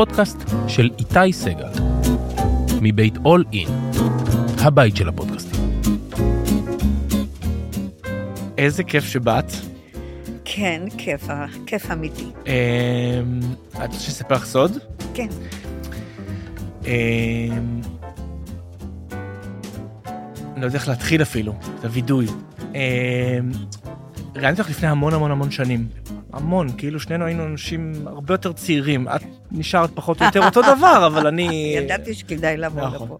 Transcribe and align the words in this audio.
הפודקאסט 0.00 0.36
של 0.68 0.90
איתי 0.98 1.32
סגל, 1.32 1.70
מבית 2.82 3.14
אול 3.24 3.44
אין, 3.52 3.68
הבית 4.58 4.96
של 4.96 5.08
הפודקאסטים. 5.08 5.80
איזה 8.58 8.84
כיף 8.84 9.04
שבאת. 9.04 9.52
כן, 10.44 10.82
כיף, 10.98 11.28
כיף 11.66 11.90
אמיתי. 11.90 12.24
אמ, 12.46 12.52
את 13.72 13.90
רוצה 13.90 14.00
שנספר 14.00 14.34
לך 14.34 14.44
סוד? 14.44 14.72
כן. 15.14 15.28
אמ, 16.86 16.90
אני 20.52 20.60
לא 20.60 20.66
יודע 20.66 20.78
איך 20.78 20.88
להתחיל 20.88 21.22
אפילו, 21.22 21.54
את 21.80 21.84
הווידוי. 21.84 22.26
אמ, 22.60 22.70
ראיינתי 24.36 24.60
אותך 24.60 24.70
לפני 24.70 24.88
המון 24.88 25.14
המון 25.14 25.30
המון 25.30 25.50
שנים. 25.50 25.88
המון, 26.32 26.68
כאילו 26.78 27.00
שנינו 27.00 27.24
היינו 27.24 27.44
אנשים 27.44 27.92
הרבה 28.06 28.34
יותר 28.34 28.52
צעירים. 28.52 29.08
את 29.08 29.22
נשארת 29.50 29.90
פחות 29.94 30.20
או 30.20 30.26
יותר 30.26 30.46
אותו 30.46 30.62
דבר, 30.62 31.06
אבל 31.06 31.26
אני... 31.26 31.74
ידעתי 31.84 32.14
שכדאי 32.14 32.56
לבוא 32.56 32.82
נכון. 32.82 33.06
לפה. 33.06 33.18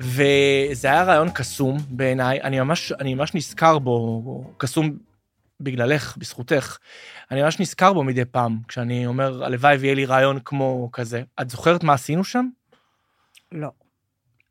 וזה 0.00 0.88
היה 0.88 1.02
רעיון 1.04 1.30
קסום 1.30 1.78
בעיניי, 1.88 2.40
אני 2.42 2.60
ממש, 2.60 2.92
אני 2.92 3.14
ממש 3.14 3.34
נזכר 3.34 3.78
בו, 3.78 4.54
קסום 4.56 4.96
בגללך, 5.60 6.16
בזכותך. 6.16 6.78
אני 7.30 7.42
ממש 7.42 7.60
נזכר 7.60 7.92
בו 7.92 8.04
מדי 8.04 8.24
פעם, 8.24 8.58
כשאני 8.68 9.06
אומר, 9.06 9.44
הלוואי 9.44 9.76
ויהיה 9.76 9.94
לי 9.94 10.04
רעיון 10.04 10.38
כמו 10.44 10.88
כזה. 10.92 11.22
את 11.40 11.50
זוכרת 11.50 11.84
מה 11.84 11.92
עשינו 11.92 12.24
שם? 12.24 12.48
לא. 13.52 13.68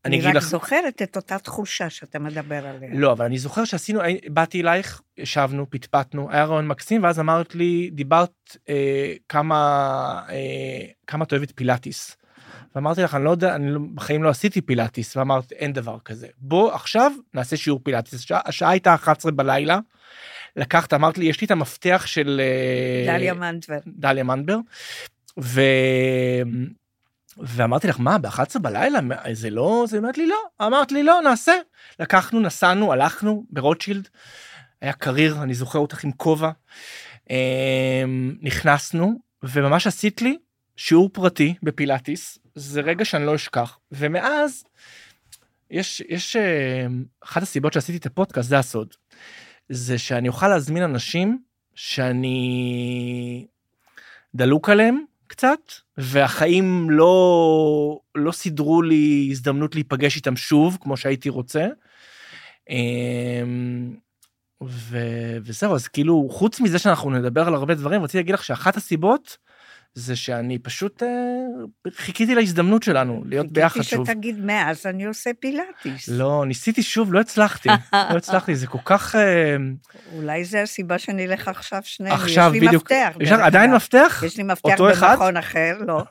אני 0.06 0.16
אני 0.16 0.26
רק 0.26 0.36
לך... 0.36 0.44
זוכרת 0.44 1.02
את 1.02 1.16
אותה 1.16 1.40
תחושה 1.40 1.90
שאתה 1.90 2.20
מדבר 2.20 2.68
עליה. 2.68 2.90
לא, 2.94 3.12
אבל 3.12 3.26
אני 3.26 3.38
זוכר 3.38 3.66
שעשינו, 3.66 4.00
באתי 4.30 4.62
אלייך, 4.62 5.02
ישבנו, 5.18 5.70
פטפטנו, 5.70 6.32
היה 6.32 6.46
רעיון 6.46 6.68
מקסים, 6.68 7.04
ואז 7.04 7.20
אמרת 7.20 7.56
לי, 7.56 7.90
דיברת 7.94 8.58
אה, 8.70 9.14
כמה, 9.30 10.22
אה, 10.30 10.86
כמה 11.08 11.24
את 11.26 11.34
אוהבת 11.34 11.52
פילאטיס. 11.56 12.18
ואמרתי 12.76 13.02
לך, 13.02 13.16
אני 13.16 13.24
לא 13.24 13.30
יודע, 13.30 13.56
אני 13.56 13.72
לא- 13.72 13.80
בחיים 13.96 14.24
לא 14.24 14.30
עשיתי 14.30 14.62
פילאטיס, 14.62 15.18
ואמרת, 15.18 15.52
אין 15.52 15.74
דבר 15.74 15.98
כזה. 16.06 16.28
בוא, 16.38 16.74
עכשיו 16.74 17.12
נעשה 17.34 17.58
שיעור 17.58 17.80
פילאטיס. 17.84 18.14
השעה, 18.14 18.42
השעה 18.46 18.70
הייתה 18.70 18.94
11 18.94 19.32
בלילה, 19.32 19.80
לקחת, 20.56 20.94
אמרת 20.94 21.18
לי, 21.18 21.26
יש 21.26 21.42
לי 21.42 21.46
את 21.46 21.52
המפתח 21.52 22.04
של... 22.06 22.42
אה, 22.44 23.14
דליה 23.18 23.34
מנטבר. 23.34 23.78
דליה 23.88 24.24
מנבר, 24.24 24.58
ו... 25.40 25.62
ואמרתי 27.38 27.88
לך, 27.88 28.00
מה, 28.00 28.18
ב-11 28.18 28.60
בלילה? 28.62 29.00
זה 29.34 29.50
לא, 29.50 29.86
זה 29.88 29.98
אומרת 29.98 30.18
לי, 30.18 30.28
לא. 30.28 30.38
אמרת 30.62 30.92
לי, 30.92 31.04
לא, 31.04 31.22
נעשה. 31.24 31.54
לקחנו, 32.00 32.40
נסענו, 32.40 32.94
הלכנו 32.94 33.46
ברוטשילד, 33.50 34.08
היה 34.82 34.94
קריר, 34.94 35.44
אני 35.44 35.54
זוכר 35.54 35.80
אותך 35.80 36.04
עם 36.04 36.12
כובע. 36.12 36.52
אמ, 37.30 38.36
נכנסנו, 38.42 39.20
וממש 39.44 39.88
עשית 39.88 40.22
לי 40.22 40.38
שיעור 40.76 41.10
פרטי 41.14 41.54
בפילאטיס, 41.64 42.40
זה 42.56 42.82
רגע 42.82 43.06
שאני 43.06 43.26
לא 43.26 43.36
אשכח. 43.36 43.80
ומאז, 43.92 44.64
יש, 45.72 46.02
יש, 46.10 46.36
אה, 46.36 46.86
אחת 47.24 47.42
הסיבות 47.42 47.74
שעשיתי 47.74 47.98
את 47.98 48.06
הפודקאסט, 48.06 48.50
זה 48.50 48.60
הסוד. 48.60 48.94
זה 49.70 49.98
שאני 49.98 50.28
אוכל 50.28 50.48
להזמין 50.48 50.84
אנשים 50.84 51.40
שאני 51.76 53.48
דלוק 54.36 54.70
עליהם 54.70 55.04
קצת, 55.34 55.60
והחיים 55.98 56.90
לא, 56.90 58.00
לא 58.16 58.32
סידרו 58.32 58.82
לי 58.82 59.28
הזדמנות 59.32 59.76
להיפגש 59.76 60.16
איתם 60.16 60.36
שוב, 60.36 60.78
כמו 60.82 60.98
שהייתי 60.98 61.30
רוצה. 61.30 61.68
אמ, 62.70 63.96
ו... 64.64 64.98
וזהו, 65.44 65.76
אז 65.76 65.88
כאילו, 65.88 66.28
חוץ 66.32 66.60
מזה 66.60 66.80
שאנחנו 66.80 67.10
נדבר 67.10 67.48
על 67.48 67.56
הרבה 67.56 67.76
דברים, 67.76 68.04
רציתי 68.04 68.18
להגיד 68.18 68.34
לך 68.34 68.44
שאחת 68.44 68.78
הסיבות 68.78 69.38
זה 69.96 70.16
שאני 70.16 70.60
פשוט 70.60 71.04
אה, 71.04 71.10
חיכיתי 71.96 72.36
להזדמנות 72.36 72.84
שלנו 72.84 73.24
להיות 73.26 73.52
ביחד 73.52 73.82
שוב. 73.82 74.06
חיכיתי 74.06 74.12
שתגיד 74.12 74.46
מאז 74.46 74.86
אני 74.86 75.06
עושה 75.06 75.32
פילאטיס. 75.40 76.10
לא, 76.10 76.44
ניסיתי 76.48 76.84
שוב, 76.84 77.14
לא 77.14 77.20
הצלחתי. 77.20 77.70
לא 77.94 78.18
הצלחתי, 78.18 78.56
זה 78.56 78.68
כל 78.68 78.78
כך... 78.86 79.16
אה, 79.16 79.56
אולי 80.16 80.46
זה 80.46 80.62
הסיבה 80.62 81.00
שנלך 81.00 81.48
עכשיו 81.48 81.82
שנינו. 81.84 82.16
עכשיו, 82.16 82.56
יש 82.56 82.62
לי 82.62 82.68
בדיוק. 82.68 82.84
מפתח. 82.84 83.16
יש 83.20 83.30
דרך 83.30 83.40
לך 83.40 83.46
עדיין. 83.46 83.76
מפתח? 83.76 84.24
יש 84.26 84.38
לי 84.38 84.44
מפתח? 84.44 84.76
במכון 84.80 85.38
אחר, 85.38 85.78
לא. 85.88 86.04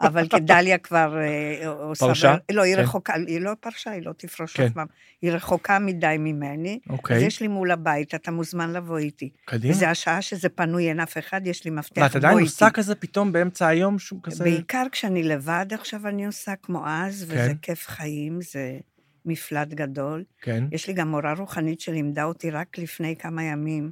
אבל 0.00 0.28
כדליה 0.28 0.78
כבר 0.78 1.16
אה, 1.20 1.68
עושה... 1.68 2.06
פרשה? 2.06 2.34
לא, 2.52 2.62
היא 2.62 2.76
כן. 2.76 2.82
רחוקה, 2.82 3.14
היא 3.26 3.40
לא 3.40 3.52
פרשה, 3.60 3.90
היא 3.90 4.02
לא 4.02 4.12
תפרוש 4.12 4.56
כן. 4.56 4.64
אף 4.64 4.72
פעם. 4.72 4.86
היא 5.22 5.32
רחוקה 5.32 5.78
מדי 5.78 6.16
ממני. 6.18 6.78
אז 6.86 6.92
אוקיי, 6.92 7.24
יש 7.24 7.40
לי 7.40 7.48
מול 7.48 7.70
הבית, 7.70 8.14
אתה 8.14 8.30
מוזמן 8.30 8.72
לבוא 8.72 8.98
איתי. 8.98 9.30
קדימה. 9.44 9.74
וזה 9.74 9.90
השעה 9.90 10.22
שזה 10.22 10.48
פנוי, 10.48 10.88
אין 10.88 11.00
אף 11.00 11.18
אחד, 11.18 11.46
יש 11.46 11.64
לי 11.64 11.70
מפתח, 11.70 12.02
ואת 12.02 12.16
עדיין 12.16 12.38
עושה. 12.38 12.70
כזה 12.70 12.94
פתאום 12.94 13.32
באמצע 13.32 13.66
היום, 13.66 13.98
שהוא 13.98 14.20
כזה... 14.22 14.44
בעיקר 14.44 14.86
כשאני 14.92 15.22
לבד 15.22 15.66
עכשיו 15.70 16.08
אני 16.08 16.26
עושה 16.26 16.52
כמו 16.62 16.86
אז, 16.86 17.24
וזה 17.28 17.48
כן. 17.48 17.54
כיף 17.62 17.86
חיים, 17.88 18.40
זה 18.42 18.78
מפלט 19.24 19.68
גדול. 19.68 20.24
כן. 20.42 20.64
יש 20.72 20.86
לי 20.88 20.92
גם 20.92 21.10
מורה 21.10 21.32
רוחנית 21.32 21.80
שלימדה 21.80 22.24
אותי 22.24 22.50
רק 22.50 22.78
לפני 22.78 23.16
כמה 23.16 23.42
ימים, 23.42 23.90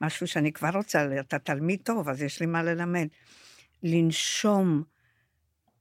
משהו 0.00 0.26
שאני 0.26 0.52
כבר 0.52 0.70
רוצה, 0.74 1.06
אתה 1.20 1.38
תלמיד 1.38 1.80
טוב, 1.82 2.08
אז 2.08 2.22
יש 2.22 2.40
לי 2.40 2.46
מה 2.46 2.62
ללמד. 2.62 3.06
לנשום 3.82 4.82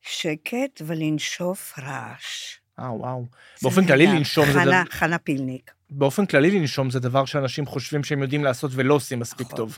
שקט 0.01 0.81
ולנשוף 0.85 1.73
רעש. 1.79 2.55
אה, 2.79 2.93
וואו. 2.93 3.25
באופן 3.61 3.85
כללי. 3.87 4.07
לנשום 4.07 4.45
זה 4.45 4.53
חנה. 4.53 4.83
חנה 4.89 5.17
פילניק. 5.17 5.71
באופן 5.89 6.25
כללי 6.25 6.51
לנשום 6.59 6.89
זה 6.89 6.99
דבר 6.99 7.25
שאנשים 7.25 7.65
חושבים 7.65 8.03
שהם 8.03 8.21
יודעים 8.21 8.43
לעשות 8.43 8.71
ולא 8.73 8.93
עושים 8.93 9.19
מספיק 9.19 9.47
נכון. 9.47 9.57
טוב. 9.57 9.77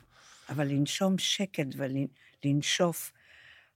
אבל 0.49 0.67
לנשום 0.67 1.17
שקט 1.17 1.65
ולנשוף 2.43 3.11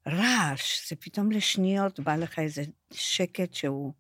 רעש, 0.08 0.90
זה 0.90 0.96
פתאום 0.96 1.32
לשניות 1.32 2.00
בא 2.00 2.16
לך 2.16 2.40
איזה 2.40 2.64
שקט 2.94 3.54
שהוא 3.54 3.94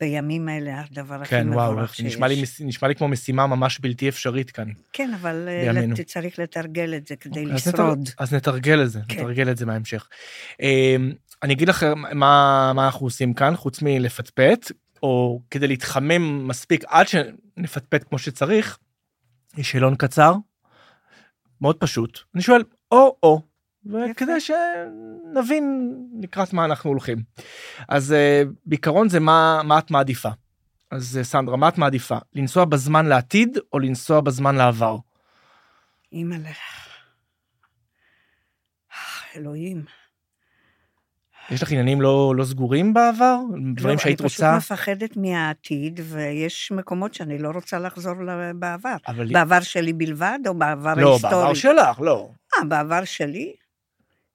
בימים 0.00 0.48
האלה 0.48 0.80
הדבר 0.90 1.14
הכי 1.14 1.30
כן, 1.30 1.48
וואו, 1.52 1.72
מבורך 1.72 1.94
שיש. 1.94 2.16
לי, 2.16 2.42
מס- 2.42 2.60
נשמע 2.60 2.88
לי 2.88 2.94
כמו 2.94 3.08
משימה 3.08 3.46
ממש 3.46 3.78
בלתי 3.78 4.08
אפשרית 4.08 4.50
כאן. 4.50 4.68
כן, 4.92 5.14
אבל 5.14 5.48
אה, 5.48 5.72
בימינו. 5.72 5.96
צריך 6.06 6.38
לתרגל 6.38 6.94
את 6.94 7.06
זה 7.06 7.16
כדי 7.16 7.44
אז 7.52 7.68
נתר- 7.68 7.82
לשרוד. 7.82 8.08
אז 8.18 8.34
נתרגל 8.34 8.82
את 8.82 8.90
זה, 8.90 9.00
כן. 9.08 9.20
נתרגל 9.20 9.50
את 9.50 9.56
זה 9.56 9.66
בהמשך. 9.66 10.08
אני 11.44 11.54
אגיד 11.54 11.68
לכם 11.68 11.98
מה, 11.98 12.72
מה 12.74 12.84
אנחנו 12.84 13.06
עושים 13.06 13.34
כאן, 13.34 13.56
חוץ 13.56 13.82
מלפטפט, 13.82 14.72
או 15.02 15.42
כדי 15.50 15.68
להתחמם 15.68 16.48
מספיק 16.48 16.84
עד 16.86 17.06
שנפטפט 17.08 18.08
כמו 18.08 18.18
שצריך, 18.18 18.78
יש 19.56 19.70
שאלון 19.70 19.96
קצר, 19.96 20.34
מאוד 21.60 21.76
פשוט. 21.76 22.18
אני 22.34 22.42
שואל 22.42 22.62
או-או, 22.90 23.40
וכדי 23.86 24.40
שנבין 24.40 25.94
לקראת 26.22 26.52
מה 26.52 26.64
אנחנו 26.64 26.90
הולכים. 26.90 27.18
אז 27.88 28.12
אה, 28.12 28.42
בעיקרון 28.66 29.08
זה 29.08 29.20
מה, 29.20 29.60
מה 29.64 29.78
את 29.78 29.90
מעדיפה. 29.90 30.30
אז 30.90 31.18
אה, 31.18 31.24
סנדרה, 31.24 31.56
מה 31.56 31.68
את 31.68 31.78
מעדיפה? 31.78 32.16
לנסוע 32.34 32.64
בזמן 32.64 33.06
לעתיד 33.06 33.58
או 33.72 33.78
לנסוע 33.78 34.20
בזמן 34.20 34.54
לעבר? 34.54 34.96
אימא'לה. 36.12 36.50
אלוהים. 39.36 40.03
יש 41.50 41.62
לך 41.62 41.70
עניינים 41.70 42.00
לא, 42.00 42.34
לא 42.36 42.44
סגורים 42.44 42.94
בעבר? 42.94 43.38
דברים 43.74 43.96
לא, 43.96 44.02
שהיית 44.02 44.20
אני 44.20 44.28
פשוט 44.28 44.40
רוצה? 44.40 44.56
מפחדת 44.56 45.16
מהעתיד, 45.16 46.00
ויש 46.04 46.72
מקומות 46.72 47.14
שאני 47.14 47.38
לא 47.38 47.50
רוצה 47.54 47.78
לחזור 47.78 48.14
בעבר. 48.54 48.96
אבל... 49.08 49.32
בעבר 49.32 49.60
שלי 49.60 49.92
בלבד, 49.92 50.38
או 50.46 50.54
בעבר 50.54 50.94
לא, 50.94 51.10
ההיסטורי? 51.10 51.34
בעבר 51.34 51.54
שלך, 51.54 52.00
לא. 52.00 52.30
אה, 52.58 52.64
בעבר 52.64 53.04
שלי? 53.04 53.54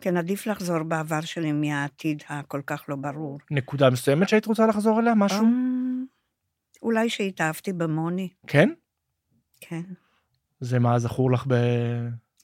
כן, 0.01 0.17
עדיף 0.17 0.47
לחזור 0.47 0.83
בעבר 0.83 1.21
שלי 1.21 1.51
מהעתיד 1.51 2.23
הכל 2.29 2.61
כך 2.65 2.83
לא 2.89 2.95
ברור. 2.95 3.39
נקודה 3.51 3.89
מסוימת 3.89 4.29
שהיית 4.29 4.45
רוצה 4.45 4.67
לחזור 4.67 4.99
אליה? 4.99 5.15
משהו? 5.15 5.45
אמ, 5.45 6.05
אולי 6.81 7.09
שהתאהבתי 7.09 7.73
במוני, 7.73 8.29
כן? 8.47 8.69
כן. 9.61 9.81
זה 10.59 10.79
מה 10.79 10.99
זכור 10.99 11.31
לך 11.31 11.45
ב... 11.47 11.55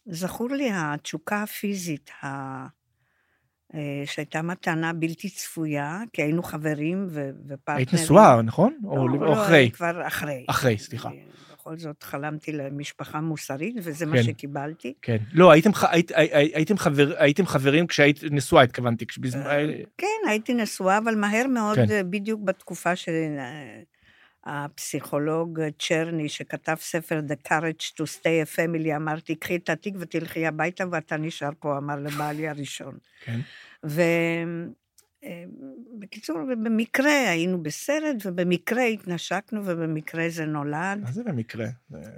זכור 0.06 0.50
לי 0.50 0.70
התשוקה 0.74 1.44
הפיזית, 1.44 2.12
ה... 2.24 2.28
אה, 3.76 3.82
שהייתה 4.06 4.42
מתנה 4.42 4.94
בלתי 4.94 5.30
צפויה, 5.30 6.00
כי 6.14 6.22
היינו 6.22 6.44
חברים 6.44 7.08
ו- 7.10 7.30
ופרטנרים. 7.48 7.78
היית 7.78 7.94
נשואה, 7.94 8.42
נכון? 8.42 8.78
לא, 8.84 8.90
או, 8.90 8.98
או 9.02 9.08
לא, 9.08 9.34
אחרי? 9.44 9.72
כבר 9.74 10.08
אחרי. 10.08 10.46
אחרי, 10.48 10.78
סליחה. 10.78 11.10
אה, 11.10 11.14
בכל 11.54 11.78
זאת 11.78 12.04
חלמתי 12.04 12.52
למשפחה 12.52 13.22
מוסרית, 13.22 13.76
וזה 13.84 14.06
מה 14.06 14.18
כן. 14.18 14.24
שקיבלתי. 14.24 14.94
כן. 15.02 15.18
לא, 15.34 15.52
הייתם, 15.52 15.74
ח- 15.74 15.84
היית, 15.84 16.12
הי- 16.12 16.30
הי- 16.34 16.52
הייתם, 16.56 16.78
חבר, 16.78 17.14
הייתם 17.18 17.46
חברים 17.46 17.88
כשהיית 17.88 18.20
נשואה, 18.32 18.64
התכוונתי. 18.64 19.06
כשבזמן... 19.06 19.44
כן, 19.98 20.08
הייתי 20.30 20.54
נשואה, 20.54 20.98
אבל 20.98 21.16
מהר 21.16 21.48
מאוד, 21.48 21.76
כן. 21.76 21.86
אה, 21.92 22.04
בדיוק 22.04 22.42
בתקופה 22.44 22.92
שהפסיכולוג 24.46 25.60
צ'רני, 25.80 26.30
שכתב 26.30 26.76
ספר 26.80 27.20
The 27.28 27.48
Courage 27.48 27.84
to 27.98 28.04
Stay 28.20 28.46
a 28.46 28.58
Family, 28.58 28.96
אמרתי, 28.96 29.36
קחי 29.36 29.56
את 29.56 29.70
התיק 29.70 29.96
ותלכי 30.00 30.48
הביתה 30.48 30.84
ואתה 30.92 31.18
נשאר 31.18 31.50
פה, 31.60 31.78
אמר 31.78 31.96
לבעלי 32.00 32.48
הראשון. 32.48 32.98
כן. 33.26 33.40
ו... 33.86 34.02
אה, 35.24 35.44
במקרה 36.64 37.30
היינו 37.30 37.64
בסרט, 37.64 38.16
ובמקרה 38.26 38.84
התנשקנו, 38.84 39.62
ובמקרה 39.66 40.30
זה 40.30 40.46
נולד. 40.46 41.00
מה 41.02 41.12
זה 41.12 41.24
במקרה? 41.24 41.68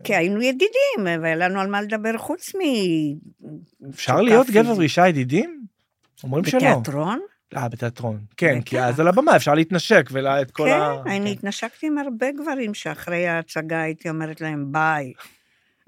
כי 0.04 0.16
היינו 0.16 0.42
ידידים, 0.42 1.22
והיה 1.22 1.36
לנו 1.36 1.60
על 1.60 1.68
מה 1.68 1.82
לדבר 1.82 2.18
חוץ 2.18 2.56
מ... 2.56 2.60
אפשר 3.90 4.22
להיות 4.22 4.50
גבר. 4.50 4.78
ואישה 4.78 5.08
ידידים? 5.08 5.62
אומרים 6.24 6.46
שלא. 6.46 6.60
בתיאטרון? 6.60 7.20
אה, 7.56 7.70
בתיאטרון. 7.70 8.20
כן, 8.38 8.62
כי. 8.62 8.80
אז 8.80 9.00
על 9.00 9.08
הבמה 9.08 9.36
אפשר 9.36 9.54
להתנשק 9.54 10.10
ואת 10.12 10.52
כל 10.52 10.70
ה... 10.70 10.96
כן, 11.06 11.12
אני 11.12 11.32
התנשקתי 11.32 11.88
עם 11.88 11.98
הרבה 11.98 12.32
גברים 12.32 12.74
שאחרי 12.74 13.28
ההצגה 13.28 13.82
הייתי 13.82 14.10
אומרת 14.10 14.42
להם 14.42 14.72
ביי. 14.72 15.14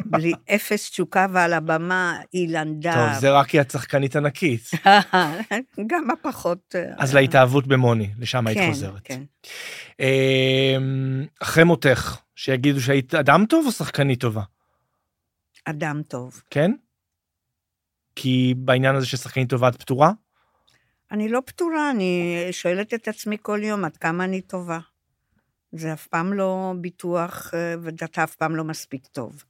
בלי 0.06 0.34
אפס 0.56 0.90
תשוקה 0.90 1.28
ועל 1.32 1.54
הבמה 1.54 2.18
אילן 2.34 2.80
דר. 2.80 2.94
טוב, 2.94 3.20
זה 3.20 3.32
רק 3.32 3.48
כי 3.48 3.62
את 3.62 3.72
שחקנית 3.72 4.16
ענקית. 4.16 4.72
גם 5.90 6.12
הפחות... 6.12 6.76
אה, 6.76 6.94
אז 6.98 7.16
להתאהבות 7.16 7.68
במוני, 7.68 8.10
לשם 8.20 8.48
היית 8.48 8.58
כן, 8.58 8.70
חוזרת. 8.70 9.02
כן. 9.04 9.22
אמ, 10.00 11.26
אחרי 11.42 11.64
מותך, 11.64 12.18
שיגידו 12.36 12.82
שהיית 12.82 13.16
אדם 13.16 13.46
טוב 13.50 13.66
או 13.66 13.72
שחקנית 13.72 14.20
טובה? 14.20 14.44
אדם 15.66 16.02
טוב. 16.08 16.42
כן? 16.50 16.72
כי 18.16 18.54
בעניין 18.58 18.96
הזה 18.96 19.06
ששחקנית 19.06 19.50
טובה 19.50 19.70
את 19.70 19.76
פתורה? 19.76 20.12
אני 21.12 21.30
לא 21.30 21.40
פתורה, 21.46 21.92
אני 21.92 22.38
שואלת 22.52 22.94
את 22.94 23.08
עצמי 23.08 23.38
כל 23.42 23.60
יום 23.64 23.86
עד 23.86 23.98
כמה 23.98 24.24
אני 24.24 24.42
טובה. 24.42 24.80
זה 25.72 25.94
אף 25.94 26.08
פעם 26.08 26.34
לא 26.34 26.74
ביטוח, 26.82 27.54
ואתה 27.82 28.24
אף 28.24 28.36
פעם 28.36 28.56
לא 28.56 28.64
מספיק 28.64 29.08
טוב. 29.08 29.44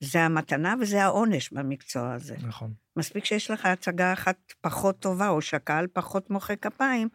זה 0.00 0.22
המתנה 0.22 0.74
וזה 0.80 1.04
העונש 1.04 1.52
במקצוע 1.52 2.12
הזה. 2.12 2.36
נכון. 2.42 2.72
מספיק 2.96 3.24
שיש 3.24 3.50
לך 3.50 3.66
הצגה 3.66 4.12
אחת 4.12 4.36
פחות 4.60 4.98
טובה, 4.98 5.28
או 5.28 5.40
שהקהל 5.42 5.86
פחות 5.92 6.30
מוחא 6.30 6.54
כפיים, 6.54 7.08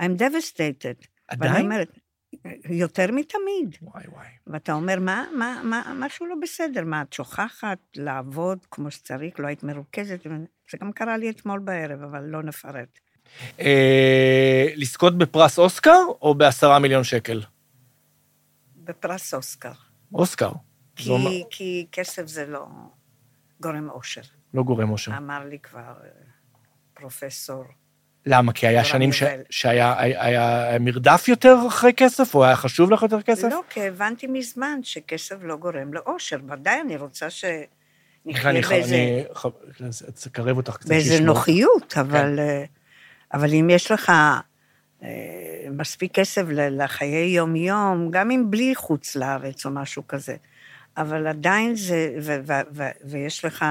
I'm 0.00 0.18
devastated. 0.18 1.06
עדיין? 1.28 1.64
אומרת, 1.64 1.98
יותר 2.70 3.06
מתמיד. 3.12 3.76
וואי 3.82 4.04
וואי. 4.06 4.26
ואתה 4.46 4.72
אומר, 4.72 5.00
מה, 5.00 5.24
מה, 5.38 5.60
מה, 5.64 5.92
משהו 5.96 6.26
לא 6.26 6.34
בסדר, 6.42 6.84
מה, 6.84 7.02
את 7.02 7.12
שוכחת 7.12 7.78
לעבוד 7.96 8.58
כמו 8.70 8.90
שצריך, 8.90 9.40
לא 9.40 9.46
היית 9.46 9.62
מרוכזת? 9.62 10.26
זה 10.70 10.78
גם 10.80 10.92
קרה 10.92 11.16
לי 11.16 11.30
אתמול 11.30 11.60
בערב, 11.60 12.02
אבל 12.02 12.24
לא 12.24 12.42
נפרט. 12.42 12.98
אה, 13.60 14.66
לזכות 14.76 15.18
בפרס 15.18 15.58
אוסקר 15.58 15.98
או 16.22 16.34
בעשרה 16.34 16.78
מיליון 16.78 17.04
שקל? 17.04 17.42
בפרס 18.76 19.34
אוסקר. 19.34 19.72
אוסקר. 20.14 20.50
זה 21.02 21.10
אומר- 21.10 21.30
כי, 21.30 21.44
כי 21.50 21.86
כסף 21.92 22.26
זה 22.26 22.46
לא 22.46 22.66
גורם 23.60 23.90
אושר. 23.90 24.20
לא 24.54 24.62
גורם 24.62 24.90
אושר. 24.90 25.12
אמר 25.16 25.44
לי 25.44 25.58
כבר 25.58 25.80
אה, 25.80 26.08
פרופסור. 26.94 27.64
למה? 28.26 28.52
כי 28.52 28.66
היה 28.66 28.84
שנים 28.84 29.12
ש-. 29.12 29.22
שהיה 29.50 29.94
היה- 29.98 30.24
היה 30.24 30.78
מרדף 30.78 31.24
יותר 31.28 31.56
אחרי 31.68 31.92
כסף, 31.96 32.34
או 32.34 32.44
היה 32.44 32.56
חשוב 32.56 32.90
לך 32.90 33.02
יותר 33.02 33.22
כסף? 33.22 33.48
לא, 33.50 33.62
כי 33.70 33.86
הבנתי 33.86 34.26
מזמן 34.26 34.78
שכסף 34.82 35.36
לא 35.42 35.56
גורם 35.56 35.94
לאושר. 35.94 36.38
ודאי, 36.48 36.80
אני 36.80 36.96
רוצה 36.96 37.26
ח- 38.64 38.68
באיזה, 38.70 38.94
אני 38.96 39.24
אקרב 40.26 40.56
אותך 40.56 40.76
קצת. 40.76 40.88
באיזה. 40.88 41.20
נוחיות, 41.20 41.94
אבל, 42.00 42.38
אה, 42.38 42.64
אבל 43.34 43.54
אם 43.54 43.70
יש 43.70 43.90
לך 43.90 44.12
אה, 45.02 45.08
מספיק 45.70 46.12
כסף 46.14 46.42
לחיי 46.48 47.26
יום-יום, 47.36 48.08
גם 48.10 48.30
אם 48.30 48.50
בלי 48.50 48.74
חוץ 48.74 49.16
לארץ 49.16 49.66
או 49.66 49.70
משהו 49.70 50.06
כזה, 50.08 50.36
אבל 50.96 51.26
עדיין 51.26 51.74
זה, 51.76 52.10
ו- 52.22 52.38
ו- 52.46 52.60
ו- 52.72 52.90
ויש 53.04 53.44
לך 53.44 53.64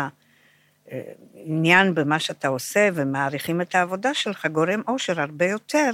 אה, 0.91 1.01
עניין 1.35 1.95
במה 1.95 2.19
שאתה 2.19 2.47
עושה 2.47 2.89
ומעריכים 2.93 3.61
את 3.61 3.75
העבודה 3.75 4.13
שלך, 4.13 4.45
גורם 4.45 4.81
אושר 4.87 5.21
הרבה 5.21 5.45
יותר, 5.45 5.91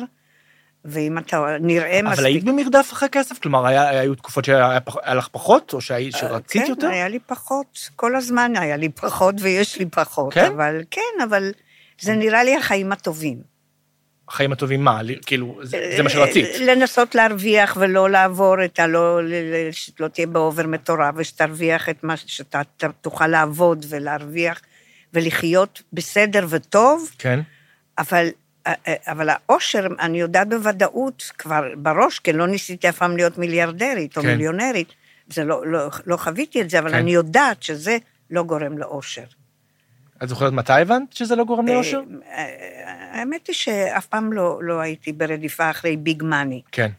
ואם 0.86 1.18
אתה 1.18 1.46
נראה 1.62 2.02
מספיק... 2.02 2.18
אבל 2.20 2.26
היית 2.26 2.44
במרדף 2.44 2.90
אחרי 2.94 3.10
כסף? 3.12 3.40
כלומר, 3.40 3.66
היה- 3.68 3.90
היו 3.90 4.16
תקופות 4.16 4.46
שהיה 4.46 4.80
פח- 4.80 4.96
היה 5.04 5.14
לך 5.16 5.28
פחות, 5.32 5.74
או 5.74 5.82
שהיית- 5.82 6.16
שרצית 6.16 6.64
כן, 6.64 6.70
יותר? 6.70 6.88
היה 6.90 7.08
לי 7.08 7.20
פחות, 7.20 7.90
כל 7.96 8.16
הזמן 8.16 8.54
היה 8.56 8.78
לי 8.78 8.90
פחות 8.90 9.36
ויש 9.40 9.80
לי 9.80 9.86
פחות. 9.86 10.34
כן? 10.34 10.46
אבל 10.46 10.82
כן, 10.92 11.02
אבל 11.24 11.52
זה 12.02 12.16
נראה 12.16 12.44
לי 12.44 12.56
החיים 12.58 12.92
הטובים. 12.92 13.49
החיים 14.30 14.52
הטובים 14.52 14.84
מה? 14.84 15.02
כאילו, 15.26 15.60
זה 15.64 15.94
זה 15.98 16.04
מה 16.04 16.10
שרצית. 16.10 16.46
לנסות 16.60 17.16
להרוויח 17.16 17.78
ולא 17.80 18.10
לעבור 18.10 18.66
את 18.66 18.80
הלא, 18.80 19.20
שלא 19.72 20.08
תהיה 20.08 20.28
באובר 20.28 20.68
מטורף, 20.68 21.16
ושתרוויח 21.18 21.90
את 21.90 22.04
מה 22.04 22.18
שאתה 22.18 22.62
תוכל 23.02 23.28
לעבוד 23.28 23.86
ולהרוויח 23.90 24.62
ולחיות 25.14 25.82
בסדר 25.94 26.46
וטוב, 26.50 27.12
כן? 27.18 27.40
אבל, 27.98 28.28
אבל 28.88 29.30
האושר, 29.30 29.88
אני 30.00 30.20
יודעת 30.20 30.50
בוודאות 30.50 31.32
כבר 31.38 31.64
בראש, 31.78 32.20
כי 32.20 32.34
לא 32.34 32.48
ניסיתי 32.48 32.90
אף 32.90 32.98
פעם 32.98 33.18
להיות 33.18 33.38
מיליארדרית 33.38 34.18
או 34.18 34.22
כן. 34.22 34.28
מיליונרית, 34.28 34.94
זה 35.28 35.44
לא, 35.44 35.68
לא, 35.68 35.90
לא 36.06 36.18
חוויתי 36.18 36.62
את 36.62 36.70
זה, 36.70 36.80
אבל 36.80 36.90
כן. 36.90 36.96
אני 36.96 37.12
יודעת 37.12 37.64
שזה 37.64 37.98
לא 38.32 38.44
גורם 38.44 38.78
לאושר. 38.78 39.24
את 40.24 40.30
זוכרת 40.30 40.54
מתי 40.54 40.74
הבנת 40.74 41.14
שזה 41.14 41.36
לא 41.36 41.44
גורם 41.44 41.68
לאושר? 41.68 42.02
אה, 42.32 42.38
אה, 42.38 43.20
האמת 43.20 43.48
היא 43.48 43.56
שאף 43.56 44.06
פעם 44.06 44.34
לא, 44.34 44.60
לא 44.64 44.80
הייתי 44.80 45.14
ברדיפה 45.14 45.70
אחרי 45.70 45.98
ביג 45.98 46.24
מאני. 46.24 46.62
כן. 46.72 46.92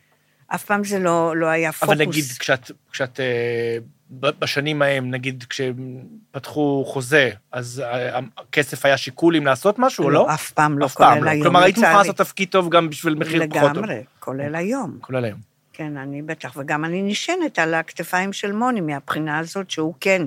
אף 0.54 0.64
פעם 0.64 0.84
זה 0.84 0.98
לא, 0.98 1.36
לא 1.36 1.46
היה 1.46 1.72
פוקוס. 1.72 1.88
אבל 1.88 2.06
נגיד, 2.06 2.24
כשאת, 2.38 2.70
כשאת 2.92 3.20
אה, 3.20 3.78
בשנים 4.10 4.82
ההם, 4.82 5.10
נגיד, 5.10 5.44
כשפתחו 5.48 6.84
חוזה, 6.86 7.30
אז 7.52 7.82
אה, 7.86 8.18
הכסף 8.38 8.84
היה 8.84 8.96
שיקול 8.96 9.36
אם 9.36 9.46
לעשות 9.46 9.78
משהו 9.78 10.04
או 10.04 10.10
לא? 10.10 10.34
אף 10.34 10.50
פעם 10.50 10.78
לא, 10.78 10.86
אף 10.86 10.94
פעם 10.94 11.18
כולל 11.18 11.24
לא. 11.24 11.30
היום, 11.30 11.42
כלומר, 11.42 11.62
היית 11.62 11.76
מוכנה. 11.76 11.94
לעשות 11.94 12.16
תפקיד 12.16 12.48
טוב 12.48 12.68
גם 12.68 12.90
בשביל 12.90 13.14
מחיר 13.14 13.42
פחות 13.50 13.72
טוב. 13.74 13.84
לגמרי, 13.84 14.02
כולל 14.20 14.54
היום. 14.54 14.98
כולל 15.00 15.24
היום. 15.24 15.40
כן, 15.72 15.96
אני 15.96 16.22
בטח, 16.22 16.56
וגם 16.56 16.84
אני 16.84 17.02
נשענת 17.02 17.58
על 17.58 17.74
הכתפיים 17.74 18.32
של 18.32 18.52
מוני 18.52 18.80
מהבחינה 18.80 19.38
הזאת 19.38 19.70
שהוא 19.70 19.94
כן 20.00 20.22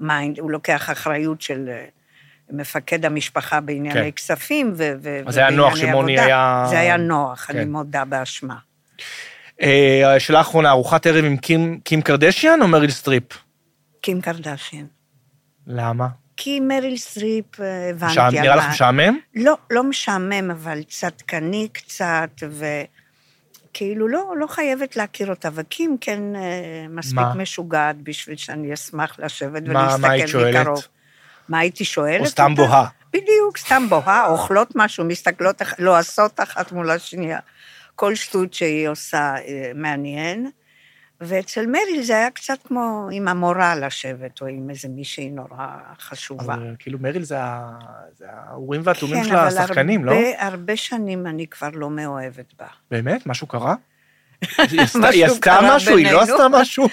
minded, 0.00 0.38
הוא 0.38 0.50
לוקח 0.50 0.90
אחריות 0.90 1.42
של 1.42 1.68
אה, 1.68 1.84
מפקד 2.50 3.04
המשפחה 3.04 3.60
בענייני 3.60 3.92
כן. 3.94 4.10
כספים 4.10 4.72
ו- 4.76 4.92
ו- 5.02 5.20
אז 5.26 5.36
היה 5.36 5.50
נוח 5.50 5.76
שמוני. 5.76 6.20
היה- 6.20 6.66
זה 6.70 6.78
היה 6.78 6.96
נוח, 6.96 7.44
כן. 7.46 7.56
אני 7.56 7.64
מודה 7.64 8.04
באשמה. 8.04 8.54
אה, 9.62 10.14
שאלה 10.18 10.40
אחרונה, 10.40 10.70
ארוחת 10.70 11.06
ערב 11.06 11.24
עם 11.24 11.36
קים, 11.36 11.80
קים 11.84 12.02
קרדשיאן 12.02 12.62
או 12.62 12.68
מריל 12.68 12.90
סטריפ? 12.90 13.22
קים 14.00 14.20
קרדשיין. 14.20 14.86
למה? 15.66 16.06
כי 16.36 16.60
מריל 16.60 16.96
סטריפ, 16.96 17.60
אה, 17.60 17.90
הבנתי 17.90 18.20
על 18.20 18.30
נראה 18.44 18.56
לך 18.56 18.64
מה- 18.64 18.70
משעמם? 18.70 19.18
לא, 19.34 19.54
לא 19.70 19.84
משעמם, 19.84 20.50
אבל 20.50 20.82
צדקני 20.82 21.68
קצת, 21.72 22.30
וכאילו 23.70 24.08
לא, 24.08 24.34
לא 24.38 24.46
חייבת 24.46 24.96
להכיר 24.96 25.30
אותה, 25.30 25.48
וקים 25.54 25.96
כן 26.00 26.20
אה, 26.36 26.40
מספיק 26.90 27.14
מה? 27.18 27.34
משוגעת 27.34 27.96
בשביל 28.02 28.36
שאני 28.36 28.74
אשמח 28.74 29.16
לשבת 29.18 29.62
מה- 29.68 29.96
מה 29.98 30.10
היית 30.10 30.34
ולהסתכל 30.34 30.64
שואלת? 30.64 30.88
מה 31.48 31.58
הייתי 31.58 31.84
שואלת? 31.84 32.20
או 32.20 32.26
סתם 32.26 32.50
אותה? 32.50 32.62
בוהה? 32.62 32.86
בדיוק, 33.12 33.56
סתם 33.56 33.86
בוהה, 33.88 34.26
אוכלות 34.26 34.72
משהו, 34.74 35.04
מסתכלות, 35.04 35.62
לועסות 35.78 36.40
אחת 36.40 36.72
מול 36.72 36.90
השנייה. 36.90 37.38
כל 37.94 38.14
שטות 38.14 38.54
שהיא 38.54 38.88
עושה 38.88 39.34
אה, 39.36 39.70
מעניין. 39.74 40.50
ואצל 41.20 41.66
מריל 41.66 42.02
זה 42.02 42.16
היה 42.16 42.30
קצת 42.30 42.58
כמו 42.64 43.08
עם 43.12 43.28
המורה 43.28 43.76
לשבת, 43.76 44.40
או 44.40 44.46
עם 44.46 44.70
איזה 44.70 44.88
מישהי 44.88 45.30
נורא 45.30 45.66
חשובה. 46.00 46.54
אבל 46.54 46.74
כאילו 46.78 46.98
מריל 46.98 47.22
זה 47.22 47.38
זה 48.14 48.26
האורים 48.30 48.80
והתומים 48.84 49.22
כן, 49.22 49.28
של 49.28 49.36
אבל 49.36 49.46
השחקנים, 49.46 50.04
לא? 50.04 50.12
הרבה, 50.12 50.46
הרבה 50.46 50.76
שנים 50.76 51.26
אני 51.26 51.46
כבר 51.46 51.68
לא 51.72 51.90
מאוהבת 51.90 52.54
בה. 52.58 52.66
באמת? 52.90 53.26
משהו 53.26 53.46
קרה? 53.46 53.74
היא 54.58 54.80
עשתה- 55.26 55.58
משהו? 55.62 55.96
היא 55.96 56.12
לא. 56.12 56.22
עשתה 56.22 56.46
משהו? 56.52 56.88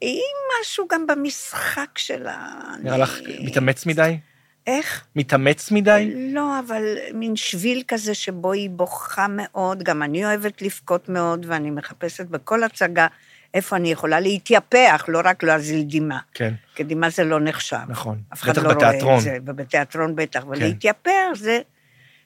היא 0.00 0.20
משהו 0.60 0.86
גם 0.92 1.06
במשחק 1.06 1.98
שלה. 1.98 2.48
נראה 2.82 2.98
לך 2.98 3.18
מתאמץ 3.40 3.86
מדי? 3.86 4.18
איך? 4.66 5.04
מתאמץ 5.16 5.70
מדי? 5.70 6.12
לא, 6.32 6.58
אבל 6.58 6.82
מין 7.14 7.36
שביל 7.36 7.82
כזה 7.88 8.14
שבו 8.14 8.52
היא 8.52 8.70
בוכה 8.70 9.26
מאוד, 9.28 9.82
גם 9.82 10.02
אני 10.02 10.24
אוהבת 10.24 10.62
לבכות 10.62 11.08
מאוד, 11.08 11.46
ואני 11.48 11.70
מחפשת 11.70 12.26
בכל 12.26 12.62
הצגה 12.62 13.06
איפה 13.54 13.76
אני 13.76 13.92
יכולה 13.92 14.20
להתייפח, 14.20 15.04
לא 15.08 15.20
רק 15.24 15.42
להזיל 15.42 15.84
דמעה. 15.88 16.18
כן, 16.34 16.54
כי 16.74 16.82
דמעה 16.84 17.10
זה 17.10 17.24
לא 17.24 17.40
נחשב. 17.40 17.76
נכון. 17.88 18.18
אף 18.32 18.42
אחד 18.42 18.56
לא 18.56 18.72
רואה. 18.72 19.16
את 19.16 19.20
זה, 19.22 19.38
ובתיאטרון 19.46 20.16
בטח. 20.16 20.40
כן. 20.40 20.48
ולהתייפח 20.48 21.10
זה 21.34 21.60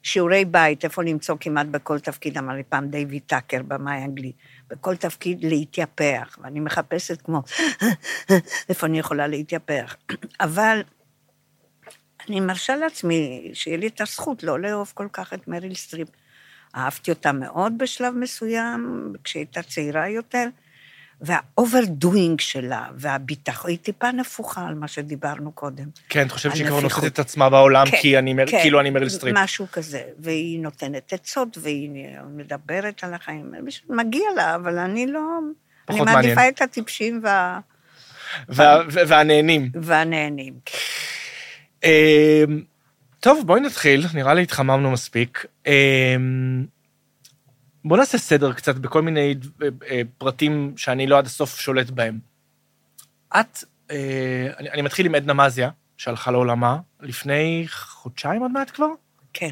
שיעורי 0.02 0.44
בית, 0.44 0.84
איפה 0.84 1.02
למצוא 1.02 1.36
כמעט 1.40 1.66
בכל 1.66 2.00
תפקיד, 2.00 2.38
אמר 2.38 2.54
לי 2.54 2.62
פעם 2.62 2.88
דיוויד 2.88 3.22
טאקר, 3.26 3.62
במאי 3.62 4.04
אנגלי, 4.04 4.32
בכל 4.68 4.96
תפקיד 4.96 5.44
להתייפח, 5.44 6.38
ואני 6.42 6.60
מחפשת 6.60 7.22
כמו, 7.22 7.42
איפה 8.68 8.86
אני 8.86 8.98
יכולה 8.98 9.26
להתייפח. 9.26 9.96
אבל 10.40 10.82
אני 12.28 12.40
מרשה 12.40 12.76
לעצמי 12.76 13.50
שיהיה 13.54 13.76
לי 13.76 13.86
את 13.86 14.00
הזכות 14.00 14.42
לא 14.42 14.60
לאהוב 14.60 14.92
כל 14.94 15.08
כך 15.12 15.32
את 15.32 15.48
מריל 15.48 15.74
סטריפ. 15.74 16.08
אהבתי 16.76 17.10
אותה 17.10 17.32
מאוד 17.32 17.72
בשלב 17.78 18.14
מסוים, 18.14 19.12
כשהייתה 19.24 19.62
צעירה 19.62 20.08
יותר, 20.08 20.48
וה 21.20 21.42
overdoing 21.42 22.40
שלה, 22.40 22.84
והביטחון, 22.96 23.70
היא 23.70 23.78
טיפה 23.78 24.12
נפוחה 24.12 24.66
על 24.66 24.74
מה 24.74 24.88
שדיברנו 24.88 25.52
קודם. 25.52 25.84
כן, 26.08 26.26
את 26.26 26.32
חושבת 26.32 26.56
שהיא 26.56 26.66
כבר. 26.66 26.80
נושאת 26.80 27.04
את 27.04 27.18
עצמה 27.18 27.50
בעולם 27.50 27.86
כן, 27.90 27.96
כי 27.96 28.18
אני 28.18 28.34
כן, 28.46 28.60
כאילו 28.62 28.80
אני 28.80 28.90
מריל 28.90 29.08
סטריפ. 29.08 29.36
משהו 29.38 29.66
כזה, 29.72 30.02
והיא 30.18 30.60
נותנת 30.60 31.12
עצות, 31.12 31.58
והיא 31.60 31.90
מדברת 32.36 33.04
על 33.04 33.14
החיים, 33.14 33.54
מגיע 33.88 34.24
לה, 34.36 34.54
אבל 34.54 34.78
אני 34.78 35.06
לא... 35.06 35.20
אני 35.88 35.96
פחות 35.98 36.08
מעדיפה 36.08 36.34
מעניין. 36.34 36.54
את 36.54 36.62
הטיפשים 36.62 37.20
וה... 37.24 37.60
וה- 38.48 38.82
ו- 38.88 39.08
והנהנים. 39.08 39.70
והנהנים. 39.82 40.54
אמ, 41.84 41.90
טוב, 43.20 43.42
בואי 43.46 43.60
נתחיל, 43.60 44.06
נראה 44.14 44.34
לי 44.34 44.42
התחממנו 44.42 44.90
מספיק. 44.90 45.44
בוא 47.84 47.96
נעשה 47.96 48.18
סדר 48.18 48.52
קצת 48.52 48.76
בכל 48.76 49.02
מיני 49.02 49.34
אה, 49.62 49.68
אה, 49.90 50.02
פרטים 50.18 50.74
שאני 50.76 51.06
לא 51.06 51.18
עד 51.18 51.26
הסוף 51.26 51.60
שולט 51.60 51.90
בהם. 51.90 52.18
את, 53.40 53.64
אה, 53.90 54.50
אני, 54.58 54.70
אני 54.70 54.82
מתחיל 54.82 55.06
עם 55.06 55.14
עדנה 55.14 55.34
מזיה, 55.34 55.70
שהלכה 55.96 56.30
לעולמה, 56.30 56.78
לפני 57.00 57.66
חודשיים 57.70 58.42
עוד 58.42 58.50
מעט 58.50 58.70
כבר? 58.70 58.86
כן. 59.32 59.50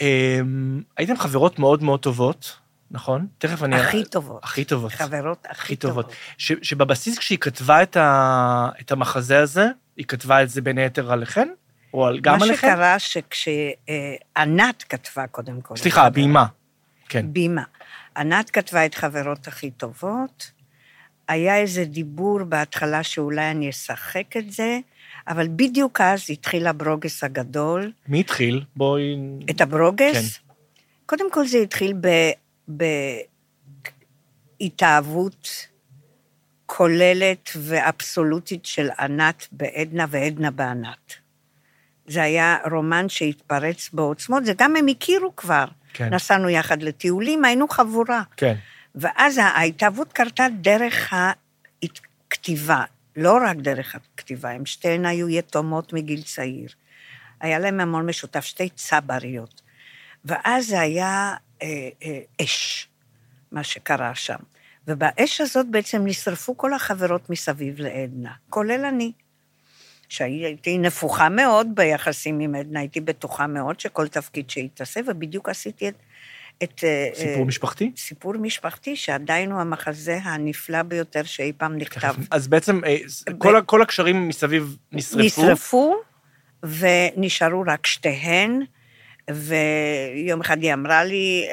אמ, 0.00 0.82
הייתן 0.96 1.16
חברות 1.16 1.58
מאוד 1.58 1.82
מאוד 1.82 2.00
טובות, 2.00 2.56
נכון? 2.90 3.26
תכף 3.38 3.62
אני... 3.62 3.76
הכי 3.76 4.04
טובות. 4.04 4.44
הכי 4.44 4.64
טובות. 4.64 4.92
חברות 4.92 5.46
הכי 5.50 5.76
טובות. 5.76 6.04
טובות. 6.04 6.16
ש, 6.38 6.52
שבבסיס 6.62 7.18
כשהיא 7.18 7.38
כתבה 7.38 7.82
את, 7.82 7.96
ה, 7.96 8.68
את 8.80 8.92
המחזה 8.92 9.38
הזה, 9.38 9.66
היא 9.96 10.06
כתבה 10.06 10.42
את 10.42 10.50
זה 10.50 10.60
בין 10.60 10.78
היתר 10.78 11.12
עליכן? 11.12 11.48
או 11.94 12.06
על, 12.06 12.20
גם 12.20 12.38
מה 12.38 12.44
עליכן? 12.44 12.68
שקרה 12.68 12.98
שכשענת 12.98 14.82
כתבה 14.88 15.26
קודם 15.26 15.60
כל... 15.60 15.76
סליחה, 15.76 16.06
את 16.06 16.12
בימה. 16.12 16.46
כן. 17.08 17.32
בימה. 17.32 17.62
ענת 18.16 18.50
כתבה 18.50 18.86
את 18.86 18.94
חברות 18.94 19.48
הכי 19.48 19.70
טובות, 19.70 20.50
היה 21.28 21.56
איזה 21.56 21.84
דיבור 21.84 22.44
בהתחלה 22.44 23.02
שאולי 23.02 23.50
אני 23.50 23.70
אשחק 23.70 24.36
את 24.36 24.52
זה, 24.52 24.78
אבל 25.28 25.48
בדיוק 25.56 26.00
אז 26.00 26.24
התחיל 26.30 26.66
הברוגס 26.66 27.24
הגדול. 27.24 27.92
מי 28.08 28.20
התחיל? 28.20 28.64
בואי... 28.76 29.16
את 29.50 29.60
הברוגס? 29.60 30.36
כן. 30.36 30.52
קודם 31.06 31.32
כל 31.32 31.46
זה 31.46 31.58
התחיל 31.58 31.94
בהתאהבות 34.60 35.66
כוללת 36.66 37.50
ואבסולוטית 37.56 38.66
של 38.66 38.88
ענת 38.98 39.46
בעדנה 39.52 40.06
ועדנה 40.10 40.50
בענת. 40.50 41.14
זה 42.06 42.22
היה 42.22 42.56
רומן 42.70 43.08
שהתפרץ 43.08 43.90
בעוצמות, 43.92 44.44
זה 44.44 44.52
גם 44.58 44.76
הם 44.76 44.86
הכירו 44.88 45.36
כבר. 45.36 45.64
כן. 45.98 46.14
נסענו 46.14 46.48
יחד 46.48 46.82
לטיולים, 46.82 47.44
היינו 47.44 47.68
חבורה. 47.68 48.22
כן. 48.36 48.54
ואז 48.94 49.38
ההתאהבות 49.38 50.12
קרתה 50.12 50.46
דרך 50.60 51.12
הכתיבה, 51.12 52.84
לא 53.16 53.38
רק 53.44 53.56
דרך 53.56 53.94
הכתיבה, 53.94 54.50
הם 54.50 54.66
שתיהן 54.66 55.06
היו 55.06 55.28
יתומות 55.28 55.92
מגיל 55.92 56.22
צעיר. 56.22 56.68
היה 57.40 57.58
להם 57.58 57.80
המון 57.80 58.06
משותף, 58.06 58.44
שתי 58.44 58.68
צבריות. 58.68 59.62
ואז 60.24 60.66
זה 60.66 60.80
היה 60.80 61.34
אה, 61.62 61.88
אה, 62.02 62.20
אש, 62.42 62.88
מה 63.52 63.64
שקרה 63.64 64.14
שם. 64.14 64.38
ובאש 64.88 65.40
הזאת 65.40 65.66
בעצם 65.70 66.06
נשרפו 66.06 66.56
כל 66.56 66.74
החברות 66.74 67.30
מסביב 67.30 67.80
לעדנה, 67.80 68.32
כולל 68.50 68.84
אני. 68.84 69.12
שהייתי 70.08 70.78
נפוחה 70.78 71.28
מאוד 71.28 71.66
ביחסים 71.74 72.40
עם 72.40 72.54
עדנה, 72.54 72.80
הייתי 72.80 73.00
בטוחה 73.00 73.46
מאוד 73.46 73.80
שכל 73.80 74.08
תפקיד 74.08 74.50
שהיא 74.50 74.68
תעשה, 74.74 75.00
ובדיוק 75.06 75.48
עשיתי 75.48 75.88
את... 75.88 75.94
את 76.62 76.84
אה, 76.84 77.08
סיפור 77.14 77.38
אה, 77.38 77.44
משפחתי? 77.44 77.92
סיפור 77.96 78.34
משפחתי, 78.38 78.96
שעדיין 78.96 79.52
הוא 79.52 79.60
המחזה 79.60 80.18
הנפלא 80.22 80.82
ביותר 80.82 81.22
שאי 81.22 81.52
פעם 81.56 81.76
נכתב. 81.76 82.14
אז 82.30 82.48
בעצם 82.48 82.80
אה, 82.84 82.96
כל 83.38 83.56
ה- 83.56 83.62
כל 83.62 83.82
הקשרים 83.82 84.28
מסביב 84.28 84.76
נשרפו. 84.92 85.22
נשרפו, 85.22 85.94
ונשארו 86.62 87.64
רק 87.66 87.86
שתיהן, 87.86 88.62
ויום 89.30 90.40
אחד 90.40 90.62
היא 90.62 90.72
אמרה 90.72 91.04
לי, 91.04 91.48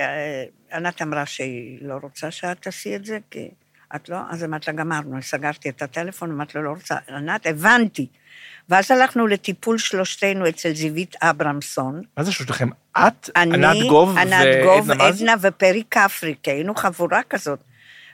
ענת 0.73 1.01
אמרה 1.01 1.25
שהיא 1.25 1.77
לא 1.81 1.97
רוצה 2.01 2.31
שאת 2.31 2.61
תעשי 2.61 2.95
את 2.95 3.05
זה, 3.05 3.17
כי 3.31 3.49
את 3.95 4.09
לא, 4.09 4.17
אז 4.29 4.43
אמרת 4.43 4.67
לה, 4.67 4.73
גמרנו, 4.73 5.21
סגרתי 5.21 5.69
את 5.69 5.81
הטלפון, 5.81 6.31
אמרת 6.31 6.55
לה, 6.55 6.61
לא 6.61 6.69
רוצה, 6.69 6.95
ענת, 7.09 7.45
הבנתי. 7.45 8.07
ואז 8.69 8.91
הלכנו 8.91 9.27
לטיפול 9.27 9.77
שלושתנו 9.77 10.49
אצל 10.49 10.73
זיווית 10.73 11.15
אברמסון. 11.21 12.01
מה 12.17 12.23
זה 12.23 12.31
שלושתכם? 12.31 12.69
את, 12.97 13.29
אני, 13.35 13.53
ענת 13.53 13.87
גוב 13.89 14.17
ענת 14.17 14.47
גוב? 14.63 14.91
עדנה 14.91 15.33
ופרי 15.41 15.83
כפרי, 15.91 16.35
כי 16.43 16.51
היינו 16.51 16.75
חבורה 16.75 17.21
כזאת. 17.29 17.59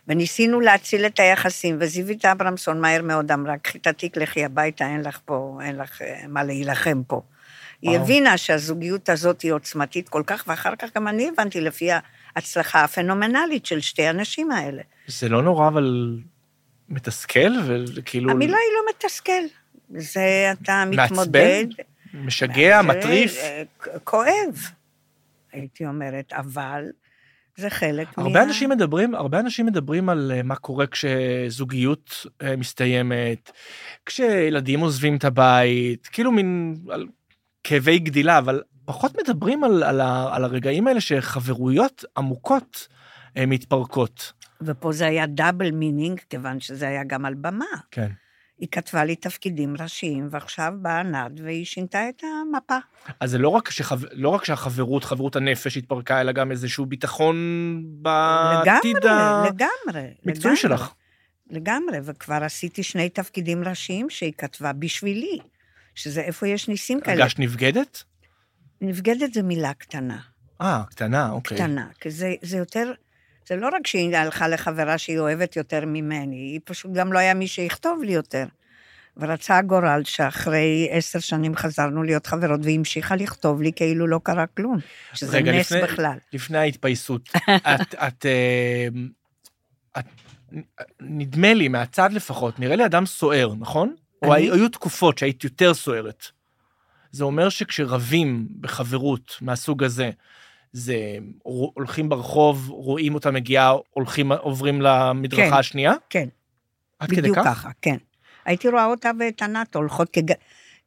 וניסינו 0.07 0.59
להציל 0.59 1.05
את 1.05 1.19
היחסים, 1.19 1.77
וזיווית 1.79 2.25
אברמסון 2.25 2.81
מהר 2.81 3.01
מאוד 3.01 3.31
אמרה, 3.31 3.57
קחי 3.57 3.77
את 3.77 3.87
התיק, 3.87 4.17
לכי 4.17 4.45
הביתה, 4.45 4.85
אין 4.85 5.01
לך 5.01 5.19
פה, 5.25 5.59
אין 5.61 5.77
לך 5.77 6.01
אה, 6.01 6.21
מה 6.27 6.43
להילחם 6.43 7.01
פה. 7.07 7.21
היא. 7.81 7.97
הבינה 7.97 8.37
שהזוגיות 8.37 9.09
הזאת 9.09 9.41
היא 9.41 9.51
עוצמתית 9.51 10.09
כל 10.09 10.23
כך, 10.25 10.43
ואחר 10.47 10.75
כך 10.75 10.89
גם 10.95 11.07
אני 11.07 11.29
הבנתי 11.33 11.61
לפי 11.61 11.89
ההצלחה 12.35 12.83
הפנומנלית 12.83 13.65
של 13.65 13.81
שתי 13.81 14.07
הנשים 14.07 14.51
האלה. 14.51 14.81
זה 15.07 15.29
לא 15.29 15.41
נורא, 15.41 15.67
אבל 15.67 16.17
מתסכל, 16.89 17.51
וכאילו... 17.95 18.31
המילה 18.31 18.57
היא 18.57 18.73
לא 18.75 18.91
מתסכל. 18.95 19.60
זה 19.97 20.51
אתה 20.51 20.83
מעצבן? 20.85 21.03
מתמודד. 21.03 21.65
משגע, 22.13 22.81
זה, 22.81 22.87
מטריף. 22.87 23.37
אה, 23.37 23.63
כואב, 24.03 24.55
הייתי 25.51 25.85
אומרת, 25.85 26.33
אבל 26.33 26.85
זה 27.57 27.69
חלק 27.69 28.07
הרבה 28.17 28.43
אנשים 28.43 28.69
מדברים, 28.69 29.15
הרבה 29.15 29.39
אנשים 29.39 29.65
מדברים 29.65 30.09
על 30.09 30.31
אה, 30.35 30.43
מה 30.43 30.55
קורה 30.55 30.87
כשזוגיות 30.87 32.25
אה, 32.41 32.55
מסתיימת, 32.55 33.51
כשילדים 34.05 34.79
עוזבים 34.79 35.15
את 35.15 35.23
הבית, 35.23 36.07
כאילו 36.07 36.31
מין 36.31 36.75
על 36.89 37.07
כאבי 37.63 37.99
גדילה, 37.99 38.37
אבל 38.37 38.61
פחות 38.85 39.17
מדברים 39.21 39.63
על, 39.63 39.83
על, 39.83 40.01
ה, 40.01 40.35
על 40.35 40.43
הרגעים 40.43 40.87
האלה 40.87 41.01
שחברויות 41.01 42.05
עמוקות 42.17 42.87
מתפרקות. 43.47 44.33
ופה 44.61 44.91
זה 44.91 45.05
היה 45.05 45.25
double 45.27 45.71
meaning, 45.71 46.19
כיוון 46.29 46.59
שזה 46.59 46.87
היה 46.87 47.03
גם 47.03 47.25
על 47.25 47.33
במה. 47.33 47.65
כן. 47.91 48.11
היא 48.61 48.69
כתבה 48.71 49.03
לי 49.03 49.15
תפקידים 49.15 49.75
ראשיים, 49.79 50.27
ועכשיו 50.31 50.73
באה 50.81 50.99
ענת, 50.99 51.31
והיא 51.43 51.65
שינתה 51.65 52.09
את 52.09 52.23
המפה. 52.23 52.77
אז 53.19 53.31
זה 53.31 53.37
לא 53.37 53.49
רק, 53.49 53.69
שחו... 53.69 53.95
לא 54.11 54.29
רק 54.29 54.45
שהחברות, 54.45 55.03
חברות 55.03 55.35
הנפש 55.35 55.77
התפרקה, 55.77 56.21
אלא 56.21 56.31
גם 56.31 56.51
איזשהו 56.51 56.85
ביטחון 56.85 57.35
בעתיד 57.83 58.97
לגמרי, 58.97 59.11
ה- 59.11 59.43
לגמרי. 59.45 60.13
מקצועי 60.25 60.53
לגמרי, 60.53 60.55
שלך. 60.55 60.93
לגמרי, 61.49 61.97
וכבר 62.03 62.43
עשיתי 62.43 62.83
שני 62.83 63.09
תפקידים 63.09 63.63
ראשיים 63.63 64.09
שהיא 64.09 64.33
כתבה 64.37 64.73
בשבילי, 64.73 65.39
שזה 65.95 66.21
איפה 66.21 66.47
יש 66.47 66.67
ניסים 66.67 67.01
כאלה. 67.01 67.21
הרגשת 67.21 67.39
נבגדת? 67.39 68.03
נבגדת 68.81 69.33
זו 69.33 69.43
מילה 69.43 69.73
קטנה, 69.73 70.19
אה, 70.61 70.83
קטנה, 70.89 71.31
אוקיי. 71.31 71.57
קטנה, 71.57 71.87
כי 71.99 72.11
זה, 72.11 72.33
זה 72.41 72.57
יותר... 72.57 72.93
זה 73.47 73.55
לא 73.55 73.67
רק 73.67 73.87
שהיא 73.87 74.17
הלכה 74.17 74.47
לחברה 74.47 74.97
שהיא 74.97 75.19
אוהבת 75.19 75.55
יותר 75.55 75.85
ממני, 75.85 76.35
היא 76.35 76.59
פשוט 76.65 76.91
גם 76.93 77.13
לא 77.13 77.19
היה 77.19 77.33
מי 77.33 77.47
שיכתוב 77.47 78.03
לי 78.03 78.11
יותר. 78.13 78.45
ורצה 79.17 79.57
הגורל 79.57 80.01
שאחרי 80.05 80.87
עשר 80.91 81.19
שנים 81.19 81.55
חזרנו 81.55 82.03
להיות 82.03 82.25
חברות, 82.27 82.59
והיא 82.63 82.77
המשיכה 82.77 83.15
לכתוב 83.15 83.61
לי 83.61 83.71
כאילו 83.75 84.07
לא 84.07 84.19
קרה 84.23 84.45
כלום, 84.47 84.77
שזה 85.13 85.37
רגע, 85.37 85.51
נס 85.51 85.71
לפני- 85.71 85.81
בכלל. 85.83 86.17
לפני 86.33 86.57
ההתפייסות, 86.57 87.29
את, 87.81 87.95
את, 87.95 88.25
אה, 88.25 88.87
את, 89.99 90.05
נדמה 91.01 91.53
לי, 91.53 91.67
מהצד 91.67 92.13
לפחות, 92.13 92.59
נראה 92.59 92.75
לי 92.75 92.85
אדם 92.85 93.05
סוער, 93.05 93.53
נכון? 93.59 93.95
או? 94.25 94.33
היו 94.33 94.69
תקופות 94.69 95.17
שהיית 95.17 95.43
יותר 95.43 95.73
סוערת. 95.73 96.25
זה 97.11 97.23
אומר 97.23 97.49
שכשרבים 97.49 98.47
בחברות 98.59 99.35
מהסוג 99.41 99.83
הזה, 99.83 100.09
זה 100.73 101.17
הולכים 101.43 102.09
ברחוב, 102.09 102.69
רואים 102.69 103.13
אותה 103.15 103.31
מגיעה, 103.31 103.73
הולכים, 103.89 104.31
עוברים 104.31 104.81
למדרכה 104.81 105.49
כן. 105.49 105.53
השנייה? 105.53 105.93
כן, 106.09 106.27
עד 106.99 107.09
כדי 107.09 107.21
בדיוק 107.21 107.37
כך? 107.37 107.43
ככה, 107.45 107.69
כן. 107.81 107.97
הייתי 108.45 108.67
רואה 108.69 108.85
אותה 108.85 109.11
ואת 109.19 109.41
ענת 109.41 109.75
הולכות 109.75 110.09
כג... 110.09 110.31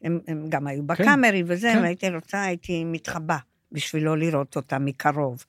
הם, 0.03 0.19
הם 0.29 0.47
גם 0.49 0.67
היו 0.67 0.83
בקאמרי 0.83 1.43
וזה, 1.47 1.71
כן. 1.75 1.83
והייתי 1.83 2.09
רוצה, 2.11 2.43
הייתי 2.43 2.85
מתחבא 2.85 3.37
בשביל 3.73 4.05
לא 4.05 4.19
לראות 4.19 4.57
אותה 4.57 4.79
מקרוב. 4.79 5.45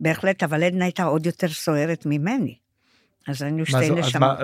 בהחלט, 0.00 0.42
אבל 0.42 0.62
עדנה 0.62 0.84
הייתה 0.84 1.04
עוד 1.04 1.26
יותר 1.26 1.48
סוערת 1.48 2.06
ממני. 2.06 2.54
אז 3.28 3.42
היינו 3.42 3.66
שתי 3.66 3.90
נשמות. 3.90 4.16
מה- 4.16 4.36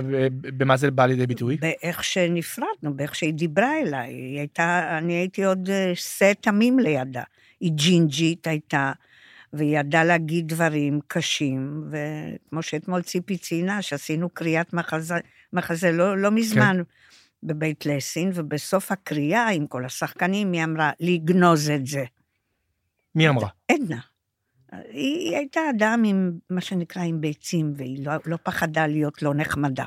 במה 0.42 0.76
זה 0.76 0.90
בא 0.90 1.06
לידי 1.06 1.26
ביטוי? 1.26 1.56
באיך 1.56 2.04
שנפרדנו, 2.04 2.96
באיך 2.96 3.14
שהיא 3.14 3.34
דיברה 3.34 3.80
אליי. 3.80 4.12
היא 4.14 4.38
הייתה, 4.38 4.98
אני 4.98 5.12
הייתי 5.12 5.44
עוד 5.44 5.70
אה, 5.70 5.92
שא 5.94 6.32
תמים 6.40 6.78
לידה. 6.78 7.22
היא 7.60 7.72
ג'ינג'ית 7.74 8.46
הייתה, 8.46 8.92
והיא 9.52 9.78
ידעה 9.78 10.04
להגיד 10.04 10.48
דברים 10.48 11.00
קשים, 11.06 11.90
וכמו 11.90 12.62
שאתמול 12.62 13.02
ציפי 13.02 13.38
ציינה, 13.38 13.82
שעשינו 13.82 14.28
קריאת 14.30 14.72
מחזה, 14.72 15.14
מחזה 15.52 15.92
לא, 15.92 16.18
לא 16.18 16.30
מזמן 16.30 16.76
כן. 16.76 16.82
בבית 17.42 17.86
לסין, 17.86 18.30
ובסוף 18.34 18.92
הקריאה 18.92 19.48
עם 19.48 19.66
כל 19.66 19.84
השחקנים, 19.84 20.52
היא 20.52 20.64
אמרה, 20.64 20.90
לגנוז 21.00 21.70
את 21.70 21.86
זה. 21.86 22.04
מי 23.14 23.28
אמרה? 23.28 23.48
עדנה. 23.72 24.00
היא, 24.72 25.18
היא 25.18 25.36
הייתה 25.36 25.60
אדם 25.70 26.02
עם, 26.06 26.32
מה 26.50 26.60
שנקרא, 26.60 27.02
עם 27.02 27.20
ביצים, 27.20 27.72
והיא 27.76 28.06
לא, 28.06 28.12
לא 28.26 28.38
פחדה 28.42 28.86
להיות 28.86 29.22
לא 29.22 29.34
נחמדה. 29.34 29.84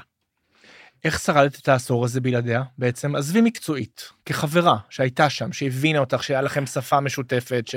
איך 1.03 1.19
שרדת 1.19 1.59
את 1.59 1.67
העשור 1.67 2.05
הזה 2.05 2.21
בלעדיה 2.21 2.63
בעצם? 2.77 3.15
עזבי 3.15 3.41
מקצועית, 3.41 4.09
כחברה 4.25 4.77
שהייתה 4.89 5.29
שם, 5.29 5.53
שהבינה 5.53 5.99
אותך, 5.99 6.23
שהיה 6.23 6.41
לכם 6.41 6.65
שפה 6.65 6.99
משותפת, 6.99 7.67
ש... 7.67 7.75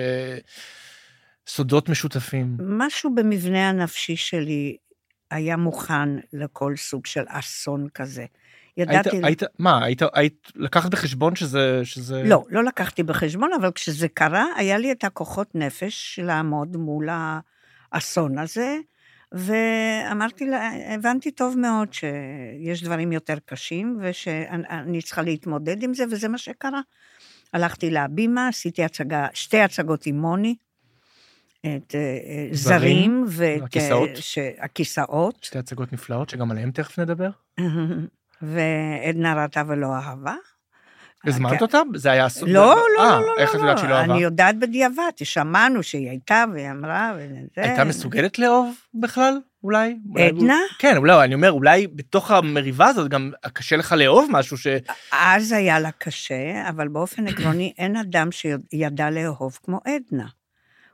סודות 1.48 1.88
משותפים. 1.88 2.56
משהו 2.58 3.14
במבנה 3.14 3.68
הנפשי 3.68 4.16
שלי 4.16 4.76
היה 5.30 5.56
מוכן 5.56 6.08
לכל 6.32 6.76
סוג 6.76 7.06
של 7.06 7.24
אסון 7.28 7.88
כזה. 7.94 8.24
ידעתי... 8.76 9.10
היית, 9.10 9.24
היית, 9.24 9.42
מה, 9.58 9.84
היית, 9.84 10.02
היית 10.14 10.52
לקחת 10.54 10.90
בחשבון 10.90 11.36
שזה... 11.36 11.80
שזה... 11.84 12.22
לא, 12.22 12.44
לא 12.50 12.64
לקחתי 12.64 13.02
בחשבון, 13.02 13.50
אבל 13.60 13.70
כשזה 13.70 14.08
קרה, 14.08 14.46
היה 14.56 14.78
לי 14.78 14.92
את 14.92 15.04
הכוחות 15.04 15.54
נפש 15.54 16.18
לעמוד 16.22 16.76
מול 16.76 17.08
האסון 17.92 18.38
הזה, 18.38 18.76
ואמרתי 19.32 20.46
לה, 20.46 20.70
הבנתי 20.94 21.30
טוב 21.30 21.58
מאוד 21.58 21.92
שיש 21.92 22.82
דברים 22.82 23.12
יותר 23.12 23.36
קשים, 23.44 23.98
ושאני 24.02 25.02
צריכה 25.02 25.22
להתמודד 25.22 25.82
עם 25.82 25.94
זה, 25.94 26.04
וזה 26.10 26.28
מה 26.28 26.38
שקרה. 26.38 26.80
הלכתי 27.52 27.90
להבימה, 27.90 28.48
עשיתי 28.48 28.84
הצגה, 28.84 29.26
שתי 29.34 29.60
הצגות 29.60 30.06
עם 30.06 30.20
מוני, 30.20 30.56
את 31.76 31.94
אה, 31.94 32.48
זרים, 32.52 33.24
ואת... 33.28 33.62
הכיסאות? 33.62 34.10
ש- 34.14 34.38
הכיסאות. 34.58 35.44
שתי 35.44 35.58
הצגות 35.58 35.92
נפלאות, 35.92 36.30
שגם 36.30 36.50
עליהן 36.50 36.70
תכף 36.70 36.98
נדבר. 36.98 37.30
ועדנה 38.42 39.42
ראתה 39.42 39.62
ולא 39.68 39.94
אהבה. 39.94 40.34
הזמנת 41.26 41.62
אותה? 41.62 41.82
זה 41.94 42.10
היה 42.10 42.26
אסון? 42.26 42.48
לא, 42.48 42.76
לא, 42.96 43.02
אה, 43.02 43.20
לא, 43.20 43.26
לא, 43.26 43.34
איך 43.38 43.50
את 43.54 43.60
יודעת 43.60 43.78
שהיא 43.78 43.90
לא 43.90 43.94
אהבה? 43.94 44.12
אני 44.14 44.22
יודעת 44.22 44.58
בדיעבד, 44.58 45.10
שמענו 45.24 45.82
שהיא 45.82 46.08
הייתה, 46.10 46.44
והיא 46.52 46.70
אמרה, 46.70 47.12
וזה... 47.16 47.36
הייתה 47.56 47.84
מסוגלת 47.84 48.38
לאהוב 48.38 48.74
בכלל? 48.94 49.38
אולי- 49.64 49.96
עדנה? 50.16 50.58
כן, 50.78 50.96
אולי, 50.96 51.24
אני 51.24 51.34
אומר, 51.34 51.52
אולי 51.52 51.86
בתוך 51.86 52.30
המריבה 52.30 52.86
הזאת 52.86 53.08
גם 53.10 53.32
קשה 53.52 53.76
לך 53.76 53.92
לאהוב 53.92 54.28
משהו 54.30 54.58
ש... 54.58 54.66
אז 55.12 55.52
היה 55.52 55.80
לה 55.80 55.90
קשה, 55.90 56.68
אבל 56.68 56.88
באופן 56.88 57.26
עקרוני 57.28 57.72
אין 57.78 57.96
אדם 57.96 58.28
שידע 58.32 59.10
לאהוב 59.10 59.58
כמו 59.64 59.80
עדנה. 59.84 60.26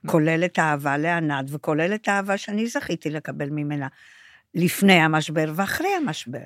כולל 0.06 0.44
את 0.44 0.58
האהבה 0.58 0.96
לענת, 0.96 1.44
וכולל 1.48 1.94
את 1.94 2.08
האהבה 2.08 2.36
שאני 2.36 2.66
זכיתי 2.66 3.10
לקבל 3.10 3.50
ממנה 3.50 3.86
לפני 4.54 4.92
המשבר 4.92 5.52
ואחרי 5.56 5.88
המשבר. 5.96 6.44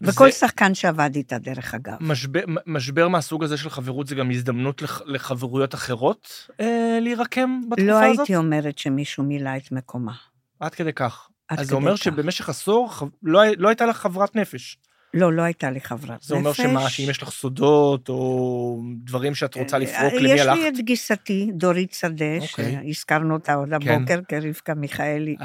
וכל 0.00 0.30
זה- 0.30 0.36
שחקן 0.36 0.74
שעבד 0.74 1.10
איתה, 1.14 1.38
דרך 1.38 1.74
אגב. 1.74 1.96
משבר, 2.00 2.40
משבר 2.66 3.08
מהסוג 3.08 3.44
הזה 3.44 3.56
של 3.56 3.70
חברות 3.70 4.06
זה 4.06 4.14
גם 4.14 4.30
הזדמנות 4.30 4.82
לח, 4.82 5.02
לחברויות 5.06 5.74
אחרות 5.74 6.48
אה, 6.60 6.98
להירקם 7.00 7.60
בתקופה 7.68 7.82
לא 7.90 8.04
הזאת? 8.04 8.18
הייתי 8.18 8.36
אומרת 8.36 8.78
שמישהו 8.78 9.24
מילא 9.24 9.50
את 9.56 9.72
מקומה. 9.72 10.12
עד 10.60 10.74
כדי 10.74 10.92
כך. 10.92 11.28
עד 11.48 11.58
אז 11.58 11.66
זה 11.66 11.70
כדי 11.72 11.76
אומר 11.82 11.96
כך. 11.96 12.02
שבמשך 12.02 12.48
עשור 12.48 12.90
לא, 13.22 13.42
לא 13.58 13.68
הייתה 13.68 13.86
לך 13.86 13.96
חברת 13.96 14.36
נפש. 14.36 14.78
לא, 15.14 15.32
לא 15.32 15.42
הייתה 15.42 15.70
לי 15.70 15.80
חברת 15.80 16.10
נפש. 16.10 16.26
זה 16.26 16.34
אומר 16.34 16.52
שמה, 16.52 16.90
שאם 16.90 17.10
יש 17.10 17.22
לך 17.22 17.30
סודות 17.30 18.08
או 18.08 18.82
דברים 19.04 19.34
שאת 19.34 19.54
רוצה 19.54 19.78
לפרוק, 19.78 20.12
אה, 20.12 20.18
למי 20.18 20.32
יש 20.32 20.40
הלכת? 20.40 20.62
לי 20.62 20.68
את 20.68 20.76
גיסתי, 20.78 21.50
דורית 21.52 21.92
שדה, 21.92 22.38
אוקיי. 22.40 22.78
שהזכרנו 22.84 23.34
אותה 23.34 23.54
עוד 23.54 23.72
הבוקר, 23.72 24.20
כרבקה 24.28 24.74
מיכאלי. 24.74 25.36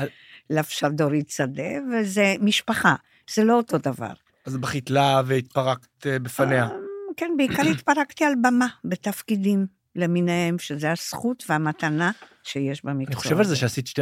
לבשה 0.49 0.89
דורית 0.89 1.29
שדה, 1.29 1.71
וזה 1.91 2.35
משפחה, 2.41 2.95
זה 3.33 3.43
לא 3.43 3.53
אותו 3.53 3.77
דבר. 3.77 4.13
אז 4.45 4.57
בכית 4.57 4.89
לה 4.89 5.21
והתפרקת 5.25 6.07
אה, 6.07 6.19
בפניה. 6.19 6.63
אה, 6.63 6.69
כן, 7.17 7.31
בעיקר 7.37 7.61
התפרקתי 7.61 8.25
על 8.25 8.33
במה, 8.43 8.67
בתפקידים 8.85 9.65
למיניהם, 9.95 10.59
שזה 10.59 10.91
הזכות 10.91 11.43
והמתנה 11.49 12.11
שיש 12.43 12.85
במקצוע. 12.85 13.13
אני 13.13 13.15
חושב 13.15 13.37
על 13.37 13.45
זה 13.45 13.55
שעשית 13.55 13.87
שתי, 13.87 14.01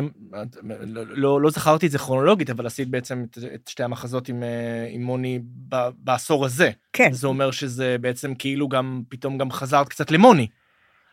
לא, 0.63 1.03
לא, 1.07 1.41
לא 1.41 1.49
זכרתי 1.49 1.85
את 1.85 1.91
זה 1.91 1.97
כרונולוגית, 1.97 2.49
אבל 2.49 2.67
עשית 2.67 2.89
בעצם 2.89 3.25
את, 3.31 3.37
את 3.55 3.67
שתי 3.67 3.83
המחזות 3.83 4.29
עם, 4.29 4.43
אה, 4.43 4.87
עם 4.89 5.03
מוני 5.03 5.39
ב, 5.69 5.75
בעשור 5.97 6.45
הזה. 6.45 6.71
כן, 6.93 7.11
זה 7.11 7.27
אומר 7.27 7.51
שזה 7.51 7.95
בעצם 8.01 8.35
כאילו 8.35 8.69
גם, 8.69 9.01
פתאום 9.09 9.37
גם 9.37 9.51
חזרת 9.51 9.89
קצת 9.89 10.11
למוני. 10.11 10.47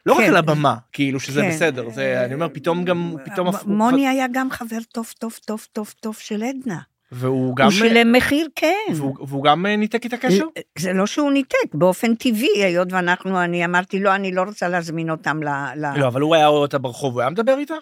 לא 0.06 0.12
רק 0.12 0.20
כן. 0.20 0.28
על 0.28 0.37
הבמה, 0.37 0.76
כאילו 0.92 1.20
שזה 1.20 1.40
כן. 1.40 1.49
בסדר, 1.50 1.90
זה, 1.90 2.25
אני 2.25 2.35
אומר, 2.35 2.49
פתאום 2.52 2.85
גם, 2.85 3.14
פתאום... 3.25 3.49
הפוך- 3.49 3.66
מוני 3.66 4.08
היה 4.08 4.26
גם 4.32 4.50
חבר 4.50 4.78
טוב, 4.92 5.12
טוב, 5.18 5.38
טוב, 5.47 5.66
טוב, 5.73 5.94
טוב 6.00 6.14
של 6.16 6.42
עדנה. 6.42 6.78
והוא 7.12 7.56
גם... 7.56 7.64
הוא 7.64 7.72
שילם 7.72 8.12
מחיר, 8.12 8.48
כן. 8.56 8.92
והוא, 8.94 9.16
והוא 9.28 9.44
גם 9.44 9.66
אה, 9.66 9.76
ניתק 9.76 10.06
את 10.06 10.12
הקשר? 10.12 10.44
זה 10.78 10.92
לא 10.92 11.06
שהוא 11.06 11.32
ניתק, 11.32 11.74
באופן 11.74 12.14
טבעי, 12.14 12.64
היות 12.64 12.92
ואנחנו, 12.92 13.42
אני 13.44 13.64
אמרתי, 13.64 14.00
לא, 14.00 14.14
אני 14.14 14.32
לא 14.32 14.42
רוצה 14.42 14.68
להזמין 14.68 15.10
אותם 15.10 15.42
ל... 15.42 15.48
ל... 15.76 15.98
לא, 15.98 16.06
אבל 16.06 16.20
הוא 16.20 16.35
היה 16.35 16.46
רואה 16.46 16.61
אותה 16.61 16.78
ברחוב, 16.78 17.14
הוא 17.14 17.20
היה 17.20 17.30
מדבר 17.30 17.59
איתה? 17.59 17.74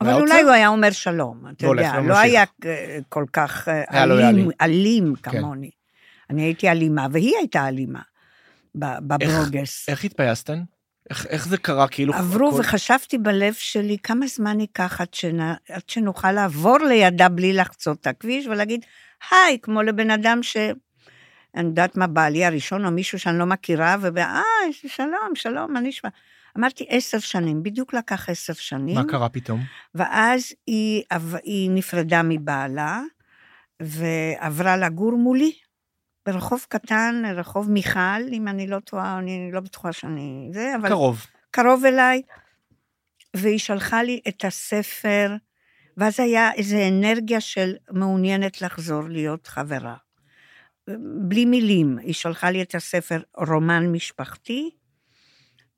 אבל 0.00 0.12
אולי 0.12 0.32
עוצר? 0.32 0.42
הוא 0.42 0.50
היה 0.50 0.68
אומר 0.68 0.90
שלום, 0.90 1.44
אתה 1.56 1.66
יודע, 1.66 1.92
וממשיך. 1.94 2.10
לא 2.10 2.18
היה 2.18 2.44
אה, 2.64 2.98
כל 3.08 3.24
כך 3.32 3.68
אה, 3.68 4.06
לא 4.06 4.14
אלים, 4.14 4.36
יעלי. 4.36 4.50
אלים 4.60 5.14
כן. 5.22 5.30
כמוני. 5.30 5.70
אני 6.30 6.42
הייתי 6.42 6.68
אלימה, 6.68 7.06
והיא 7.12 7.36
הייתה 7.38 7.68
אלימה 7.68 8.00
בברוגס. 8.74 9.88
איך 9.88 10.04
התפייסתן? 10.04 10.62
איך, 11.10 11.26
איך 11.26 11.48
זה 11.48 11.58
קרה? 11.58 11.88
כאילו... 11.88 12.14
עברו 12.14 12.48
הכל- 12.48 12.60
וחשבתי 12.60 13.18
בלב 13.18 13.54
שלי, 13.54 13.96
כמה 14.02 14.26
זמן 14.26 14.60
ייקח 14.60 15.00
עד, 15.00 15.14
שנ... 15.14 15.40
עד 15.68 15.82
שנוכל 15.86 16.32
לעבור 16.32 16.78
לידה 16.78 17.28
בלי 17.28 17.52
לחצות 17.52 18.00
את 18.00 18.06
הכביש 18.06 18.46
ולהגיד, 18.46 18.84
היי, 19.30 19.58
כמו 19.62 19.82
לבן 19.82 20.10
אדם 20.10 20.42
ש... 20.42 20.56
אני 21.54 21.68
יודעת 21.68 21.96
מה, 21.96 22.06
בעלי 22.06 22.44
הראשון 22.44 22.84
או 22.84 22.90
מישהו 22.90 23.18
שאני 23.18 23.38
לא 23.38 23.46
מכירה, 23.46 23.96
ואה, 24.14 24.42
שלום, 24.86 25.34
שלום, 25.34 25.72
מה 25.72 25.80
נשמע? 25.80 26.10
אמרתי, 26.58 26.86
עשר 26.88 27.18
שנים, 27.18 27.62
בדיוק 27.62 27.94
לקח 27.94 28.28
עשר 28.28 28.52
שנים. 28.52 28.94
מה 28.94 29.04
קרה 29.04 29.28
פתאום? 29.28 29.60
ואז 29.94 30.52
היא, 30.66 31.02
היא 31.42 31.70
נפרדה 31.70 32.22
מבעלה, 32.24 33.02
ועברה 33.80 34.76
לגור 34.76 35.16
מולי, 35.16 35.52
ברחוב 36.26 36.66
קטן, 36.68 37.22
רחוב 37.34 37.70
מיכל, 37.70 38.28
אם 38.32 38.48
אני 38.48 38.66
לא 38.66 38.78
טועה, 38.80 39.18
אני 39.18 39.50
לא 39.52 39.60
בטוחה 39.60 39.92
שאני... 39.92 40.50
זה, 40.52 40.72
אבל... 40.80 40.88
קרוב. 40.88 41.26
קרוב 41.50 41.84
אליי, 41.84 42.22
והיא 43.36 43.58
שלחה 43.58 44.02
לי 44.02 44.20
את 44.28 44.44
הספר, 44.44 45.34
ואז 45.96 46.20
היה 46.20 46.52
איזו 46.52 46.76
אנרגיה 46.88 47.40
של 47.40 47.74
מעוניינת 47.90 48.62
לחזור 48.62 49.02
להיות 49.08 49.46
חברה. 49.46 49.96
בלי 51.28 51.44
מילים, 51.44 51.98
היא 51.98 52.14
שלחה 52.14 52.50
לי 52.50 52.62
את 52.62 52.74
הספר 52.74 53.20
רומן 53.36 53.92
משפחתי, 53.92 54.70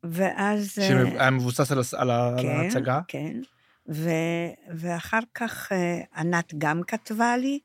ואז... 0.05 0.78
אה, 0.78 0.88
שהיה 0.88 1.31
מבוסס 1.31 1.72
על, 1.72 1.78
הס- 1.78 1.94
על, 1.94 2.11
ההצגה. 2.11 3.00
כן, 3.09 3.37
ו, 3.88 4.11
ואחר 4.74 5.20
כך 5.35 5.72
אה, 5.72 6.00
ענת 6.16 6.55
גם 6.59 6.83
כתבה 6.87 7.37
לי 7.37 7.59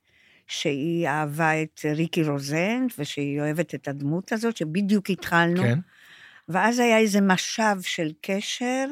שהיא 0.47 1.07
אהבה 1.07 1.61
את 1.61 1.81
ריקי 1.95 2.23
רוזן, 2.23 2.85
ושהיא 2.97 3.41
אוהבת 3.41 3.75
את 3.75 3.87
הדמות 3.87 4.31
הזאת, 4.31 4.57
שבדיוק 4.57 5.09
התחלנו. 5.09 5.63
כן. 5.63 5.79
ואז 6.49 6.79
היה 6.79 6.97
איזה 6.97 7.21
משב 7.21 7.75
של 7.81 8.11
קשר, 8.21 8.87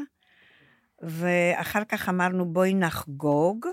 ואחר 1.01 1.83
כך 1.83 2.09
אמרנו, 2.09 2.45
בואי 2.45 2.73
נחגוג. 2.73 3.65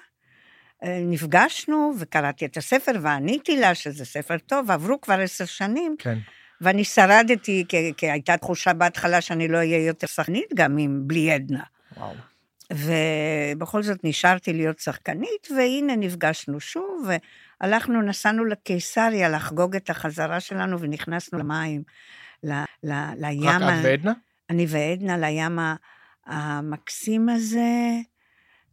אה, 0.84 1.02
נפגשנו 1.04 1.94
וקראתי 1.98 2.44
את 2.44 2.56
הספר 2.56 2.92
ועניתי 3.00 3.56
לה 3.56 3.74
שזה 3.74 4.04
ספר 4.04 4.38
טוב, 4.38 4.70
עברו 4.70 5.00
כבר 5.00 5.20
עשר 5.20 5.44
שנים, 5.44 5.96
כן. 5.98 6.18
ואני 6.60 6.84
שרדתי, 6.84 7.64
כי, 7.68 7.92
כי 7.96 8.10
הייתה 8.10 8.36
תחושה 8.36 8.72
בהתחלה 8.72 9.20
שאני 9.20 9.48
לא 9.48 9.58
אהיה 9.58 9.86
יותר 9.86 10.06
שחקנית 10.06 10.54
גם 10.54 10.78
אם 10.78 11.00
בלי 11.06 11.32
עדנה. 11.32 11.62
וואו. 11.96 12.14
ובכל 12.72 13.82
זאת 13.82 14.04
נשארתי 14.04 14.52
להיות 14.52 14.78
שחקנית, 14.78 15.48
והנה 15.56 15.96
נפגשנו 15.96 16.60
שוב, 16.60 17.08
והלכנו, 17.62 18.02
נסענו 18.02 18.44
לקיסריה 18.44 19.28
לחגוג 19.28 19.76
את 19.76 19.90
החזרה 19.90 20.40
שלנו, 20.40 20.80
ונכנסנו 20.80 21.38
למים, 21.38 21.82
ל, 22.44 22.52
ל, 22.82 22.92
לים. 23.16 23.48
רק 23.48 23.62
את 23.62 23.84
ועדנה? 23.84 24.12
אני 24.50 24.66
ועדנה 24.68 25.18
לים 25.18 25.58
המקסים 26.26 27.28
הזה, 27.28 27.90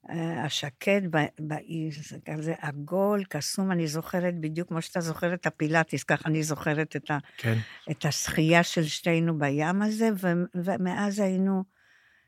אה, 0.09 0.43
השקט 0.43 1.03
ב- 1.09 1.25
באי, 1.39 1.89
זה 1.91 2.17
כזה 2.25 2.53
עגול, 2.59 3.23
קסום, 3.29 3.71
אני 3.71 3.87
זוכרת 3.87 4.39
בדיוק 4.39 4.67
כמו 4.67 4.81
שאתה 4.81 5.01
זוכר 5.01 5.33
את 5.33 5.45
הפילאטיס, 5.45 6.03
ככה 6.03 6.29
אני 6.29 6.43
זוכרת 6.43 6.95
את, 6.95 7.11
ה, 7.11 7.17
כן. 7.37 7.57
את 7.91 8.05
השחייה 8.05 8.63
של 8.63 8.83
שתינו 8.83 9.39
בים 9.39 9.81
הזה, 9.81 10.09
ו, 10.21 10.27
ומאז 10.55 11.19
היינו 11.19 11.63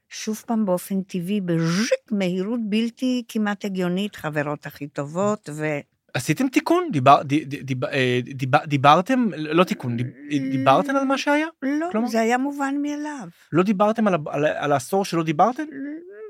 שוב 0.10 0.44
פעם 0.48 0.66
באופן 0.66 1.02
טבעי, 1.02 1.42
בז'יק, 1.42 2.12
מהירות 2.12 2.60
בלתי 2.70 3.24
כמעט 3.28 3.66
הגיונית, 3.66 4.16
חברות 4.16 4.66
הכי 4.66 4.88
טובות, 4.88 5.50
ו... 5.54 5.66
עשיתם 6.14 6.48
תיקון? 6.48 6.90
דיבר, 6.92 7.22
ד, 7.24 7.34
ד, 7.34 7.56
דיב, 7.56 7.86
אה, 7.86 8.20
דיבר, 8.24 8.60
דיברתם? 8.66 9.30
לא 9.36 9.64
תיקון, 9.64 9.98
דיב, 9.98 10.08
דיברתם 10.52 10.96
על 10.96 11.04
מה 11.04 11.18
שהיה? 11.18 11.48
לא, 11.62 11.88
כלומר? 11.92 12.08
זה 12.08 12.22
היה 12.22 12.38
מובן 12.38 12.76
מאליו. 12.82 13.28
לא 13.52 13.64
דיברתם 13.64 14.08
על, 14.08 14.72
העשור 14.72 15.06
שלא 15.06 15.24
דיברתם? 15.24 15.64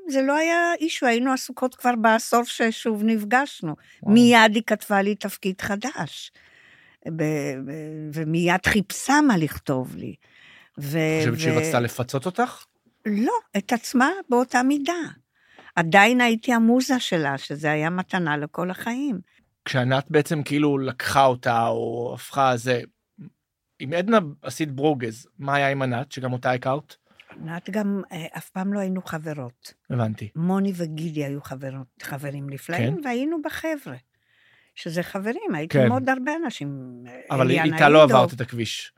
זה 0.07 0.21
לא 0.21 0.35
היה 0.35 0.73
אישו, 0.79 1.05
היינו 1.05 1.31
עסוקות 1.33 1.75
כבר 1.75 1.95
בעשור 1.95 2.43
ששוב 2.43 3.03
נפגשנו. 3.03 3.75
וואו. 4.03 4.13
מיד 4.13 4.55
היא 4.55 4.63
כתבה 4.67 5.01
לי 5.01 5.15
תפקיד 5.15 5.61
חדש, 5.61 6.31
ומיד 8.13 8.65
חיפשה 8.65 9.21
מה 9.27 9.37
לכתוב 9.37 9.95
לי. 9.95 10.15
ו- 10.79 10.97
חושבת 11.19 11.39
שהיא 11.39 11.53
רצתה 11.53 11.79
לפצות 11.79 12.25
אותך? 12.25 12.65
לא, 13.05 13.33
את 13.57 13.73
עצמה 13.73 14.09
באותה 14.29 14.63
מידה. 14.63 14.93
עדיין 15.75 16.21
הייתי 16.21 16.53
המוזה 16.53 16.99
שלה, 16.99 17.37
שזה 17.37 17.71
היה 17.71 17.89
מתנה 17.89 18.37
לכל 18.37 18.71
החיים. 18.71 19.19
כשענת 19.65 20.11
בעצם 20.11 20.43
כאילו 20.43 20.77
לקחה 20.77 21.25
אותה 21.25 21.67
או 21.67 22.11
הפכה 22.15 22.57
זה, 22.57 22.81
עם 23.79 23.93
עדנה 23.93 24.19
עשית 24.41 24.71
ברוגז, 24.71 25.27
מה 25.39 25.55
היה 25.55 25.69
עם 25.69 25.81
ענת, 25.81 26.11
שגם 26.11 26.33
אותה 26.33 26.51
הכרת? 26.51 26.95
ענת 27.41 27.69
גם, 27.69 28.01
אה, 28.11 28.25
אף 28.37 28.49
פעם 28.49 28.73
לא 28.73 28.79
היינו 28.79 29.01
חברות. 29.01 29.73
הבנתי. 29.89 30.29
מוני 30.35 30.73
וגידי 30.75 31.25
היו 31.25 31.41
חברות, 31.41 31.87
חברים 32.01 32.49
נפלאים, 32.49 32.95
כן. 32.95 33.07
והיינו 33.07 33.41
בחבר'ה. 33.41 33.95
שזה 34.75 35.03
חברים, 35.03 35.55
הייתי 35.55 35.77
כן. 35.77 35.85
עם 35.85 35.91
עוד 35.91 36.09
הרבה 36.09 36.31
אנשים. 36.45 36.69
אבל 37.31 37.41
אליאנה 37.41 37.73
איתה 37.75 37.89
לא 37.89 38.03
אידוב. 38.03 38.15
עברת 38.15 38.33
את 38.33 38.41
הכביש. 38.41 38.93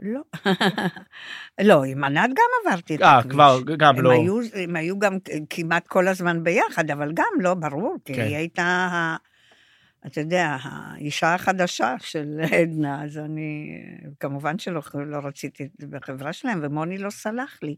לא. 0.00 0.20
לא, 1.68 1.84
עם 1.84 2.04
ענת 2.04 2.30
גם 2.30 2.70
עברתי 2.72 2.94
את 2.94 3.02
אה, 3.02 3.18
הכביש. 3.18 3.32
כבר, 3.32 3.60
גם 3.78 3.96
הם 3.96 4.02
לא. 4.02 4.10
היו, 4.10 4.40
הם 4.54 4.76
היו 4.76 4.98
גם 4.98 5.18
כמעט 5.50 5.86
כל 5.86 6.08
הזמן 6.08 6.44
ביחד, 6.44 6.90
אבל 6.90 7.12
גם 7.14 7.32
לא, 7.40 7.54
ברור, 7.54 7.96
כי 8.04 8.14
כן. 8.14 8.22
היא 8.22 8.36
הייתה, 8.36 9.16
אתה 10.06 10.20
יודע, 10.20 10.56
האישה 10.62 11.34
החדשה 11.34 11.94
של 12.00 12.40
עדנה, 12.60 13.04
אז 13.04 13.18
אני, 13.18 13.80
כמובן 14.20 14.58
שלא 14.58 14.82
לא 14.94 15.18
רציתי 15.24 15.64
את 15.64 15.70
זה 15.78 15.86
בחברה 15.86 16.32
שלהם, 16.32 16.60
ומוני 16.62 16.98
לא 16.98 17.10
סלח 17.10 17.58
לי. 17.62 17.76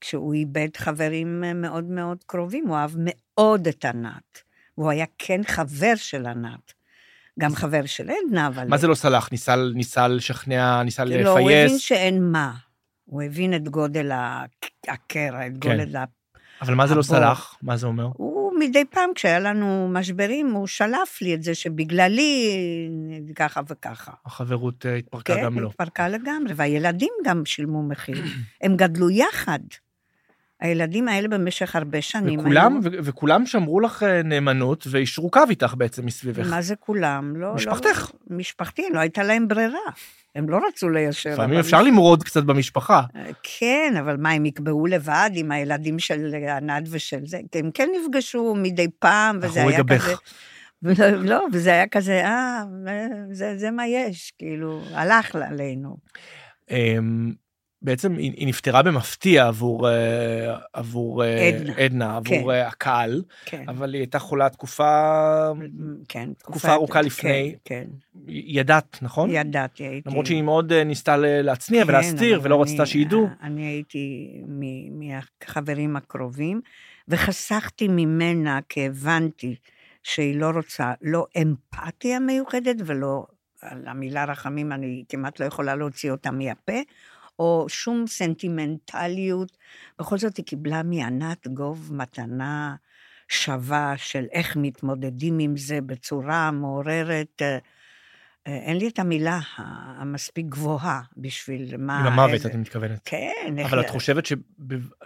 כשהוא 0.00 0.34
איבד 0.34 0.76
חברים 0.76 1.44
מאוד 1.54 1.84
מאוד 1.84 2.24
קרובים, 2.26 2.66
הוא 2.66 2.76
אהב 2.76 2.90
מאוד 2.96 3.68
את 3.68 3.84
ענת. 3.84 4.42
והוא 4.78 4.90
היה 4.90 5.04
כן 5.18 5.40
חבר 5.46 5.94
של 5.96 6.26
ענת. 6.26 6.72
גם 7.38 7.54
חבר 7.54 7.86
של 7.86 8.10
עדנה, 8.10 8.46
אבל... 8.46 8.68
מה 8.68 8.76
זה 8.76 8.86
לא 8.86 8.94
סלח? 8.94 9.28
ניסה, 9.32 9.56
ניסה 9.74 10.08
לשכנע, 10.08 10.82
ניסה 10.82 11.04
לא, 11.04 11.38
הוא 11.38 11.50
הבין 11.50 11.66
לפייס? 11.66 11.80
שאין 11.80 12.22
מה. 12.22 12.52
הוא 13.04 13.22
הבין 13.22 13.54
את 13.54 13.68
גודל 13.68 14.10
הקרע, 14.88 15.46
את 15.46 15.52
כן. 15.60 15.70
גודל 15.70 15.96
ה... 15.96 16.04
אבל 16.62 16.74
מה 16.74 16.86
זה 16.86 16.94
לא. 16.94 17.02
סלח? 17.02 17.56
מה 17.62 17.76
זה 17.76 17.86
אומר? 17.86 18.08
הוא 18.16 18.45
מדי 18.58 18.84
פעם, 18.84 19.10
כשהיה 19.14 19.38
לנו 19.38 19.88
משברים, 19.92 20.50
הוא 20.50 20.66
שלף 20.66 21.22
לי 21.22 21.34
את 21.34 21.42
זה 21.42 21.54
שבגללי 21.54 22.50
ככה 23.34 23.60
וככה. 23.68 24.12
החברות 24.26 24.86
אה, 24.86 24.94
התפרקה 24.94 25.34
כן, 25.34 25.44
גם 25.44 25.58
לא. 25.58 25.68
התפרקה 25.68 26.08
לגמרי, 26.08 26.54
והילדים 26.56 27.12
גם 27.24 27.44
שילמו 27.44 27.82
מחיר. 27.82 28.24
הם 28.62 28.76
גדלו 28.76 29.10
יחד. 29.10 29.58
הילדים 30.60 31.08
האלה 31.08 31.28
במשך 31.28 31.76
הרבה 31.76 32.02
שנים 32.02 32.40
וכולם, 32.40 32.72
היו... 32.72 32.82
ו- 32.82 32.98
וכולם 33.02 33.46
שמרו 33.46 33.80
לך 33.80 34.02
אה, 34.02 34.22
נאמנות 34.22 34.86
ואישרו 34.90 35.30
קו 35.30 35.40
איתך 35.50 35.74
בעצם 35.76 36.06
מסביבך. 36.06 36.50
מה 36.50 36.62
זה 36.62 36.76
כולם? 36.76 37.36
לא, 37.36 37.54
משפחתך. 37.54 38.10
לא, 38.30 38.36
משפחתי, 38.36 38.82
לא 38.92 39.00
הייתה 39.00 39.22
להם 39.22 39.48
ברירה. 39.48 39.78
הם 40.36 40.48
לא 40.48 40.60
רצו 40.68 40.88
ליישר. 40.88 41.32
לפעמים 41.32 41.58
אפשר 41.58 41.82
למרוד 41.82 42.22
קצת 42.22 42.42
במשפחה. 42.44 43.02
כן, 43.42 43.94
אבל 44.00 44.16
מה, 44.16 44.30
הם 44.30 44.46
יקבעו 44.46 44.86
לבד 44.86 45.30
עם 45.34 45.52
הילדים 45.52 45.98
של 45.98 46.34
ענת 46.56 46.84
ושל 46.90 47.26
זה? 47.26 47.40
הם 47.54 47.70
כן 47.74 47.88
נפגשו 48.00 48.54
מדי 48.54 48.86
פעם, 48.98 49.38
וזה 49.42 49.62
היה 49.62 49.78
גבך. 49.78 50.20
כזה... 50.84 51.10
לא, 51.10 51.46
וזה 51.52 51.70
היה 51.70 51.86
כזה, 51.86 52.24
אה, 52.24 52.62
זה, 53.32 53.58
זה 53.58 53.70
מה 53.70 53.86
יש, 53.86 54.32
כאילו, 54.38 54.80
הלך 54.92 55.34
עלינו. 55.34 55.96
בעצם 57.82 58.12
היא, 58.16 58.32
היא 58.36 58.48
נפטרה 58.48 58.82
במפתיע 58.82 59.46
עבור, 59.46 59.88
אה, 59.88 60.56
עבור 60.72 61.24
אה, 61.24 61.48
עדנה. 61.48 61.72
עדנה, 61.76 62.16
עבור 62.16 62.34
כן. 62.42 62.50
אה, 62.50 62.68
הקהל, 62.68 63.22
כן, 63.44 63.64
אבל 63.68 63.94
היא 63.94 64.00
הייתה 64.00 64.18
חולה 64.18 64.48
תקופה, 64.48 65.52
כן. 66.08 66.28
תקופה 66.38 66.72
ארוכה 66.72 67.02
לפני. 67.02 67.54
כן, 67.64 67.84
ידעת, 68.28 68.98
נכון? 69.02 69.30
כן, 69.30 69.34
ידעתי, 69.34 69.84
הייתי... 69.84 70.08
למרות 70.08 70.26
שהיא 70.26 70.42
מאוד 70.42 70.72
ניסתה 70.72 71.16
להצניע 71.16 71.84
כן, 71.84 71.88
ולהסתיר 71.90 72.40
ולא 72.42 72.62
אני- 72.62 72.72
רצתה 72.72 72.86
שידעו. 72.86 73.28
אני 73.42 73.66
הייתי 73.66 74.32
מהחברים 74.90 75.96
הקרובים, 75.96 76.60
וחסכתי 77.08 77.88
ממנה 77.88 78.58
כי 78.68 78.86
הבנתי 78.86 79.54
שהיא 80.02 80.36
לא 80.40 80.50
רוצה, 80.50 80.92
לא 81.02 81.26
אמפתיה 81.42 82.18
מיוחדת 82.20 82.76
ולא, 82.84 83.26
על 83.62 83.82
המילה 83.86 84.24
רחמים 84.24 84.72
אני 84.72 85.04
כמעט 85.08 85.40
לא 85.40 85.44
יכולה 85.46 85.74
להוציא 85.74 86.10
אותה 86.10 86.30
מהפה, 86.30 86.80
או 87.38 87.66
שום 87.68 88.06
סנטימנטליות. 88.06 89.56
בכל 89.98 90.18
זאת 90.18 90.36
היא 90.36 90.44
קיבלה 90.44 90.82
מענת 90.82 91.46
גוב 91.46 91.90
מתנה 91.94 92.74
שווה 93.28 93.94
של 93.96 94.24
איך 94.32 94.56
מתמודדים 94.56 95.38
עם 95.38 95.56
זה 95.56 95.80
בצורה 95.80 96.50
מעוררת. 96.50 97.42
אה, 97.42 97.58
אין 98.46 98.76
לי 98.76 98.88
את 98.88 98.98
המילה 98.98 99.40
המספיק 99.56 100.46
גבוהה 100.46 101.00
בשביל 101.16 101.76
מה... 101.76 102.02
איזה- 102.32 102.48
את 102.48 102.54
מתכוונת. 102.54 103.00
כן. 103.04 103.56
אבל 103.64 103.80
את 103.80 103.90
חושבת 103.90 104.26
ש... 104.26 104.32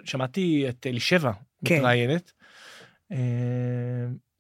שמעתי 0.05 0.67
את 0.69 0.87
אלישבע 0.87 1.33
כן. 1.65 1.77
מתראיינת, 1.77 2.33
אה, 3.13 3.17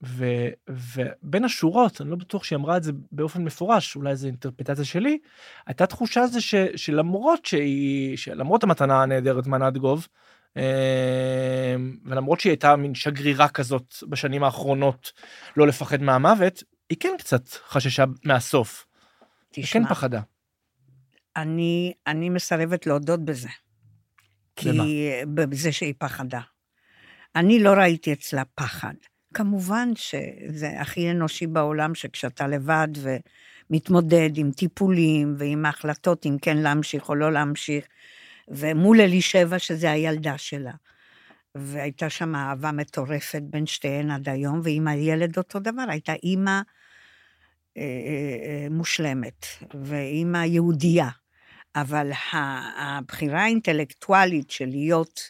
ו- 0.02 0.48
ובין 0.68 1.44
השורות, 1.44 2.00
אני 2.00 2.10
לא 2.10 2.16
בטוח 2.16 2.44
שהיא 2.44 2.56
אמרה 2.56 2.76
את 2.76 2.82
זה 2.82 2.92
באופן 3.12 3.44
מפורש, 3.44 3.96
אולי 3.96 4.16
זו 4.16 4.26
אינטרפטציה 4.26 4.84
שלי, 4.84 5.18
הייתה 5.66 5.86
תחושה 5.86 6.26
זה 6.26 6.40
ש, 6.40 6.54
שלמרות 6.76 7.46
שהיא, 7.46 8.16
שלמרות 8.16 8.64
המתנה 8.64 9.02
הנהדרת 9.02 9.46
מענת 9.46 9.78
גוב, 9.78 10.06
אה, 10.56 11.76
ולמרות 12.04 12.40
שהיא 12.40 12.50
הייתה 12.50 12.76
מין 12.76 12.94
שגרירה 12.94 13.48
כזאת 13.48 13.94
בשנים 14.08 14.44
האחרונות 14.44 15.12
לא 15.56 15.66
לפחד 15.66 16.02
מהמוות, 16.02 16.62
היא 16.90 16.98
כן 17.00 17.14
קצת 17.18 17.48
חששה 17.48 18.04
מהסוף, 18.24 18.86
היא 19.56 19.64
תשמע, 19.64 19.82
כן 19.82 19.88
פחדה. 19.88 20.20
אני, 21.36 21.92
אני 22.06 22.28
מסרבת 22.28 22.86
להודות 22.86 23.24
בזה. 23.24 23.48
במה? 24.64 24.84
כי 24.84 25.10
בזה 25.34 25.72
שהיא 25.72 25.94
פחדה. 25.98 26.40
אני 27.36 27.58
לא 27.62 27.70
ראיתי 27.70 28.12
אצלה 28.12 28.42
פחד. 28.54 28.94
כמובן 29.34 29.88
שזה 29.94 30.80
הכי 30.80 31.10
אנושי 31.10 31.46
בעולם, 31.46 31.94
שכשאתה 31.94 32.46
לבד 32.46 32.88
ומתמודד 33.70 34.30
עם 34.36 34.50
טיפולים 34.52 35.34
ועם 35.38 35.66
ההחלטות 35.66 36.26
אם 36.26 36.36
כן 36.42 36.56
להמשיך 36.56 37.08
או 37.08 37.14
לא 37.14 37.32
להמשיך, 37.32 37.84
ומול 38.48 39.00
אלישבע, 39.00 39.58
שזה 39.58 39.90
הילדה 39.90 40.38
שלה. 40.38 40.72
והייתה 41.54 42.10
שם 42.10 42.34
אהבה 42.36 42.72
מטורפת 42.72 43.42
בין 43.42 43.66
שתיהן 43.66 44.10
עד 44.10 44.28
היום, 44.28 44.60
ועם 44.64 44.88
הילד 44.88 45.38
אותו 45.38 45.58
דבר, 45.58 45.84
הייתה 45.88 46.12
אימא 46.12 46.50
אה, 46.50 47.82
אה, 47.82 47.82
אה, 47.82 48.66
מושלמת, 48.70 49.46
ואימא 49.84 50.44
יהודייה. 50.44 51.08
אבל 51.76 52.10
הבחירה 52.78 53.42
האינטלקטואלית 53.42 54.50
של 54.50 54.66
להיות 54.66 55.20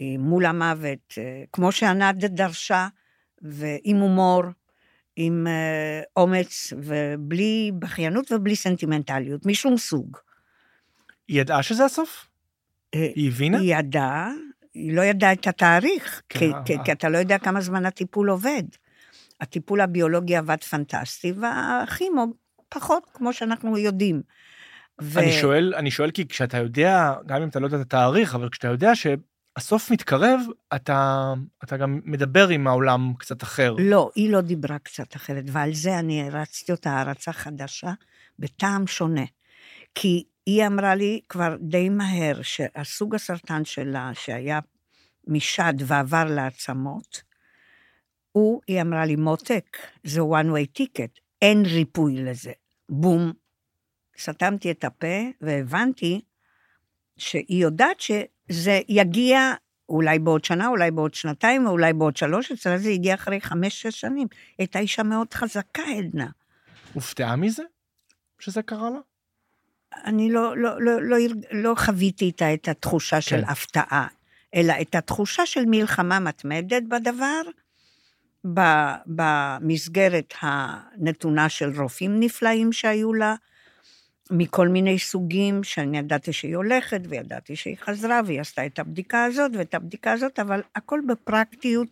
אה, 0.00 0.14
מול 0.18 0.46
המוות, 0.46 1.14
אה, 1.18 1.44
כמו 1.52 1.72
שענת 1.72 2.16
דרשה, 2.16 2.88
ועם 3.42 3.96
הומור, 3.96 4.42
עם 5.16 5.46
אה, 5.46 6.00
אומץ, 6.16 6.72
ובלי 6.76 7.72
בכיינות 7.78 8.32
ובלי 8.32 8.56
סנטימנטליות, 8.56 9.46
משום 9.46 9.76
סוג. 9.76 10.16
היא 11.28 11.40
ידעה 11.40 11.62
שזה 11.62 11.84
הסוף? 11.84 12.28
אה, 12.94 13.08
היא 13.14 13.28
הבינה? 13.28 13.58
היא 13.58 13.76
ידעה, 13.76 14.30
היא 14.74 14.96
לא 14.96 15.02
ידעה 15.02 15.32
את 15.32 15.46
התאריך, 15.46 16.22
כן, 16.28 16.38
כי, 16.38 16.52
אה, 16.52 16.62
כי, 16.64 16.76
אה. 16.76 16.84
כי 16.84 16.92
אתה 16.92 17.08
לא 17.08 17.18
יודע 17.18 17.38
כמה 17.38 17.60
זמן 17.60 17.86
הטיפול 17.86 18.30
עובד. 18.30 18.62
הטיפול 19.40 19.80
הביולוגי 19.80 20.36
עבד 20.36 20.64
פנטסטי, 20.64 21.32
והכימו 21.32 22.26
פחות, 22.68 23.06
כמו 23.14 23.32
שאנחנו 23.32 23.78
יודעים. 23.78 24.22
ו... 25.02 25.18
אני 25.18 25.32
שואל, 25.32 25.74
אני 25.76 25.90
שואל 25.90 26.10
כי 26.10 26.28
כשאתה 26.28 26.58
יודע, 26.58 27.14
גם 27.26 27.42
אם 27.42 27.48
אתה 27.48 27.60
לא 27.60 27.66
יודע 27.66 27.76
את 27.76 27.82
התאריך, 27.82 28.34
אבל 28.34 28.48
כשאתה 28.48 28.68
יודע 28.68 28.94
שהסוף 29.58 29.90
מתקרב, 29.90 30.40
אתה, 30.74 31.32
אתה 31.64 31.76
גם 31.76 32.00
מדבר 32.04 32.48
עם 32.48 32.66
העולם 32.66 33.12
קצת 33.18 33.42
אחר. 33.42 33.74
לא, 33.78 34.10
היא 34.14 34.30
לא 34.30 34.40
דיברה 34.40 34.78
קצת 34.78 35.16
אחרת, 35.16 35.44
ועל 35.46 35.74
זה 35.74 35.98
אני 35.98 36.22
הרצתי 36.22 36.72
אותה 36.72 36.90
הערצה 36.90 37.32
חדשה, 37.32 37.92
בטעם 38.38 38.86
שונה. 38.86 39.24
כי 39.94 40.24
היא 40.46 40.66
אמרה 40.66 40.94
לי 40.94 41.20
כבר 41.28 41.56
די 41.60 41.88
מהר 41.88 42.42
שהסוג 42.42 43.14
הסרטן 43.14 43.64
שלה, 43.64 44.10
שהיה 44.14 44.60
משד 45.26 45.74
ועבר 45.78 46.24
לעצמות, 46.24 47.22
הוא, 48.32 48.60
היא 48.66 48.80
אמרה 48.80 49.04
לי, 49.04 49.16
מותק, 49.16 49.78
זה 50.04 50.20
one 50.20 50.46
way 50.46 50.80
ticket, 50.80 51.20
אין 51.42 51.62
ריפוי 51.64 52.22
לזה. 52.22 52.52
בום. 52.88 53.32
סתמתי 54.18 54.70
את 54.70 54.84
הפה 54.84 55.16
והבנתי 55.40 56.20
שהיא 57.16 57.62
יודעת 57.62 58.00
שזה 58.52 58.80
יגיע 58.88 59.54
אולי 59.88 60.18
בעוד 60.18 60.44
שנה, 60.44 60.68
אולי 60.68 60.90
בעוד 60.90 61.14
שנתיים, 61.14 61.66
או 61.66 61.70
אולי 61.70 61.92
בעוד 61.92 62.16
שלוש, 62.16 62.52
אצלה 62.52 62.78
זה 62.78 62.88
הגיע 62.88 63.14
אחרי 63.14 63.40
חמש-שש 63.40 64.00
שנים. 64.00 64.28
הייתה 64.58 64.78
אישה 64.78 65.02
מאוד 65.02 65.34
חזקה, 65.34 65.82
עדנה. 65.98 66.26
הופתעה 66.92 67.36
מזה 67.36 67.62
שזה 68.38 68.62
קרה 68.62 68.90
לה? 68.90 68.98
אני 70.04 70.32
לא, 70.32 70.56
לא, 70.56 70.80
לא, 70.80 71.02
לא, 71.02 71.16
לא 71.52 71.74
חוויתי 71.78 72.24
איתה 72.24 72.54
את 72.54 72.68
התחושה 72.68 73.20
של 73.20 73.40
כן. 73.40 73.48
הפתעה, 73.48 74.06
אלא 74.54 74.74
את 74.80 74.94
התחושה 74.94 75.46
של 75.46 75.64
מלחמה 75.66 76.20
מתמדת 76.20 76.82
בדבר, 76.82 77.42
במסגרת 79.06 80.34
הנתונה 80.40 81.48
של 81.48 81.80
רופאים 81.80 82.20
נפלאים 82.20 82.72
שהיו 82.72 83.14
לה, 83.14 83.34
מכל 84.32 84.68
מיני 84.68 84.98
סוגים, 84.98 85.64
שאני 85.64 85.98
ידעתי 85.98 86.32
שהיא 86.32 86.56
הולכת, 86.56 87.00
וידעתי 87.08 87.56
שהיא 87.56 87.76
חזרה, 87.80 88.20
והיא 88.26 88.40
עשתה 88.40 88.66
את 88.66 88.78
הבדיקה 88.78 89.24
הזאת 89.24 89.50
ואת 89.58 89.74
הבדיקה 89.74 90.12
הזאת, 90.12 90.38
אבל 90.38 90.62
הכל 90.74 91.00
בפרקטיות, 91.08 91.88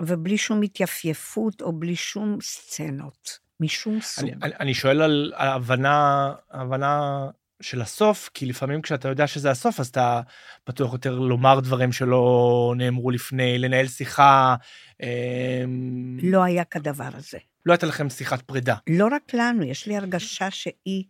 ובלי 0.00 0.38
שום 0.38 0.62
התייפייפות 0.62 1.62
או 1.62 1.72
בלי 1.72 1.96
שום 1.96 2.38
סצנות, 2.42 3.38
משום 3.60 4.00
סוג. 4.00 4.28
אני, 4.28 4.34
אני, 4.42 4.52
אני 4.60 4.74
שואל 4.74 5.02
על 5.02 5.32
ההבנה, 5.36 6.32
ההבנה 6.50 7.26
של 7.60 7.82
הסוף, 7.82 8.30
כי 8.34 8.46
לפעמים 8.46 8.82
כשאתה 8.82 9.08
יודע 9.08 9.26
שזה 9.26 9.50
הסוף, 9.50 9.80
אז 9.80 9.88
אתה 9.88 10.20
פתוח 10.64 10.92
יותר 10.92 11.18
לומר 11.18 11.60
דברים 11.60 11.92
שלא 11.92 12.74
נאמרו 12.76 13.10
לפני, 13.10 13.58
לנהל 13.58 13.86
שיחה. 13.86 14.54
אמ, 15.02 16.18
לא 16.22 16.42
היה 16.42 16.64
כדבר 16.64 17.08
הזה. 17.14 17.38
לא 17.66 17.72
הייתה 17.72 17.86
לכם 17.86 18.10
שיחת 18.10 18.42
פרידה. 18.42 18.74
לא 18.86 19.08
רק 19.12 19.34
לנו, 19.34 19.62
יש 19.62 19.86
לי 19.86 19.96
הרגשה 19.96 20.50
שהיא, 20.50 21.04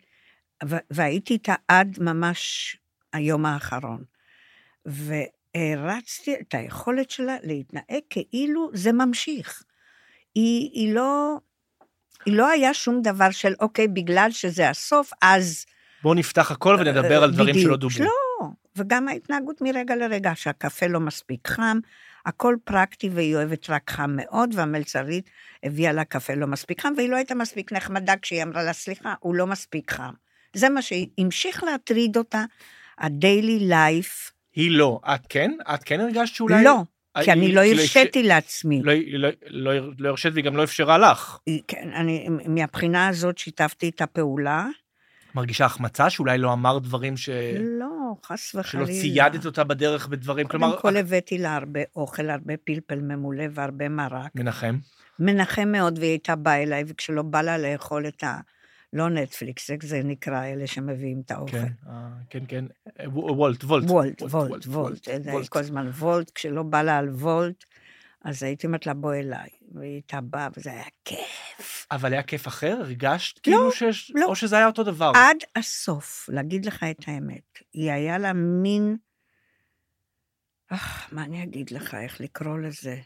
והייתי 0.90 1.34
איתה 1.34 1.54
עד 1.68 1.98
ממש 2.00 2.76
היום 3.12 3.46
האחרון. 3.46 4.04
והרצתי 4.86 6.34
את 6.40 6.54
היכולת 6.54 7.10
שלה 7.10 7.36
להתנהג 7.42 8.00
כאילו 8.10 8.70
זה 8.72 8.92
ממשיך. 8.92 9.62
היא, 10.34 10.70
היא 10.72 10.94
לא, 10.94 11.36
היא 12.26 12.36
לא 12.36 12.48
היה 12.48 12.74
שום 12.74 13.02
דבר 13.02 13.30
של, 13.30 13.52
אוקיי, 13.60 13.88
בגלל 13.88 14.30
שזה 14.30 14.70
הסוף, 14.70 15.10
אז... 15.22 15.66
בואו 16.02 16.14
נפתח 16.14 16.50
הכל 16.50 16.76
ונדבר 16.80 17.22
על 17.22 17.32
דברים 17.32 17.54
בדיוק. 17.54 17.68
שלא 17.68 17.76
דוברו. 17.76 18.04
לא, 18.04 18.48
וגם 18.76 19.08
ההתנהגות 19.08 19.60
מרגע 19.60 19.96
לרגע, 19.96 20.32
שהקפה 20.34 20.86
לא 20.86 21.00
מספיק 21.00 21.48
חם, 21.48 21.78
הכל 22.26 22.56
פרקטי 22.64 23.08
והיא 23.08 23.36
אוהבת 23.36 23.70
רק 23.70 23.90
חם 23.90 24.10
מאוד, 24.16 24.50
והמלצרית 24.54 25.30
הביאה 25.62 25.92
לה 25.92 26.04
קפה 26.04 26.34
לא 26.34 26.46
מספיק 26.46 26.80
חם, 26.80 26.92
והיא 26.96 27.10
לא 27.10 27.16
הייתה 27.16 27.34
מספיק 27.34 27.72
נחמדה 27.72 28.14
כשהיא 28.22 28.42
אמרה 28.42 28.62
לה, 28.62 28.72
סליחה, 28.72 29.14
הוא 29.20 29.34
לא 29.34 29.46
מספיק 29.46 29.90
חם. 29.90 30.12
זה 30.56 30.68
מה 30.68 30.82
שהמשיך 30.82 31.64
להטריד 31.64 32.16
אותה, 32.16 32.44
ה-daily 32.98 33.70
life. 33.70 34.32
היא 34.54 34.70
לא. 34.70 35.00
את 35.14 35.26
כן? 35.28 35.52
את 35.74 35.84
כן 35.84 36.00
הרגשת 36.00 36.34
שאולי... 36.34 36.64
לא, 36.64 36.76
כי 37.24 37.32
אני 37.32 37.52
לא 37.52 37.60
כאילו, 37.60 37.80
הרשיתי 37.80 38.22
לעצמי. 38.22 38.82
לא, 38.82 38.92
לא, 39.12 39.28
לא, 39.46 39.72
לא 39.98 40.08
הרשית 40.08 40.32
והיא 40.32 40.44
גם 40.44 40.56
לא 40.56 40.64
אפשרה 40.64 40.98
לך. 40.98 41.38
כן, 41.68 41.90
אני, 41.94 42.28
מהבחינה 42.46 43.08
הזאת 43.08 43.38
שיתפתי 43.38 43.88
את 43.88 44.02
הפעולה. 44.02 44.66
מרגישה 45.34 45.64
החמצה 45.64 46.10
שאולי 46.10 46.38
לא 46.38 46.52
אמרת 46.52 46.82
דברים 46.82 47.16
ש... 47.16 47.28
לא, 47.78 48.14
חס 48.24 48.50
שלא 48.50 48.60
וחלילה. 48.60 48.86
ציידת 49.00 49.46
אותה 49.46 49.64
בדרך 49.64 50.08
בדברים, 50.08 50.48
כלומר... 50.48 50.70
קודם 50.70 50.80
כל 50.82 50.96
הבאתי 50.96 51.38
לה 51.38 51.56
הרבה 51.56 51.80
אוכל, 51.96 52.30
הרבה 52.30 52.54
פלפל 52.64 53.00
ממולא 53.00 53.44
והרבה 53.50 53.88
מרק. 53.88 54.30
מנחם. 54.34 54.78
מנחם 55.18 55.68
מאוד, 55.68 55.98
והיא 55.98 56.10
הייתה 56.10 56.36
באה 56.36 56.62
אליי, 56.62 56.84
וכשלא 56.86 57.22
בא 57.22 57.42
לה 57.42 57.58
לאכול 57.58 58.06
את 58.08 58.24
ה... 58.24 58.38
לא 58.96 59.10
נטפליקס, 59.10 59.70
איך 59.70 59.86
זה 59.86 60.02
נקרא, 60.04 60.44
אלה 60.44 60.66
שמביאים 60.66 61.22
את 61.26 61.30
האוכל. 61.30 61.58
כן, 61.58 61.72
אה, 61.88 62.08
כן, 62.30 62.44
כן. 62.48 62.64
וולט, 63.12 63.64
וולט. 63.64 63.90
וולט, 63.90 64.22
וולט, 64.22 64.66
וולט. 64.66 65.48
כל 65.48 65.58
הזמן 65.58 65.88
וולט, 65.88 66.30
כשלא 66.30 66.62
בא 66.62 66.82
לה 66.82 66.98
על 66.98 67.08
וולט, 67.08 67.64
אז 68.24 68.42
הייתי 68.42 68.66
אומרת 68.66 68.86
לה, 68.86 68.94
בוא 68.94 69.14
אליי. 69.14 69.48
והיא 69.74 69.92
הייתה 69.92 70.20
באה, 70.20 70.48
וזה 70.56 70.70
היה 70.70 70.84
כיף. 71.04 71.86
אבל 71.90 72.12
היה 72.12 72.22
כיף 72.22 72.48
אחר? 72.48 72.76
הרגשת 72.80 73.38
כאילו 73.38 73.72
שיש... 73.72 74.12
לא. 74.14 74.26
או 74.26 74.36
שזה 74.36 74.56
היה 74.56 74.66
אותו 74.66 74.84
דבר? 74.84 75.12
עד 75.14 75.36
הסוף, 75.56 76.28
להגיד 76.32 76.66
לך 76.66 76.84
את 76.90 77.04
האמת, 77.06 77.58
היא 77.72 77.92
היה 77.92 78.18
לה 78.18 78.32
מין... 78.32 78.96
אך, 80.68 81.08
מה 81.12 81.24
אני 81.24 81.42
אגיד 81.42 81.70
לך, 81.70 81.94
איך 81.94 82.20
לקרוא 82.20 82.58
לזה? 82.58 83.00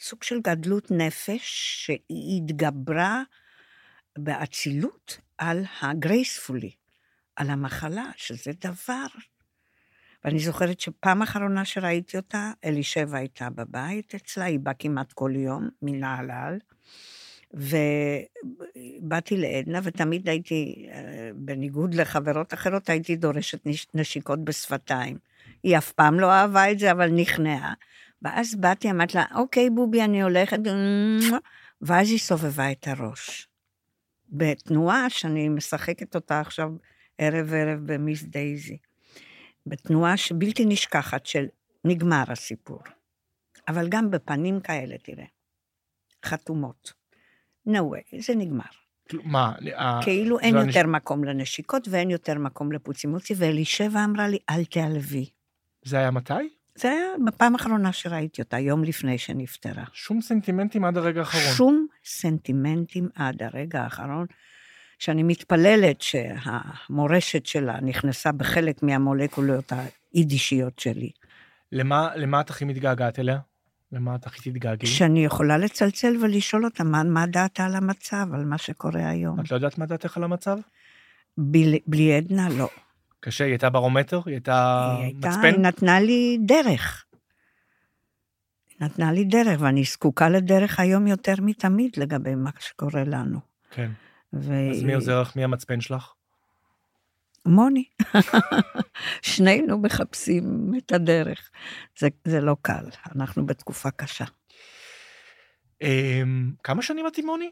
סוג 0.00 0.22
של 0.22 0.40
גדלות 0.40 0.90
נפש 0.90 1.42
שהיא 1.84 2.42
התגברה 2.42 3.22
באצילות 4.18 5.18
על 5.38 5.64
הגרייספולי, 5.82 6.70
על 7.36 7.50
המחלה, 7.50 8.10
שזה 8.16 8.50
דבר. 8.60 9.06
ואני 10.24 10.38
זוכרת 10.38 10.80
שפעם 10.80 11.22
אחרונה 11.22 11.64
שראיתי 11.64 12.16
אותה, 12.16 12.52
אלישבע 12.64 13.18
הייתה 13.18 13.50
בבית 13.50 14.14
אצלה, 14.14 14.44
היא 14.44 14.58
באה 14.58 14.74
כמעט 14.74 15.12
כל 15.12 15.32
יום, 15.36 15.68
מנהלל, 15.82 16.58
ובאתי 19.02 19.36
לעדנה, 19.36 19.80
ותמיד 19.82 20.28
הייתי, 20.28 20.86
אה, 20.92 21.30
בניגוד 21.34 21.94
לחברות 21.94 22.54
אחרות, 22.54 22.88
הייתי 22.90 23.16
דורשת 23.16 23.66
נש- 23.66 23.86
נשיקות 23.94 24.44
בשפתיים. 24.44 25.18
היא 25.62 25.78
אף 25.78 25.92
פעם 25.92 26.20
לא 26.20 26.32
אהבה 26.32 26.70
את 26.70 26.78
זה, 26.78 26.90
אבל 26.90 27.10
נכנעה. 27.10 27.72
ואז 28.22 28.54
באתי, 28.54 28.90
אמרתי 28.90 29.16
לה, 29.16 29.24
אוקיי, 29.34 29.70
בובי, 29.70 30.02
אני 30.02 30.22
הולכת, 30.22 30.58
ואז 31.82 32.10
היא 32.10 32.18
סובבה 32.18 32.72
את 32.72 32.88
הראש. 32.88 33.48
בתנועה 34.34 35.10
שאני 35.10 35.48
משחקת 35.48 36.14
אותה 36.14 36.40
עכשיו 36.40 36.70
ערב-ערב 37.18 37.80
במיס 37.86 38.22
דייזי. 38.22 38.76
בתנועה 39.66 40.16
שבלתי 40.16 40.64
נשכחת 40.66 41.26
של 41.26 41.46
נגמר 41.84 42.24
הסיפור. 42.28 42.78
אבל 43.68 43.88
גם 43.88 44.10
בפנים 44.10 44.60
כאלה, 44.60 44.98
תראה, 44.98 45.24
חתומות. 46.24 46.92
no 47.68 47.72
way, 47.72 48.20
זה 48.22 48.34
נגמר. 48.34 48.64
כאילו, 49.08 49.22
מה? 49.24 49.52
כאילו 50.04 50.38
אין 50.40 50.54
הנש- 50.56 50.66
יותר 50.66 50.86
מקום 50.86 51.24
לנשיקות 51.24 51.88
ואין 51.90 52.10
יותר 52.10 52.38
מקום 52.38 52.72
לפוצימוצי, 52.72 53.34
ואלישבע 53.36 54.04
אמרה 54.04 54.28
לי, 54.28 54.38
אל 54.50 54.64
תיעלבי. 54.64 55.30
זה 55.84 55.98
היה 55.98 56.10
מתי? 56.10 56.32
זה 56.78 56.90
היה 56.90 57.06
בפעם 57.26 57.52
האחרונה 57.54 57.92
שראיתי 57.92 58.42
אותה, 58.42 58.58
יום 58.58 58.84
לפני 58.84 59.18
שנפטרה. 59.18 59.84
שום 59.92 60.20
סנטימנטים 60.20 60.84
עד 60.84 60.98
הרגע 60.98 61.20
האחרון. 61.20 61.54
שום 61.56 61.86
סנטימנטים 62.04 63.08
עד 63.14 63.42
הרגע 63.42 63.82
האחרון, 63.82 64.26
שאני 64.98 65.22
מתפללת 65.22 66.00
שהמורשת 66.00 67.46
שלה 67.46 67.80
נכנסה 67.80 68.32
בחלק 68.32 68.82
מהמולקולות 68.82 69.72
היידישיות 70.12 70.78
שלי. 70.78 71.10
למה, 71.72 72.16
למה 72.16 72.40
את 72.40 72.50
הכי 72.50 72.64
מתגעגעת 72.64 73.18
אליה? 73.18 73.38
למה 73.92 74.14
את 74.14 74.26
הכי 74.26 74.50
תתגעגעי? 74.50 74.88
שאני 74.88 75.24
יכולה 75.24 75.58
לצלצל 75.58 76.16
ולשאול 76.22 76.64
אותה 76.64 76.84
מה, 76.84 77.02
מה 77.02 77.26
דעתה 77.26 77.66
על 77.66 77.74
המצב, 77.74 78.26
על 78.34 78.44
מה 78.44 78.58
שקורה 78.58 79.08
היום. 79.08 79.40
את 79.40 79.50
לא 79.50 79.56
יודעת 79.56 79.78
מה 79.78 79.86
דעתך 79.86 80.16
על 80.16 80.24
המצב? 80.24 80.58
בלי, 81.38 81.80
בלי 81.86 82.16
עדנה, 82.16 82.48
לא. 82.48 82.68
קשה, 83.24 83.44
היא 83.44 83.52
הייתה 83.52 83.70
ברומטר? 83.70 84.20
היא 84.26 84.34
הייתה 84.34 84.88
היא 84.96 85.04
הייתה, 85.04 85.28
מצפן? 85.28 85.44
היא 85.44 85.58
נתנה 85.58 86.00
לי 86.00 86.38
דרך. 86.40 87.04
היא 88.68 88.76
נתנה 88.86 89.12
לי 89.12 89.24
דרך, 89.24 89.60
ואני 89.60 89.84
זקוקה 89.84 90.28
לדרך 90.28 90.80
היום 90.80 91.06
יותר 91.06 91.34
מתמיד 91.42 91.90
לגבי 91.96 92.34
מה 92.34 92.50
שקורה 92.58 93.04
לנו. 93.04 93.38
כן. 93.70 93.90
ו... 94.32 94.70
אז 94.70 94.82
מי 94.82 94.94
עוזר 94.94 95.20
לך? 95.20 95.36
מי 95.36 95.44
המצפן 95.44 95.80
שלך? 95.80 96.12
מוני. 97.46 97.84
שנינו 99.22 99.78
מחפשים 99.78 100.72
את 100.78 100.92
הדרך. 100.92 101.50
זה, 101.98 102.08
זה 102.24 102.40
לא 102.40 102.56
קל, 102.62 102.84
אנחנו 103.16 103.46
בתקופה 103.46 103.90
קשה. 103.90 104.24
אמ, 105.82 106.52
כמה 106.62 106.82
שנים 106.82 107.06
את 107.06 107.18
עם 107.18 107.26
מוני? 107.26 107.50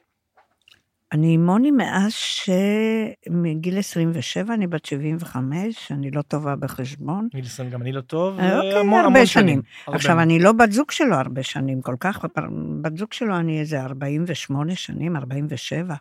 אני 1.12 1.36
מוני 1.36 1.70
מאז 1.70 2.12
שמגיל 2.12 3.78
27, 3.78 4.54
אני 4.54 4.66
בת 4.66 4.84
75, 4.84 5.92
אני 5.92 6.10
לא 6.10 6.22
טובה 6.22 6.56
בחשבון. 6.56 7.28
גיל 7.34 7.44
20 7.44 7.70
גם 7.70 7.82
אני 7.82 7.92
לא 7.92 8.00
טוב. 8.00 8.38
אה, 8.38 8.56
אוקיי, 8.56 8.80
המון 8.80 9.00
הרבה 9.00 9.26
שנים. 9.26 9.62
הרבה. 9.86 9.96
עכשיו, 9.96 10.20
אני 10.20 10.38
לא 10.38 10.52
בת 10.52 10.72
זוג 10.72 10.90
שלו 10.90 11.14
הרבה 11.14 11.42
שנים 11.42 11.82
כל 11.82 11.96
כך, 12.00 12.24
בת 12.82 12.96
זוג 12.96 13.12
שלו 13.12 13.36
אני 13.36 13.60
איזה 13.60 13.82
48 13.82 14.74
שנים, 14.74 15.16
47, 15.16 15.94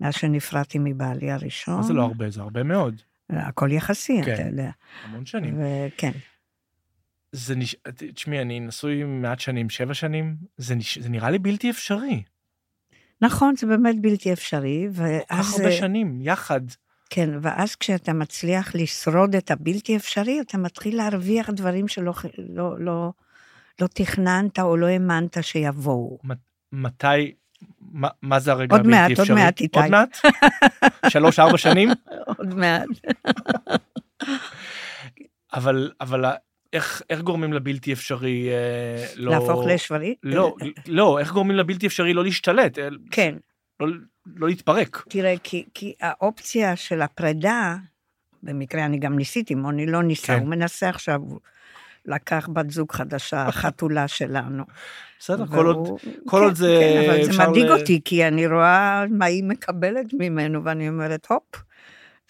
מאז 0.00 0.14
שנפרדתי 0.14 0.78
מבעלי 0.78 1.30
הראשון. 1.30 1.76
מה 1.76 1.82
זה 1.82 1.92
לא 1.92 2.02
הרבה? 2.02 2.30
זה 2.30 2.40
הרבה 2.40 2.62
מאוד. 2.62 3.02
הכל 3.30 3.72
יחסי, 3.72 4.20
כן. 4.24 4.34
אתה 4.34 4.42
יודע. 4.42 4.70
המון 5.04 5.26
שנים. 5.26 5.58
וכן. 5.58 6.10
זה 7.32 7.56
נש... 7.56 7.76
תשמעי, 8.14 8.42
אני 8.42 8.60
נשוי 8.60 9.04
מעט 9.04 9.40
שנים, 9.40 9.70
שבע 9.70 9.94
שנים, 9.94 10.36
זה, 10.56 10.74
נש... 10.74 10.98
זה 10.98 11.08
נראה 11.08 11.30
לי 11.30 11.38
בלתי 11.38 11.70
אפשרי. 11.70 12.22
נכון, 13.22 13.54
זה 13.56 13.66
באמת 13.66 14.00
בלתי 14.00 14.32
אפשרי, 14.32 14.88
כל 14.96 15.02
כך 15.28 15.36
ואז... 15.36 15.60
הרבה 15.60 15.72
שנים, 15.72 16.18
יחד. 16.22 16.60
כן, 17.10 17.30
ואז 17.42 17.76
כשאתה 17.76 18.12
מצליח 18.12 18.74
לשרוד 18.74 19.34
את 19.34 19.50
הבלתי 19.50 19.96
אפשרי, 19.96 20.40
אתה 20.40 20.58
מתחיל 20.58 20.96
להרוויח 20.96 21.50
דברים 21.50 21.88
שלא 21.88 22.12
לא, 22.38 22.80
לא, 22.80 23.12
לא 23.80 23.86
תכננת 23.86 24.58
או 24.58 24.76
לא 24.76 24.86
האמנת 24.86 25.36
שיבואו. 25.40 26.18
מתי, 26.72 27.34
מה, 27.80 28.08
מה 28.22 28.40
זה 28.40 28.52
הרגע 28.52 28.76
עוד 28.76 28.80
הבלתי 28.80 28.96
מעט, 28.96 29.10
עוד 29.10 29.20
אפשרי? 29.20 29.36
מעט, 29.36 29.60
איתי. 29.60 29.78
עוד 29.78 29.90
מעט? 29.90 30.18
שלוש, 31.08 31.38
ארבע 31.38 31.58
שנים? 31.58 31.88
עוד 32.38 32.54
מעט. 32.54 32.88
אבל, 35.54 35.90
אבל 36.00 36.24
איך, 36.72 37.02
איך 37.10 37.20
גורמים 37.20 37.52
לבלתי 37.52 37.92
אפשרי 37.92 38.48
אה, 38.50 39.06
לא... 39.16 39.30
להפוך 39.32 39.62
לשברי? 39.66 40.14
לא, 40.22 40.54
לא, 40.88 41.18
איך 41.18 41.32
גורמים 41.32 41.56
לבלתי 41.56 41.86
אפשרי 41.86 42.14
לא 42.14 42.24
להשתלט? 42.24 42.78
אה, 42.78 42.88
כן, 43.10 43.34
לא, 43.80 43.86
לא 44.36 44.48
להתפרק. 44.48 45.04
תראה, 45.08 45.34
כי, 45.42 45.64
כי 45.74 45.94
האופציה 46.00 46.76
של 46.76 47.02
הפרידה, 47.02 47.76
במקרה 48.42 48.84
אני 48.84 48.98
גם 48.98 49.16
ניסיתי, 49.16 49.54
מוני 49.54 49.86
לא 49.86 50.02
ניסה, 50.02 50.26
כן. 50.26 50.38
הוא 50.40 50.48
מנסה 50.48 50.88
עכשיו, 50.88 51.20
הוא 51.20 51.40
לקח 52.06 52.48
בת 52.52 52.70
זוג 52.70 52.92
חדשה, 52.92 53.42
החתולה 53.48 54.08
שלנו. 54.08 54.64
בסדר, 55.18 55.46
כל 55.46 55.66
עוד... 55.66 55.88
כל 56.26 56.36
כן, 56.38 56.44
עוד 56.44 56.54
זה- 56.54 56.78
כן, 56.80 57.10
אבל 57.10 57.24
זה 57.24 57.46
מדאיג 57.48 57.64
ל- 57.66 57.72
אותי, 57.72 58.00
כי 58.04 58.28
אני 58.28 58.46
רואה 58.46 59.04
מה 59.10 59.24
היא 59.24 59.44
מקבלת 59.44 60.06
ממנו, 60.18 60.64
ואני 60.64 60.88
אומרת, 60.88 61.26
הופ, 61.30 61.42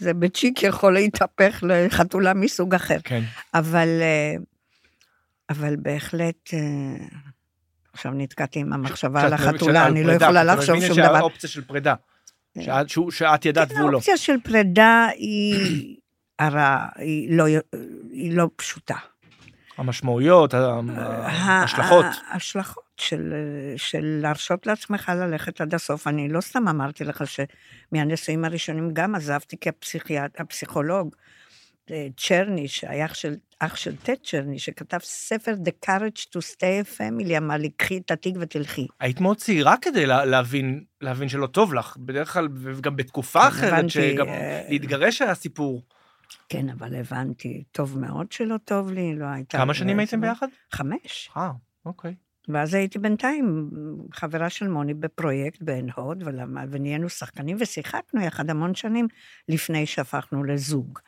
זה 0.01 0.15
בצ'יק 0.15 0.63
יכול 0.63 0.95
להתהפך 0.95 1.65
לחתולה 1.69 2.35
מסוג 2.35 2.75
אחר. 2.75 2.97
כן. 3.05 3.23
אבל, 3.55 3.89
אה, 4.01 4.35
אבל 5.51 5.77
בהחלט, 5.77 6.55
אה, 6.55 7.07
עכשיו 7.93 8.13
נתקעתי 8.13 8.61
עם 8.61 8.73
המחשבה 8.73 9.23
על 9.23 9.33
החתולה, 9.33 9.87
אני 9.87 10.05
לא 10.05 10.13
יכולה 10.13 10.45
לחשוב 10.45 10.81
שום 10.81 10.97
דבר. 10.97 11.19
שהאופציה 11.19 11.49
של 11.51 11.65
פרידה. 11.65 11.95
שאת, 12.61 12.89
שהוא, 12.89 13.11
שאת 13.11 13.45
ידעת 13.45 13.69
כן, 13.69 13.75
והוא 13.75 13.91
לא. 13.91 13.97
האופציה 13.97 14.17
של 14.17 14.41
פרידה 14.45 15.09
היא 15.17 15.97
לא, 17.29 17.45
היא 18.11 18.37
לא 18.37 18.51
פשוטה. 18.57 18.97
המשמעויות, 19.79 20.55
ההשלכות. 20.55 22.05
ההשלכות 22.31 22.90
של, 23.01 23.35
של 23.77 24.19
להרשות 24.23 24.67
לעצמך 24.67 25.13
ללכת 25.17 25.61
עד 25.61 25.75
הסוף. 25.75 26.07
אני 26.07 26.29
לא 26.29 26.41
סתם 26.41 26.69
אמרתי 26.69 27.05
לך 27.05 27.25
שמהנישואים 27.27 28.45
הראשונים 28.45 28.91
גם 28.93 29.15
עזבתי 29.15 29.57
כי 29.61 29.69
הפסיכיאט, 29.69 30.41
הפסיכולוג, 30.41 31.15
אה, 31.91 32.07
צ'רני, 32.17 32.69
שהיה 32.69 33.07
אח 33.07 33.15
של, 33.15 33.35
אח 33.61 33.77
של 33.77 33.97
טט 33.97 34.25
צ'רני, 34.25 34.59
שכתב 34.59 34.99
ספר 35.03 35.55
The 35.65 35.87
Courage 35.87 36.21
to 36.21 36.39
Stay 36.39 36.85
a 36.85 36.99
Family, 36.99 37.37
אמר 37.37 37.57
לי, 37.57 37.71
קחי 37.71 37.99
את 37.99 38.11
התיק 38.11 38.35
ותלכי. 38.41 38.87
היית 39.01 39.21
מאוד 39.21 39.37
צעירה 39.37 39.75
כדי 39.83 40.07
לה, 40.07 40.25
להבין, 40.25 40.85
להבין 41.01 41.29
שלא 41.29 41.47
טוב 41.47 41.75
לך, 41.75 41.97
בדרך 41.97 42.33
כלל, 42.33 42.49
וגם 42.55 42.97
בתקופה 42.97 43.41
כן, 43.41 43.47
אחרת, 43.47 43.73
הבנתי, 43.73 43.93
שגם 43.93 44.29
אה, 44.29 44.63
להתגרש 44.69 45.23
היה 45.23 45.35
סיפור. 45.35 45.83
כן, 46.49 46.69
אבל 46.69 46.95
הבנתי 46.95 47.65
טוב 47.73 47.99
מאוד 47.99 48.33
שלא 48.33 48.57
טוב 48.65 48.91
לי, 48.91 49.17
לא 49.17 49.25
הייתה... 49.25 49.59
כמה 49.59 49.75
שנים 49.75 49.99
הייתם 49.99 50.21
ביחד? 50.21 50.47
חמש. 50.73 51.31
אה, 51.37 51.51
אוקיי. 51.87 52.15
ואז 52.53 52.75
הייתי 52.75 52.99
בינתיים 52.99 53.71
חברה 54.13 54.51
של 54.51 54.69
מוני 54.69 54.95
בפרויקט 54.95 55.63
בעין 55.63 55.91
הוד, 55.97 56.25
ונהיינו 56.71 57.09
שחקנים 57.09 57.57
ושיחקנו 57.61 58.23
יחד 58.23 58.51
המון 58.51 58.75
שנים 58.75 59.09
לפני 59.49 59.87
שהפכנו 59.87 60.45
לזוג. 60.45 60.99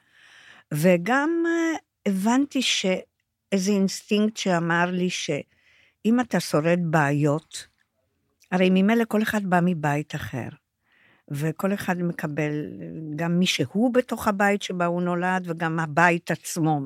וגם 0.74 1.30
אה, 1.46 1.78
הבנתי 2.06 2.62
שאיזה 2.62 3.72
אינסטינקט 3.72 4.36
שאמר 4.36 4.90
לי 4.90 5.10
שאם 5.10 6.20
אתה 6.20 6.40
שורד 6.40 6.80
בעיות, 6.82 7.66
הרי 8.52 8.70
ממילא 8.70 9.04
כל 9.08 9.22
אחד 9.22 9.46
בא 9.46 9.60
מבית 9.64 10.14
אחר, 10.14 10.48
וכל 11.30 11.74
אחד 11.74 11.98
מקבל 11.98 12.52
גם 13.16 13.38
מי 13.38 13.46
שהוא 13.46 13.94
בתוך 13.94 14.28
הבית 14.28 14.62
שבה 14.62 14.86
הוא 14.86 15.02
נולד, 15.02 15.44
וגם 15.46 15.80
הבית 15.80 16.30
עצמו. 16.30 16.80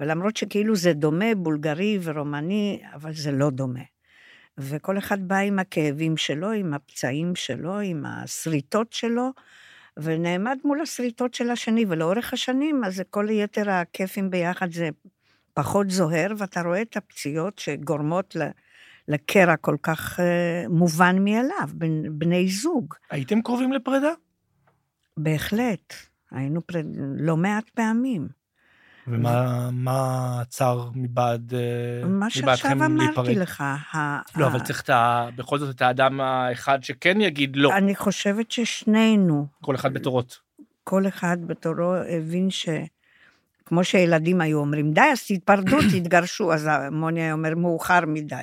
ולמרות 0.00 0.36
שכאילו 0.36 0.76
זה 0.76 0.92
דומה, 0.92 1.34
בולגרי 1.36 1.98
ורומני, 2.02 2.82
אבל 2.94 3.12
זה 3.14 3.32
לא 3.32 3.50
דומה. 3.50 3.82
וכל 4.58 4.98
אחד 4.98 5.28
בא 5.28 5.36
עם 5.36 5.58
הכאבים 5.58 6.16
שלו, 6.16 6.50
עם 6.50 6.74
הפצעים 6.74 7.34
שלו, 7.34 7.80
עם 7.80 8.04
השריטות 8.06 8.92
שלו, 8.92 9.30
ונעמד 9.96 10.58
מול 10.64 10.80
השריטות 10.80 11.34
של 11.34 11.50
השני, 11.50 11.84
ולאורך 11.88 12.32
השנים, 12.32 12.84
אז 12.84 13.02
כל 13.10 13.26
יתר 13.30 13.70
הכיפים 13.70 14.30
ביחד 14.30 14.72
זה 14.72 14.88
פחות 15.54 15.90
זוהר, 15.90 16.32
ואתה 16.38 16.62
רואה 16.62 16.82
את 16.82 16.96
הפציעות 16.96 17.58
שגורמות 17.58 18.36
ל- 18.36 18.50
לקרע 19.08 19.56
כל 19.56 19.76
כך 19.82 20.20
אה, 20.20 20.68
מובן 20.68 21.24
מאליו, 21.24 21.68
בין 21.74 22.06
בני 22.18 22.48
זוג. 22.48 22.94
הייתם 23.10 23.42
קרובים 23.42 23.72
לפרידה? 23.72 24.12
בהחלט. 25.16 25.94
היינו 26.30 26.66
פר... 26.66 26.80
לא 27.18 27.36
מעט 27.36 27.70
פעמים. 27.70 28.28
ומה 29.08 29.68
מה 29.72 30.38
עצר 30.40 30.88
מבעד 30.94 31.54
אה, 31.54 32.08
מה 32.08 32.30
שעכשיו 32.30 32.72
אמרתי? 32.72 33.34
לך, 33.34 33.64
לא, 34.36 34.46
אבל 34.46 34.60
צריך. 34.60 34.84
בכל 35.36 35.58
זאת 35.58 35.76
את 35.76 35.82
האדם 35.82 36.20
האחד 36.20 36.84
שכן 36.84 37.20
יגיד 37.20 37.56
לא, 37.56 37.76
אני 37.76 37.94
חושבת 37.94 38.50
ששנינו, 38.50 39.46
כל 39.60 39.74
אחד 39.74 39.94
בתורות. 39.94 40.38
כל 40.84 41.08
אחד 41.08 41.36
בתורו 41.46 41.94
הבין 41.94 42.50
ש... 42.50 42.68
כמו 43.66 43.84
שילדים 43.84 44.40
היו 44.40 44.58
אומרים, 44.58 44.92
די, 44.92 45.00
אז 45.00 45.26
תתפרדו, 45.26 45.76
תתגרשו, 45.92 46.52
אז 46.52 46.68
מוני 46.92 47.22
היה 47.22 47.32
אומר, 47.32 47.54
מאוחר 47.54 48.00
מדי. 48.06 48.42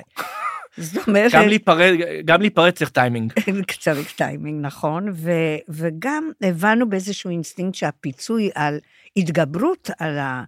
זאת 0.78 1.08
אומרת, 1.08 1.32
גם 1.34 1.48
להיפרד, 1.48 1.92
גם 2.24 2.40
להיפרד 2.40 2.70
צריך 2.70 2.90
טיימינג. 2.90 3.32
צריך 3.80 4.16
טיימינג, 4.16 4.66
נכון, 4.66 5.08
ו, 5.14 5.30
וגם 5.68 6.30
הבנו 6.42 6.88
באיזשהו 6.88 7.30
אינסטינקט 7.30 7.74
שהפיצוי 7.74 8.50
על 8.54 8.78
התגברות 9.16 9.90
על, 9.98 10.18
ה, 10.18 10.44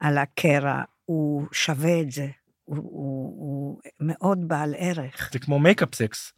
על 0.00 0.18
הקרע, 0.18 0.82
הוא 1.04 1.46
שווה 1.52 2.00
את 2.00 2.10
זה. 2.10 2.26
הוא, 2.64 2.76
הוא, 2.76 3.32
הוא 3.38 3.80
מאוד 4.00 4.48
בעל 4.48 4.74
ערך. 4.78 5.30
זה 5.32 5.38
כמו 5.38 5.58
מייקאפ 5.58 5.94
סקס. 5.94 6.32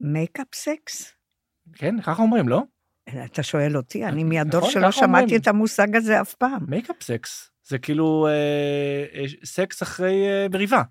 מייקאפ 0.00 0.46
סקס? 0.54 1.12
כן, 1.74 2.00
ככה 2.02 2.22
אומרים, 2.22 2.48
לא? 2.48 2.62
אתה 3.24 3.42
שואל 3.42 3.76
אותי, 3.76 4.04
אני 4.04 4.24
מהדור 4.24 4.60
נכון, 4.60 4.72
שלא 4.72 4.90
ככה 4.90 5.04
אומרים. 5.04 5.28
שמעתי 5.28 5.36
את 5.36 5.48
המושג 5.48 5.96
הזה 5.96 6.20
אף 6.20 6.34
פעם. 6.34 6.64
makeup 6.68 7.02
sex. 7.02 7.50
זה 7.64 7.78
כאילו 7.78 8.26
אה, 8.26 9.20
אה, 9.20 9.24
סקס 9.44 9.82
אחרי 9.82 10.26
אה, 10.26 10.46
מריבה. 10.52 10.82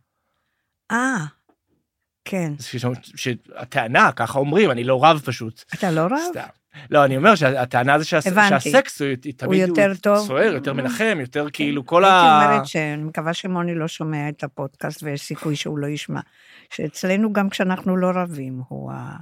אה, 0.91 1.25
כן. 2.25 2.53
ש- 2.59 2.75
שהטענה, 3.15 4.11
ככה 4.11 4.39
אומרים, 4.39 4.71
אני 4.71 4.83
לא 4.83 5.03
רב 5.03 5.21
פשוט. 5.25 5.63
אתה 5.73 5.91
לא 5.91 6.01
רב? 6.01 6.11
סתם. 6.29 6.47
לא, 6.89 7.05
אני 7.05 7.17
אומר 7.17 7.35
שהטענה 7.35 7.99
זה 7.99 8.05
שהס-. 8.05 8.27
שהסקס 8.49 9.01
הוא 9.01 9.07
תמיד 9.37 9.67
יותר 9.67 9.91
טוב. 10.01 10.27
סוער, 10.27 10.53
יותר 10.53 10.73
מנחם, 10.73 11.17
יותר 11.21 11.47
כאילו 11.53 11.85
כל 11.85 12.03
הייתי 12.05 12.17
ה... 12.27 12.45
אומרת 12.51 12.65
שאני 12.67 13.03
מקווה 13.03 13.33
שמוני 13.33 13.75
לא 13.75 13.87
שומע 13.87 14.29
את 14.29 14.43
הפודקאסט 14.43 15.03
ויש 15.03 15.21
סיכוי 15.21 15.55
שהוא 15.55 15.77
לא 15.77 15.87
ישמע. 15.87 16.19
שאצלנו 16.73 17.33
גם 17.33 17.49
כשאנחנו 17.49 17.97
לא 17.97 18.11
רבים, 18.15 18.61
הוא 18.67 18.91
ה... 18.91 19.17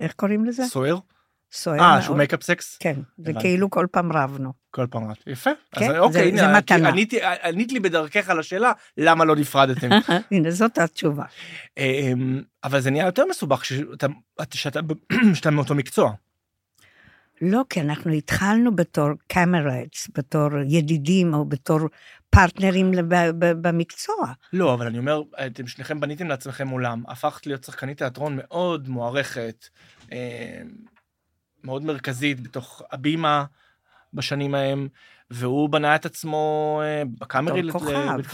איך 0.00 0.12
קוראים 0.12 0.44
לזה? 0.44 0.62
סוער? 0.66 0.98
סוער 1.52 1.80
אה, 1.80 1.90
מאוד. 1.92 2.02
שהוא 2.02 2.16
makeup 2.16 2.42
sex? 2.42 2.76
כן, 2.80 2.94
זה 3.18 3.30
הבנתי. 3.30 3.40
כאילו 3.46 3.70
כל 3.70 3.86
פעם 3.90 4.12
רבנו. 4.12 4.52
כל 4.70 4.86
פעם 4.90 5.10
רק. 5.10 5.16
יפה. 5.26 5.50
כן, 5.72 5.90
אז 5.90 5.96
אוקיי, 5.98 6.36
זה- 6.36 6.44
הנה, 6.46 6.58
ענית 7.44 7.72
לי 7.72 7.80
בדרכך 7.80 8.30
על 8.30 8.38
השאלה, 8.38 8.72
למה 8.96 9.24
לא 9.24 9.36
נפרדתם. 9.36 9.88
הנה, 10.30 10.50
זאת 10.50 10.78
התשובה. 10.78 11.24
אמ, 11.78 12.42
אבל 12.64 12.80
זה 12.80 12.90
נהיה 12.90 13.06
יותר 13.06 13.24
מסובך 13.30 13.60
כשאתה- 13.60 14.06
שאתה 14.54 14.80
שאתה 15.34 15.50
מאותו 15.50 15.74
מקצוע. 15.74 16.12
לא, 17.42 17.62
כי 17.70 17.80
אנחנו 17.80 18.12
התחלנו 18.12 18.76
בתור 18.76 19.08
קמרייטס, 19.28 20.08
בתור 20.18 20.48
ידידים 20.68 21.34
או 21.34 21.44
בתור 21.44 21.78
פרטנרים 22.30 22.92
במקצוע. 23.38 24.32
לא, 24.52 24.74
אבל 24.74 24.86
אני 24.86 24.98
אומר, 24.98 25.22
אתם 25.46 25.66
שניכם 25.66 26.00
בניתם 26.00 26.28
לעצמכם 26.28 26.68
עולם, 26.68 27.02
הפכת 27.08 27.46
להיות 27.46 27.64
שחקנית 27.64 27.98
תיאטרון 27.98 28.36
מאוד 28.36 28.88
מוערכת, 28.88 29.68
אמ, 30.12 30.16
מאוד 31.64 31.84
מרכזית 31.84 32.40
בתוך 32.40 32.82
הבימה 32.92 33.44
בשנים 34.14 34.54
ההם, 34.54 34.88
והוא 35.30 35.68
בנה 35.68 35.96
את 35.96 36.06
עצמו 36.06 36.80
אה, 36.84 37.02
בקאמרי. 37.18 37.62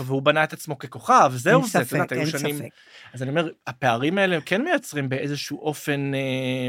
והוא 0.05 0.23
בנה 0.23 0.45
את 0.45 0.53
עצמו 0.53 0.79
ככוכב, 0.79 1.33
זהו 1.35 1.61
אין 1.61 1.69
זה, 1.69 1.81
את 1.81 1.87
ספק, 1.87 2.13
אין 2.13 2.27
שנים. 2.27 2.57
ספק. 2.57 2.69
אז 3.15 3.23
אני 3.23 3.31
אומר, 3.31 3.49
הפערים 3.67 4.19
האלה 4.19 4.41
כן 4.41 4.65
מייצרים 4.65 5.09
באיזשהו 5.09 5.61
אופן 5.61 6.15
אה, 6.15 6.69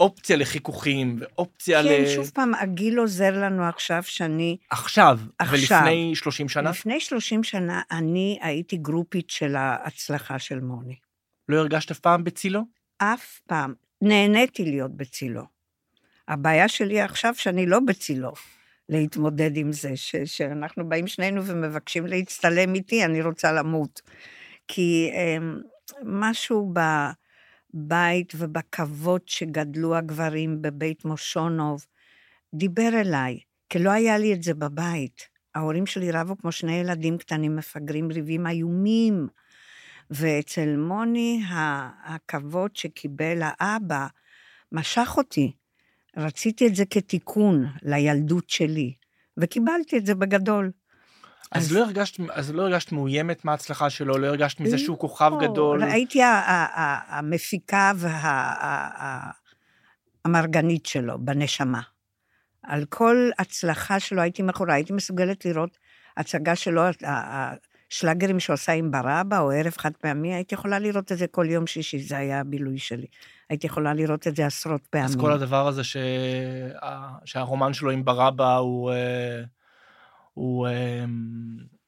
אופציה 0.00 0.36
לחיכוכים, 0.36 1.16
ואופציה 1.20 1.82
ל... 1.82 1.88
כן, 1.88 2.04
שוב 2.14 2.30
פעם, 2.34 2.54
הגיל 2.54 2.98
עוזר 2.98 3.42
לנו 3.42 3.64
עכשיו 3.64 4.02
שאני... 4.02 4.56
עכשיו, 4.70 5.18
עכשיו. 5.38 5.78
ולפני 5.78 6.12
30 6.14 6.48
שנה, 6.48 6.70
לפני 6.70 7.00
30 7.00 7.44
שנה 7.44 7.82
אני 7.90 8.38
הייתי 8.42 8.76
גרופית 8.76 9.30
של 9.30 9.56
ההצלחה 9.56 10.38
של 10.38 10.60
מוני. 10.60 10.96
לא 11.48 11.56
הרגשת 11.56 11.90
אף 11.90 11.98
פעם 11.98 12.24
בצילו? 12.24 12.60
אף 12.98 13.40
פעם. 13.46 13.74
נהניתי 14.02 14.64
להיות 14.64 14.96
בצילו. 14.96 15.42
הבעיה 16.28 16.68
שלי 16.68 17.00
עכשיו 17.00 17.34
שאני 17.34 17.66
לא 17.66 17.80
בצילו. 17.80 18.32
להתמודד 18.88 19.56
עם 19.56 19.72
זה, 19.72 19.96
ש, 19.96 20.16
שאנחנו 20.16 20.88
באים 20.88 21.06
שנינו 21.06 21.44
ומבקשים 21.44 22.06
להצטלם 22.06 22.74
איתי, 22.74 23.04
אני 23.04 23.22
רוצה 23.22 23.52
למות. 23.52 24.00
כי 24.68 25.10
um, 25.12 25.66
משהו 26.04 26.72
בבית 27.74 28.32
ובכבוד 28.36 29.20
שגדלו 29.26 29.96
הגברים 29.96 30.62
בבית 30.62 31.04
מושונוב, 31.04 31.86
דיבר 32.54 32.90
אליי, 33.00 33.38
כי 33.68 33.78
לא 33.78 33.90
היה 33.90 34.18
לי 34.18 34.34
את 34.34 34.42
זה 34.42 34.54
בבית. 34.54 35.28
ההורים 35.54 35.86
שלי 35.86 36.10
רבו 36.10 36.38
כמו 36.38 36.52
שני 36.52 36.72
ילדים 36.72 37.18
קטנים 37.18 37.56
מפגרים 37.56 38.12
ריבים 38.12 38.46
איומים. 38.46 39.28
ואצל 40.10 40.76
מוני, 40.76 41.42
הכבוד 42.04 42.76
שקיבל 42.76 43.40
האבא 43.42 44.06
משך 44.72 45.14
אותי. 45.16 45.52
רציתי 46.16 46.66
את 46.66 46.74
זה 46.74 46.84
כתיקון 46.84 47.66
לילדות 47.82 48.50
שלי, 48.50 48.94
וקיבלתי 49.36 49.98
את 49.98 50.06
זה 50.06 50.14
בגדול. 50.14 50.70
אז 51.52 51.64
אז- 51.64 51.72
לא 51.72 51.84
הרגשת, 51.84 52.20
אז 52.32 52.50
לא 52.50 52.62
הרגשת 52.62 52.92
מאוימת 52.92 53.44
מההצלחה 53.44 53.90
שלו, 53.90 54.18
לא 54.18 54.26
הרגשת 54.26 54.60
מזה 54.60 54.78
שהוא 54.78 54.98
כוכב 54.98 55.30
לא, 55.32 55.48
גדול. 55.48 55.82
הייתי 55.82 56.20
המפיקה 57.08 57.92
והמרגנית 60.24 60.86
שלו 60.86 61.18
בנשמה. 61.24 61.80
על 62.62 62.84
כל 62.84 63.30
הצלחה 63.38 64.00
שלו 64.00 64.22
הייתי 64.22 64.42
מאחורי, 64.42 64.72
הייתי 64.72 64.92
מסוגלת 64.92 65.44
לראות 65.44 65.78
הצגה 66.16 66.56
שלו, 66.56 66.82
השלאגרים 67.94 68.40
שהוא 68.40 68.54
עשה 68.54 68.72
עם 68.72 68.90
ברבא, 68.90 69.40
או 69.40 69.50
ערב 69.50 69.72
חד 69.78 69.90
פעמי, 70.00 70.34
הייתי 70.34 70.54
יכולה 70.54 70.78
לראות 70.78 71.12
את 71.12 71.18
זה 71.18 71.26
כל 71.26 71.46
יום 71.50 71.66
שישי, 71.66 71.98
זה 71.98 72.16
היה 72.16 72.40
הבילוי 72.40 72.78
שלי. 72.78 73.06
הייתי 73.48 73.66
יכולה 73.66 73.94
לראות 73.94 74.26
את 74.26 74.36
זה 74.36 74.46
עשרות 74.46 74.86
פעמים. 74.86 75.06
אז 75.06 75.16
כל 75.16 75.32
הדבר 75.32 75.66
הזה 75.68 75.84
שה... 75.84 76.00
שהרומן 77.24 77.72
שלו 77.72 77.90
עם 77.90 78.04
ברבא 78.04 78.56
הוא... 78.56 78.92
אה, 78.92 79.42
הוא... 80.34 80.68
אה, 80.68 81.04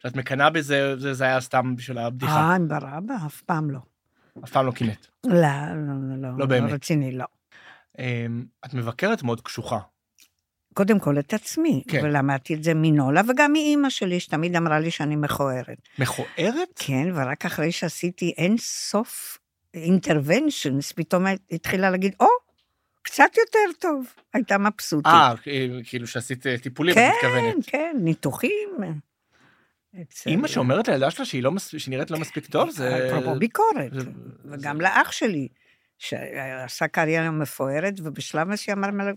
שאת 0.02 0.16
מקנאה 0.16 0.50
בזה, 0.50 0.96
זה, 0.96 1.14
זה 1.14 1.24
היה 1.24 1.40
סתם 1.40 1.76
בשביל 1.76 1.98
הבדיחה. 1.98 2.32
אה, 2.32 2.54
עם 2.54 2.68
ברבא? 2.68 3.14
אף 3.26 3.42
פעם 3.42 3.70
לא. 3.70 3.78
אף 4.44 4.50
פעם 4.50 4.66
לא 4.66 4.72
קינאת. 4.72 5.06
לא, 5.24 5.32
לא, 5.32 6.16
לא, 6.16 6.38
לא 6.38 6.46
באמת. 6.46 6.72
רציני, 6.72 7.12
לא. 7.12 7.24
אה, 7.98 8.26
את 8.66 8.74
מבקרת 8.74 9.22
מאוד 9.22 9.40
קשוחה. 9.40 9.78
קודם 10.76 10.98
כל 10.98 11.18
את 11.18 11.34
עצמי, 11.34 11.82
כן. 11.88 12.00
ולמדתי 12.04 12.54
את 12.54 12.64
זה 12.64 12.72
מנולה, 12.74 13.20
וגם 13.28 13.52
מאימא 13.52 13.90
שלי, 13.90 14.20
שתמיד 14.20 14.56
אמרה 14.56 14.78
לי 14.80 14.90
שאני 14.90 15.16
מכוערת. 15.16 15.78
מכוערת? 15.98 16.68
כן, 16.76 17.08
ורק 17.14 17.44
אחרי 17.46 17.72
שעשיתי 17.72 18.34
אין 18.36 18.56
סוף 18.58 19.38
אינטרוונשנס, 19.74 20.92
פתאום 20.92 21.24
התחילה 21.52 21.90
להגיד, 21.90 22.14
או, 22.20 22.26
קצת 23.02 23.30
יותר 23.38 23.78
טוב. 23.78 24.06
הייתה 24.34 24.58
מבסוטית. 24.58 25.06
אה, 25.06 25.34
כאילו 25.84 26.06
שעשית 26.06 26.46
אה, 26.46 26.58
טיפולים, 26.58 26.92
את 26.92 26.98
כן, 26.98 27.10
מתכוונת. 27.16 27.64
כן, 27.66 27.96
ניתוחים. 28.02 28.68
אצל- 30.02 30.30
אימא 30.30 30.48
שאומרת 30.48 30.88
לילדה 30.88 31.10
שלה 31.10 31.24
שהיא 31.24 31.42
לא 31.42 31.52
מס- 31.52 31.88
נראית 31.88 32.10
לא 32.10 32.18
מספיק 32.18 32.46
טוב, 32.46 32.70
זה... 32.70 33.08
אפרופו 33.10 33.38
ביקורת, 33.38 33.92
זה- 33.92 34.10
וגם 34.44 34.76
זה- 34.76 34.82
לאח 34.82 35.12
שלי, 35.12 35.48
שעשה 35.98 36.88
קריירה 36.88 37.30
מפוארת, 37.30 37.94
ובשלב 38.02 38.48
מסוים 38.48 38.84
אמר 38.84 39.04
לה, 39.04 39.12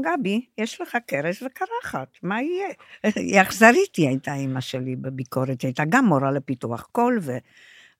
גבי, 0.00 0.46
יש 0.58 0.80
לך 0.80 0.96
קרס 1.06 1.42
וקרחת, 1.42 2.08
מה 2.22 2.42
יהיה? 2.42 2.68
היא 3.02 3.42
אכזרית 3.42 3.96
היא 3.96 4.08
הייתה 4.08 4.34
אימא 4.34 4.60
שלי 4.60 4.96
בביקורת, 4.96 5.62
היא 5.62 5.68
הייתה 5.68 5.82
גם 5.88 6.04
מורה 6.04 6.30
לפיתוח 6.30 6.88
קול, 6.92 7.18
ו, 7.22 7.32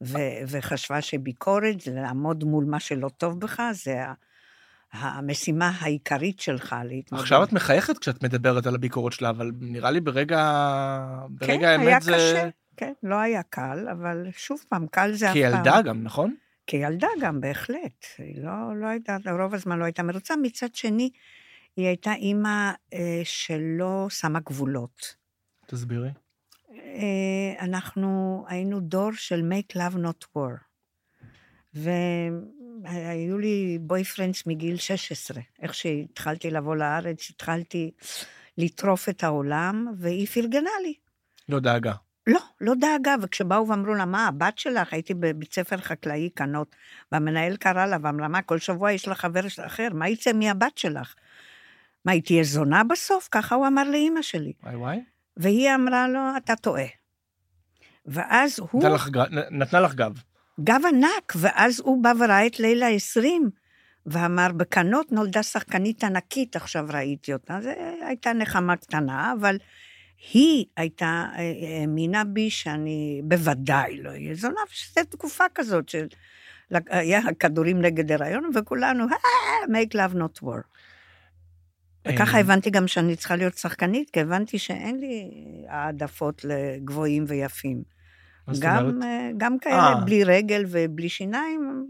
ו, 0.02 0.18
וחשבה 0.48 1.00
שביקורת 1.00 1.86
לעמוד 1.86 2.44
מול 2.44 2.64
מה 2.64 2.80
שלא 2.80 3.08
טוב 3.08 3.40
בך, 3.40 3.62
זה 3.72 4.02
המשימה 4.92 5.72
העיקרית 5.80 6.40
שלך 6.40 6.76
להתמודד. 6.84 7.22
עכשיו 7.22 7.42
את 7.42 7.52
מחייכת 7.52 7.98
כשאת 7.98 8.24
מדברת 8.24 8.66
על 8.66 8.74
הביקורת 8.74 9.12
שלה, 9.12 9.30
אבל 9.30 9.50
נראה 9.60 9.90
לי 9.90 10.00
ברגע... 10.00 10.40
ברגע 11.28 11.54
כן, 11.54 11.64
היה 11.64 11.92
האמת 11.92 12.02
זה... 12.02 12.12
קשה, 12.12 12.48
כן, 12.76 12.92
לא 13.02 13.20
היה 13.20 13.42
קל, 13.42 13.88
אבל 13.92 14.26
שוב 14.36 14.64
פעם, 14.68 14.86
קל 14.86 15.12
זה 15.12 15.30
אף 15.30 15.36
פעם. 15.36 15.52
כילדה 15.52 15.82
גם, 15.82 16.02
נכון? 16.02 16.34
כילדה 16.66 17.08
גם, 17.20 17.40
בהחלט. 17.40 18.04
היא 18.18 18.44
לא, 18.44 18.80
לא 18.80 18.86
הייתה, 18.86 19.16
רוב 19.42 19.54
הזמן 19.54 19.78
לא 19.78 19.84
הייתה 19.84 20.02
מרוצה. 20.02 20.34
מצד 20.36 20.74
שני, 20.74 21.10
היא 21.76 21.86
הייתה 21.86 22.14
אימא 22.14 22.72
אה, 22.92 23.20
שלא 23.24 24.06
שמה 24.10 24.40
גבולות. 24.40 25.16
תסבירי. 25.66 26.10
אה, 26.70 27.54
אנחנו 27.60 28.44
היינו 28.48 28.80
דור 28.80 29.12
של 29.12 29.52
make 29.52 29.76
love 29.76 29.96
not 29.96 30.26
war. 30.36 30.72
והיו 32.84 33.38
לי 33.38 33.78
בויפרנדס 33.80 34.46
מגיל 34.46 34.76
16. 34.76 35.42
איך 35.62 35.74
שהתחלתי 35.74 36.50
לבוא 36.50 36.76
לארץ, 36.76 37.30
התחלתי 37.30 37.90
לטרוף 38.58 39.08
את 39.08 39.24
העולם, 39.24 39.86
והיא 39.98 40.26
פרגנה 40.26 40.70
לי. 40.82 40.94
לא 41.48 41.60
דאגה. 41.60 41.92
לא, 42.62 42.74
דאגה, 42.74 43.14
וכשבאו 43.22 43.68
ואמרו 43.68 43.94
לה, 43.94 44.04
מה, 44.04 44.26
הבת 44.26 44.58
שלך, 44.58 44.92
הייתי 44.92 45.14
בבית 45.14 45.54
ספר 45.54 45.76
חקלאי 45.76 46.30
כנות, 46.36 46.76
והמנהל 47.12 47.56
קרא 47.56 47.86
לה 47.86 47.96
ואמרה, 48.02 48.28
מה, 48.28 48.42
כל 48.42 48.58
שבוע 48.58 48.92
יש 48.92 49.08
לה 49.08 49.14
חבר 49.14 49.40
אחר, 49.66 49.88
מה 49.94 50.08
יצא 50.08 50.32
מהבת 50.32 50.78
שלך? 50.78 51.14
מה, 52.04 52.12
היא 52.12 52.22
תהיה 52.22 52.44
זונה 52.44 52.84
בסוף? 52.84 53.28
ככה 53.30 53.54
הוא 53.54 53.66
אמר 53.66 53.84
לאימא 53.90 54.22
שלי. 54.22 54.52
וואי 54.62 54.76
וואי. 54.76 55.00
והיא 55.36 55.74
אמרה 55.74 56.08
לו, 56.08 56.20
אתה 56.36 56.56
טועה. 56.56 56.86
ואז 58.06 58.60
הוא, 58.60 58.84
לך 58.88 59.08
נתנה 59.50 59.80
לך 59.80 59.94
גב. 59.94 60.22
גב 60.60 60.80
ענק, 60.88 61.32
ואז 61.36 61.80
הוא 61.80 62.02
בא 62.02 62.12
וראה 62.18 62.46
את 62.46 62.60
לילה 62.60 62.88
20, 62.88 63.50
ואמר, 64.06 64.48
בכנות 64.56 65.12
נולדה 65.12 65.42
שחקנית 65.42 66.04
ענקית, 66.04 66.56
עכשיו 66.56 66.86
ראיתי 66.92 67.32
אותה. 67.32 67.58
זו 67.60 67.70
הייתה 68.06 68.32
נחמה 68.32 68.76
קטנה, 68.76 69.32
אבל 69.40 69.56
היא 70.32 70.64
הייתה, 70.76 71.26
אה, 71.38 71.80
האמינה 71.80 72.24
בי 72.24 72.50
שאני 72.50 73.20
בוודאי 73.24 74.02
לא 74.02 74.10
אהיה 74.10 74.34
זונה, 74.34 74.60
ושזו 74.70 75.00
תקופה 75.10 75.44
כזאת 75.54 75.88
של... 75.88 76.06
היה 76.70 77.20
כדורים 77.38 77.80
נגד 77.80 78.12
הריון, 78.12 78.50
וכולנו, 78.54 79.04
אה, 79.04 79.66
make 79.66 79.94
love 79.94 80.14
not 80.14 80.42
war. 80.42 80.62
וככה 82.08 82.36
אה, 82.36 82.40
הבנתי 82.40 82.70
גם 82.70 82.88
שאני 82.88 83.16
צריכה 83.16 83.36
להיות 83.36 83.54
שחקנית, 83.54 84.10
כי 84.10 84.20
הבנתי 84.20 84.58
שאין 84.58 85.00
לי 85.00 85.30
העדפות 85.68 86.44
לגבוהים 86.44 87.24
ויפים. 87.28 87.82
גם? 88.58 89.02
אה, 89.02 89.30
גם 89.36 89.58
כאלה 89.58 89.92
אה. 89.92 90.00
בלי 90.04 90.24
רגל 90.24 90.64
ובלי 90.68 91.08
שיניים, 91.08 91.86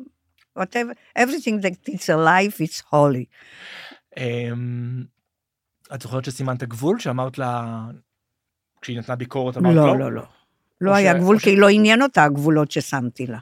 whatever, 0.59 1.19
everything 1.19 1.63
that 1.63 1.91
it's 1.91 2.09
a 2.09 2.17
life, 2.27 2.61
it's 2.61 2.83
holy. 2.93 3.25
אמ, 4.17 5.05
את 5.95 6.03
זוכרת 6.03 6.25
שסימנת 6.25 6.63
גבול, 6.63 6.99
שאמרת 6.99 7.39
לה, 7.39 7.85
כשהיא 8.83 8.99
נתנה 8.99 9.17
ביקורת, 9.17 9.57
אמרת 9.57 9.75
לא, 9.77 9.87
לא? 9.87 9.99
לא, 9.99 10.13
לא. 10.13 10.23
לא 10.81 10.95
היה 10.95 11.13
ש- 11.13 11.17
גבול, 11.17 11.35
או 11.37 11.41
ש- 11.41 11.45
כי 11.45 11.57
לא 11.57 11.69
עניין 11.69 12.03
אותה 12.03 12.25
הגבולות 12.25 12.71
ששמתי 12.71 13.27
לה. 13.27 13.39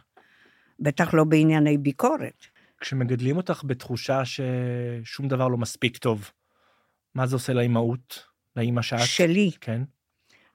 בטח 0.80 1.14
לא 1.14 1.24
בענייני 1.24 1.78
ביקורת. 1.78 2.46
כשמגדלים 2.80 3.36
אותך 3.36 3.62
בתחושה 3.66 4.22
ששום 4.24 5.28
דבר 5.28 5.48
לא 5.48 5.56
מספיק 5.56 5.96
טוב, 5.96 6.30
מה 7.14 7.26
זה 7.26 7.36
עושה 7.36 7.52
לאימהות, 7.52 8.24
לאימא 8.56 8.82
שאת? 8.82 8.98
שלי. 9.04 9.50
כן. 9.60 9.82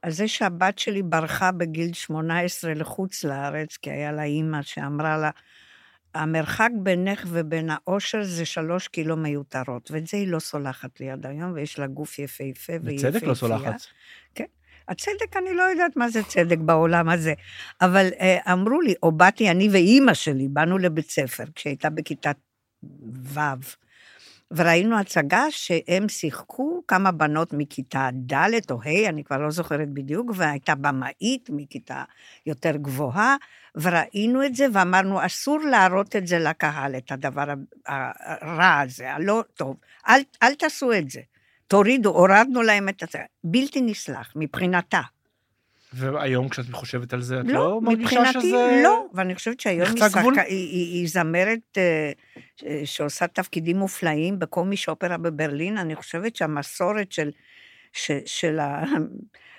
על 0.01 0.11
זה 0.11 0.27
שהבת 0.27 0.79
שלי 0.79 1.03
ברחה 1.03 1.51
בגיל 1.51 1.93
18 1.93 2.73
לחוץ 2.73 3.23
לארץ, 3.23 3.77
כי 3.77 3.91
היה 3.91 4.11
לה 4.11 4.23
אימא 4.23 4.61
שאמרה 4.61 5.17
לה, 5.17 5.29
המרחק 6.13 6.69
בינך 6.83 7.25
ובין 7.27 7.69
האושר 7.69 8.23
זה 8.23 8.45
שלוש 8.45 8.88
קילו 8.88 9.17
מיותרות, 9.17 9.91
ואת 9.91 10.07
זה 10.07 10.17
היא 10.17 10.27
לא 10.27 10.39
סולחת 10.39 10.99
לי 10.99 11.09
עד 11.09 11.25
היום, 11.25 11.51
ויש 11.53 11.79
לה 11.79 11.88
גוף 11.88 12.19
יפהפה 12.19 12.73
והיא 12.83 12.97
בצדק 12.97 13.23
לא 13.23 13.31
יפהפייה. 13.31 13.36
סולחת. 13.36 13.81
הצדק, 14.89 15.38
אני 15.38 15.53
לא 15.53 15.63
יודעת 15.63 15.95
מה 15.95 16.09
זה 16.09 16.23
צדק 16.23 16.57
בעולם 16.57 17.09
הזה, 17.09 17.33
אבל 17.81 18.09
אה, 18.19 18.53
אמרו 18.53 18.81
לי, 18.81 18.93
או 19.03 19.11
באתי 19.11 19.51
אני 19.51 19.69
ואימא 19.71 20.13
שלי, 20.13 20.47
באנו 20.47 20.77
לבית 20.77 21.09
ספר, 21.11 21.43
כשהייתה 21.55 21.89
בכיתה 21.89 22.31
ו', 23.33 23.39
וראינו 24.51 24.99
הצגה 24.99 25.45
שהם 25.49 26.09
שיחקו 26.09 26.83
כמה 26.88 27.11
בנות 27.11 27.53
מכיתה 27.53 28.09
ד' 28.13 28.71
או 28.71 28.81
ה', 28.81 29.09
אני 29.09 29.23
כבר 29.23 29.38
לא 29.38 29.51
זוכרת 29.51 29.89
בדיוק, 29.89 30.31
והייתה 30.36 30.75
במאית 30.75 31.49
מכיתה 31.49 32.03
יותר 32.45 32.75
גבוהה, 32.75 33.36
וראינו 33.75 34.45
את 34.45 34.55
זה 34.55 34.65
ואמרנו, 34.73 35.25
אסור 35.25 35.59
להראות 35.59 36.15
את 36.15 36.27
זה 36.27 36.39
לקהל, 36.39 36.95
את 36.97 37.11
הדבר 37.11 37.53
הרע 37.86 38.79
הזה, 38.79 39.13
הלא 39.13 39.43
טוב. 39.53 39.77
אל, 40.07 40.21
אל 40.43 40.55
תעשו 40.55 40.93
את 40.93 41.09
זה. 41.09 41.21
תורידו, 41.68 42.09
הורדנו 42.09 42.61
להם 42.61 42.89
את 42.89 43.03
זה. 43.11 43.20
בלתי 43.43 43.82
נסלח, 43.82 44.34
מבחינתה. 44.36 45.01
והיום 45.93 46.49
כשאת 46.49 46.66
חושבת 46.72 47.13
על 47.13 47.22
זה, 47.22 47.39
את 47.39 47.45
לא, 47.45 47.53
לא, 47.53 47.82
מרגישה 47.82 48.20
מבחינתי 48.22 48.47
שזה... 48.47 48.82
לא, 48.84 49.05
ואני 49.13 49.36
חושבת 49.36 49.59
שהיום 49.59 49.88
היא? 49.88 50.09
שחק... 50.09 50.22
היא, 50.24 50.45
היא, 50.47 50.93
היא 50.93 51.07
זמרת 51.07 51.78
אה, 51.78 52.11
ש- 52.55 52.95
שעושה 52.95 53.28
תפקידים 53.28 53.78
מופלאים 53.78 54.39
בקומיש 54.39 54.89
אופרה 54.89 55.18
בברלין, 55.18 55.78
אני 55.78 55.95
חושבת 55.95 56.36
שהמסורת 56.36 57.11
של, 57.11 57.30
ש, 57.93 58.11
של 58.26 58.59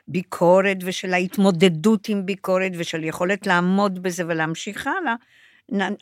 הביקורת 0.08 0.76
ושל 0.84 1.14
ההתמודדות 1.14 2.08
עם 2.08 2.26
ביקורת 2.26 2.72
ושל 2.78 3.04
יכולת 3.04 3.46
לעמוד 3.46 4.02
בזה 4.02 4.24
ולהמשיך 4.26 4.86
הלאה, 4.86 5.14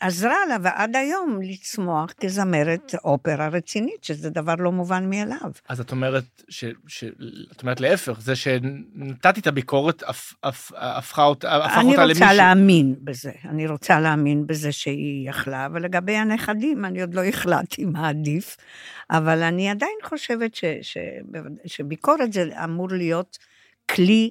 עזרה 0.00 0.36
לה, 0.48 0.56
ועד 0.62 0.96
היום 0.96 1.38
לצמוח 1.42 2.12
כזמרת 2.12 2.94
אופרה 3.04 3.48
רצינית, 3.48 4.04
שזה 4.04 4.30
דבר 4.30 4.54
לא 4.58 4.72
מובן 4.72 5.10
מאליו. 5.10 5.50
אז 5.68 5.80
את 5.80 5.90
אומרת, 5.92 6.42
ש, 6.48 6.64
ש, 6.86 7.04
את 7.52 7.62
אומרת 7.62 7.80
להפך, 7.80 8.20
זה 8.20 8.36
שנתתי 8.36 9.40
את 9.40 9.46
הביקורת, 9.46 10.02
הפ, 10.06 10.32
הפ, 10.42 10.72
הפכה 10.76 11.24
אותה, 11.24 11.64
הפך 11.64 11.78
אני 11.78 11.90
אותה 11.90 12.02
רוצה 12.02 12.14
למישהו. 12.14 12.36
להאמין 12.36 12.94
בזה, 13.04 13.32
אני 13.44 13.66
רוצה 13.66 14.00
להאמין 14.00 14.46
בזה 14.46 14.72
שהיא 14.72 15.28
יכלה, 15.28 15.66
אבל 15.66 15.82
לגבי 15.82 16.16
הנכדים, 16.16 16.84
אני 16.84 17.00
עוד 17.00 17.14
לא 17.14 17.24
החלטתי 17.24 17.84
מה 17.84 18.08
עדיף, 18.08 18.56
אבל 19.10 19.42
אני 19.42 19.70
עדיין 19.70 19.96
חושבת 20.04 20.54
ש, 20.54 20.64
ש, 20.82 20.98
שביקורת 21.66 22.32
זה 22.32 22.64
אמור 22.64 22.88
להיות 22.90 23.38
כלי 23.90 24.30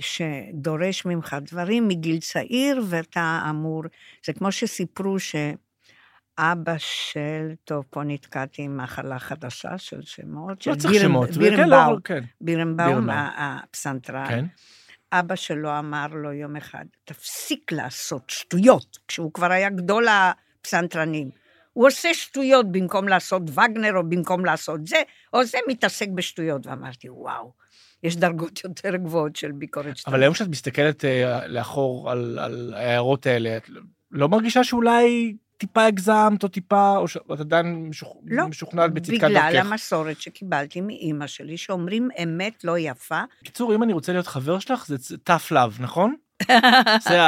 שדורש 0.00 1.04
ממך 1.06 1.36
דברים 1.42 1.88
מגיל 1.88 2.20
צעיר, 2.20 2.82
ואתה 2.88 3.42
אמור, 3.50 3.82
זה 4.26 4.32
כמו 4.32 4.52
שסיפרו 4.52 5.16
שאבא 5.18 6.74
של, 6.78 7.52
טוב, 7.64 7.84
פה 7.90 8.02
נתקעתי 8.04 8.62
עם 8.62 8.76
מחלה 8.76 9.18
חדשה 9.18 9.78
של 9.78 10.02
שמות, 10.02 10.62
של 10.62 10.70
לא 10.70 10.76
צריך 10.76 10.94
בירן- 10.94 11.02
שמות, 11.02 11.28
כן, 11.30 11.38
בירנבאום, 11.40 11.92
לא, 11.94 11.98
כן, 12.04 12.24
בירנבאום, 12.40 12.88
בירנבאום. 12.88 13.10
ה- 13.10 13.58
הפסנתרן. 13.64 14.28
כן. 14.28 14.44
אבא 15.12 15.36
שלו 15.36 15.78
אמר 15.78 16.06
לו 16.10 16.32
יום 16.32 16.56
אחד, 16.56 16.84
תפסיק 17.04 17.72
לעשות 17.72 18.22
שטויות, 18.30 18.98
כשהוא 19.08 19.32
כבר 19.32 19.52
היה 19.52 19.70
גדול 19.70 20.06
הפסנתרנים. 20.08 21.30
הוא 21.72 21.86
עושה 21.86 22.14
שטויות 22.14 22.72
במקום 22.72 23.08
לעשות 23.08 23.42
וגנר, 23.50 23.96
או 23.96 24.08
במקום 24.08 24.44
לעשות 24.44 24.86
זה, 24.86 24.96
או 25.32 25.44
זה 25.44 25.58
מתעסק 25.68 26.08
בשטויות. 26.14 26.66
ואמרתי, 26.66 27.10
וואו, 27.10 27.52
יש 28.04 28.16
דרגות 28.16 28.64
יותר 28.64 28.96
גבוהות 28.96 29.36
של 29.36 29.52
ביקורת 29.52 29.96
שטויות. 29.96 30.14
אבל 30.14 30.22
היום 30.22 30.34
כשאת 30.34 30.48
מסתכלת 30.48 31.04
אה, 31.04 31.46
לאחור 31.46 32.10
על, 32.10 32.38
על 32.38 32.74
ההערות 32.76 33.26
האלה, 33.26 33.56
את 33.56 33.70
לא 34.10 34.28
מרגישה 34.28 34.64
שאולי 34.64 35.34
טיפה 35.58 35.84
הגזמת 35.84 36.42
או 36.42 36.48
טיפה, 36.48 36.96
או 36.96 37.08
שאת 37.08 37.40
עדיין 37.40 37.88
משוכ... 37.88 38.16
לא, 38.26 38.48
משוכנעת 38.48 38.94
בצדקת 38.94 39.18
בגלל 39.18 39.52
דרכך? 39.52 39.66
המסורת 39.66 40.20
שקיבלתי 40.20 40.80
מאימא 40.80 41.26
שלי, 41.26 41.56
שאומרים 41.56 42.08
אמת 42.22 42.64
לא 42.64 42.78
יפה. 42.78 43.20
בקיצור, 43.42 43.74
אם 43.74 43.82
אני 43.82 43.92
רוצה 43.92 44.12
להיות 44.12 44.26
חבר 44.26 44.58
שלך, 44.58 44.86
זה 44.86 45.16
tough 45.28 45.52
love, 45.52 45.82
נכון? 45.82 46.14
זה 47.08 47.18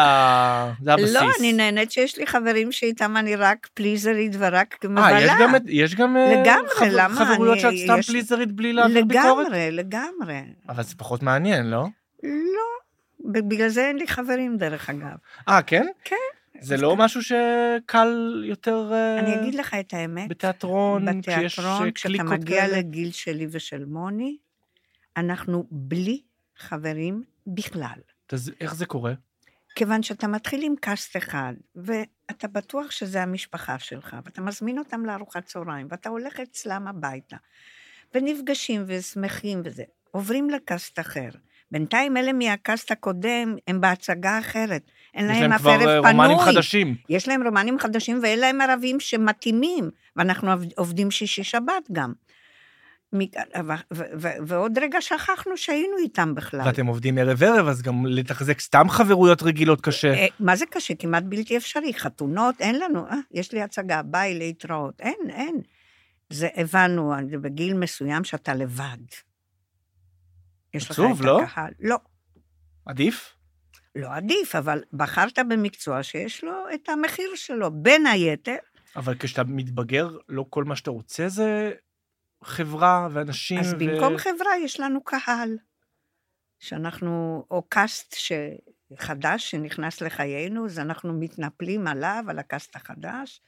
זה 0.82 0.92
הבסיס. 0.92 1.14
לא, 1.14 1.20
אני 1.40 1.52
נהנית 1.52 1.92
שיש 1.92 2.18
לי 2.18 2.26
חברים 2.26 2.72
שאיתם 2.72 3.16
אני 3.16 3.36
רק 3.36 3.68
פליזרית 3.74 4.32
ורק 4.38 4.84
מבלה. 4.84 5.08
אה, 5.08 5.58
יש 5.66 5.94
גם, 5.94 6.16
אה? 6.16 7.08
חברויות 7.08 7.58
שאת 7.60 7.74
סתם 7.84 8.02
פליזרית 8.02 8.52
בלי 8.52 8.72
להעביר 8.72 9.04
ביקורת? 9.04 9.46
לגמרי, 9.46 9.70
לגמרי. 9.70 10.40
אבל 10.68 10.82
זה 10.82 10.94
פחות 10.96 11.22
מעניין, 11.22 11.70
לא? 11.70 11.86
לא, 12.22 12.76
בגלל 13.24 13.68
זה 13.68 13.88
אין 13.88 13.96
לי 13.96 14.06
חברים, 14.06 14.56
דרך 14.56 14.90
אגב. 14.90 15.16
אה, 15.48 15.62
כן? 15.62 15.86
כן. 16.04 16.16
זה 16.60 16.76
לא 16.76 16.96
משהו 16.96 17.22
שקל 17.22 18.42
יותר 18.46 18.90
אה, 18.92 19.18
אני 19.18 19.34
אגיד 19.34 19.54
לך 19.54 19.74
את 19.80 19.94
האמת, 19.94 20.28
בתיאטרון, 20.28 21.22
כשיש 21.22 21.58
בתיאטרון, 21.58 21.86
אה, 21.86 21.92
כשאתה 21.92 22.08
קליקות 22.08 22.32
מגיע 22.32 22.60
כאלה? 22.60 22.78
לגיל 22.78 23.10
שלי 23.12 23.46
ושל 23.50 23.84
מוני, 23.84 24.36
אנחנו 25.16 25.64
בלי 25.70 26.20
חברים 26.58 27.22
בכלל. 27.46 27.98
אז 28.32 28.52
איך 28.60 28.74
זה 28.74 28.86
קורה? 28.86 29.12
כיוון 29.74 30.02
שאתה 30.02 30.26
מתחיל 30.26 30.62
עם 30.62 30.74
קאסט 30.80 31.16
אחד, 31.16 31.52
ואתה 31.76 32.48
בטוח 32.48 32.90
שזה 32.90 33.22
המשפחה 33.22 33.78
שלך, 33.78 34.16
ואתה 34.24 34.40
מזמין 34.40 34.78
אותם 34.78 35.06
לארוחת 35.06 35.44
צהריים, 35.44 35.86
ואתה 35.90 36.08
הולך 36.08 36.40
אצלם 36.40 36.88
הביתה, 36.88 37.36
ונפגשים 38.14 38.84
ושמחים 38.86 39.60
וזה. 39.64 39.82
עוברים 40.10 40.50
לקאסט 40.50 40.98
אחר. 40.98 41.28
בינתיים 41.70 42.16
אלה 42.16 42.32
מהקאסט 42.32 42.90
הקודם 42.90 43.56
הם 43.68 43.80
בהצגה 43.80 44.38
אחרת. 44.38 44.82
אין 45.14 45.24
יש 45.24 45.30
להם 45.30 45.40
להם 45.42 45.52
אף 45.52 45.60
כבר 45.60 45.70
ערב 45.70 46.04
אה, 46.04 46.12
פנוי. 46.12 46.26
רומנים 46.26 46.38
חדשים. 46.38 46.96
יש 47.08 47.28
להם 47.28 47.42
רומנים 47.42 47.78
חדשים 47.78 48.18
ואין 48.22 48.38
להם 48.38 48.60
ערבים 48.60 49.00
שמתאימים, 49.00 49.90
ואנחנו 50.16 50.50
עובד- 50.52 50.72
עובדים 50.76 51.10
שישי 51.10 51.44
שבת 51.44 51.90
גם. 51.92 52.12
ועוד 54.46 54.78
רגע 54.78 55.00
שכחנו 55.00 55.56
שהיינו 55.56 55.98
איתם 55.98 56.34
בכלל. 56.34 56.66
ואתם 56.66 56.86
עובדים 56.86 57.18
ערב 57.18 57.42
ערב, 57.42 57.68
אז 57.68 57.82
גם 57.82 58.06
לתחזק 58.06 58.60
סתם 58.60 58.88
חברויות 58.88 59.42
רגילות 59.42 59.80
קשה. 59.80 60.14
אה, 60.14 60.26
מה 60.40 60.56
זה 60.56 60.66
קשה? 60.66 60.94
כמעט 60.94 61.22
בלתי 61.22 61.56
אפשרי. 61.56 61.94
חתונות, 61.94 62.54
אין 62.60 62.78
לנו, 62.78 63.06
אה, 63.06 63.16
יש 63.30 63.52
לי 63.52 63.62
הצגה, 63.62 64.02
ביי, 64.02 64.38
להתראות. 64.38 65.00
אין, 65.00 65.18
אין. 65.28 65.60
זה 66.30 66.48
הבנו, 66.56 67.12
בגיל 67.40 67.74
מסוים 67.74 68.24
שאתה 68.24 68.54
לבד. 68.54 68.96
יש 70.74 70.84
לך 70.84 70.90
עצוב, 70.90 71.20
את 71.20 71.26
לא? 71.26 71.42
הקהל. 71.42 71.72
לא, 71.80 71.96
עדיף? 72.86 73.32
לא 73.94 74.14
עדיף, 74.14 74.54
אבל 74.54 74.82
בחרת 74.92 75.38
במקצוע 75.48 76.02
שיש 76.02 76.44
לו 76.44 76.52
את 76.74 76.88
המחיר 76.88 77.30
שלו. 77.34 77.70
בין 77.72 78.06
היתר, 78.06 78.56
אבל 78.96 79.14
כשאתה 79.18 79.44
מתבגר, 79.44 80.16
לא 80.28 80.44
כל 80.50 80.64
מה 80.64 80.76
שאתה 80.76 80.90
רוצה 80.90 81.28
זה 81.28 81.72
חברה 82.46 83.08
ואנשים. 83.12 83.60
אז 83.60 83.74
ו- 83.74 83.78
במקום 83.78 84.18
חברה 84.18 84.56
יש 84.64 84.80
לנו 84.80 85.04
קהל. 85.04 85.58
שאנחנו, 86.58 87.44
או 87.50 87.62
קאסט 87.68 88.14
ש... 88.14 88.32
חדש 88.98 89.50
שנכנס 89.50 90.00
לחיינו, 90.00 90.66
אז 90.66 90.78
אנחנו 90.78 91.12
מתנפלים 91.12 91.86
עליו, 91.86 92.24
על 92.28 92.38
הקאסט 92.38 92.76
החדש. 92.76 93.40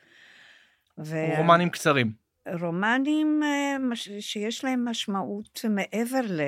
ו... 0.99 1.17
רומנים 1.37 1.71
קצרים. 1.71 2.28
רומנים 2.61 3.41
אה, 3.45 3.77
שיש 4.21 4.65
להם 4.65 4.89
משמעות 4.89 5.61
מעבר 5.71 6.21
ל- 6.29 6.43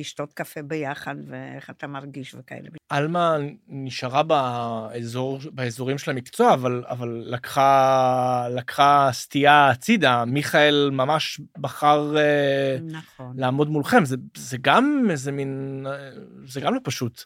לשתות 0.00 0.32
קפה 0.32 0.62
ביחד 0.62 1.14
ואיך 1.26 1.70
אתה 1.70 1.86
מרגיש 1.86 2.34
וכאלה. 2.38 2.68
עלמה 2.88 3.36
נשארה 3.68 4.22
באזור, 4.22 5.38
באזורים 5.52 5.98
של 5.98 6.10
המקצוע, 6.10 6.54
אבל, 6.54 6.84
אבל 6.88 7.24
לקחה, 7.26 8.46
לקחה 8.50 9.08
סטייה 9.12 9.68
הצידה. 9.70 10.24
מיכאל 10.24 10.90
ממש 10.92 11.40
בחר 11.58 12.16
אה, 12.16 12.76
נכון. 12.82 13.34
לעמוד 13.36 13.68
מולכם. 13.68 14.04
זה, 14.04 14.16
זה 14.36 14.56
גם 14.60 15.06
איזה 15.10 15.32
מין... 15.32 15.84
אה, 15.90 16.10
זה 16.46 16.60
גם 16.60 16.74
לא 16.74 16.80
פשוט. 16.84 17.24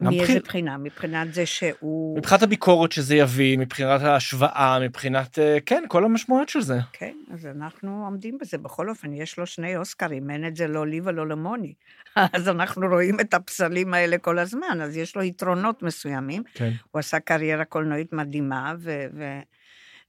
מאיזה 0.00 0.40
בחינה? 0.40 0.78
מבחינת 0.78 1.34
זה 1.34 1.46
שהוא... 1.46 2.18
מבחינת 2.18 2.42
הביקורת 2.42 2.92
שזה 2.92 3.16
יביא, 3.16 3.58
מבחינת 3.58 4.00
ההשוואה, 4.00 4.78
מבחינת, 4.80 5.38
אה, 5.38 5.58
כן, 5.66 5.84
כל 5.88 6.04
המשמעויות 6.04 6.48
של 6.48 6.60
זה. 6.60 6.78
כן, 6.92 7.16
אז 7.32 7.46
אנחנו 7.46 8.04
עומדים 8.04 8.38
בזה. 8.40 8.58
בכל 8.58 8.88
אופן, 8.88 9.12
יש 9.12 9.38
לו 9.38 9.46
שני 9.46 9.76
אוסקרים, 9.76 10.30
אין 10.30 10.46
את 10.46 10.56
זה 10.56 10.66
לא 10.66 10.86
לי 10.86 11.00
ולא 11.04 11.28
למוני. 11.28 11.74
אז 12.32 12.48
אנחנו 12.48 12.86
רואים 12.86 13.20
את 13.20 13.34
הפסלים 13.34 13.94
האלה 13.94 14.18
כל 14.18 14.38
הזמן, 14.38 14.80
אז 14.82 14.96
יש 14.96 15.16
לו 15.16 15.22
יתרונות 15.22 15.82
מסוימים. 15.82 16.42
כן. 16.54 16.72
הוא 16.90 16.98
עשה 16.98 17.20
קריירה 17.20 17.64
קולנועית 17.64 18.12
מדהימה, 18.12 18.74
ו- 18.78 19.06
ו- 19.14 19.40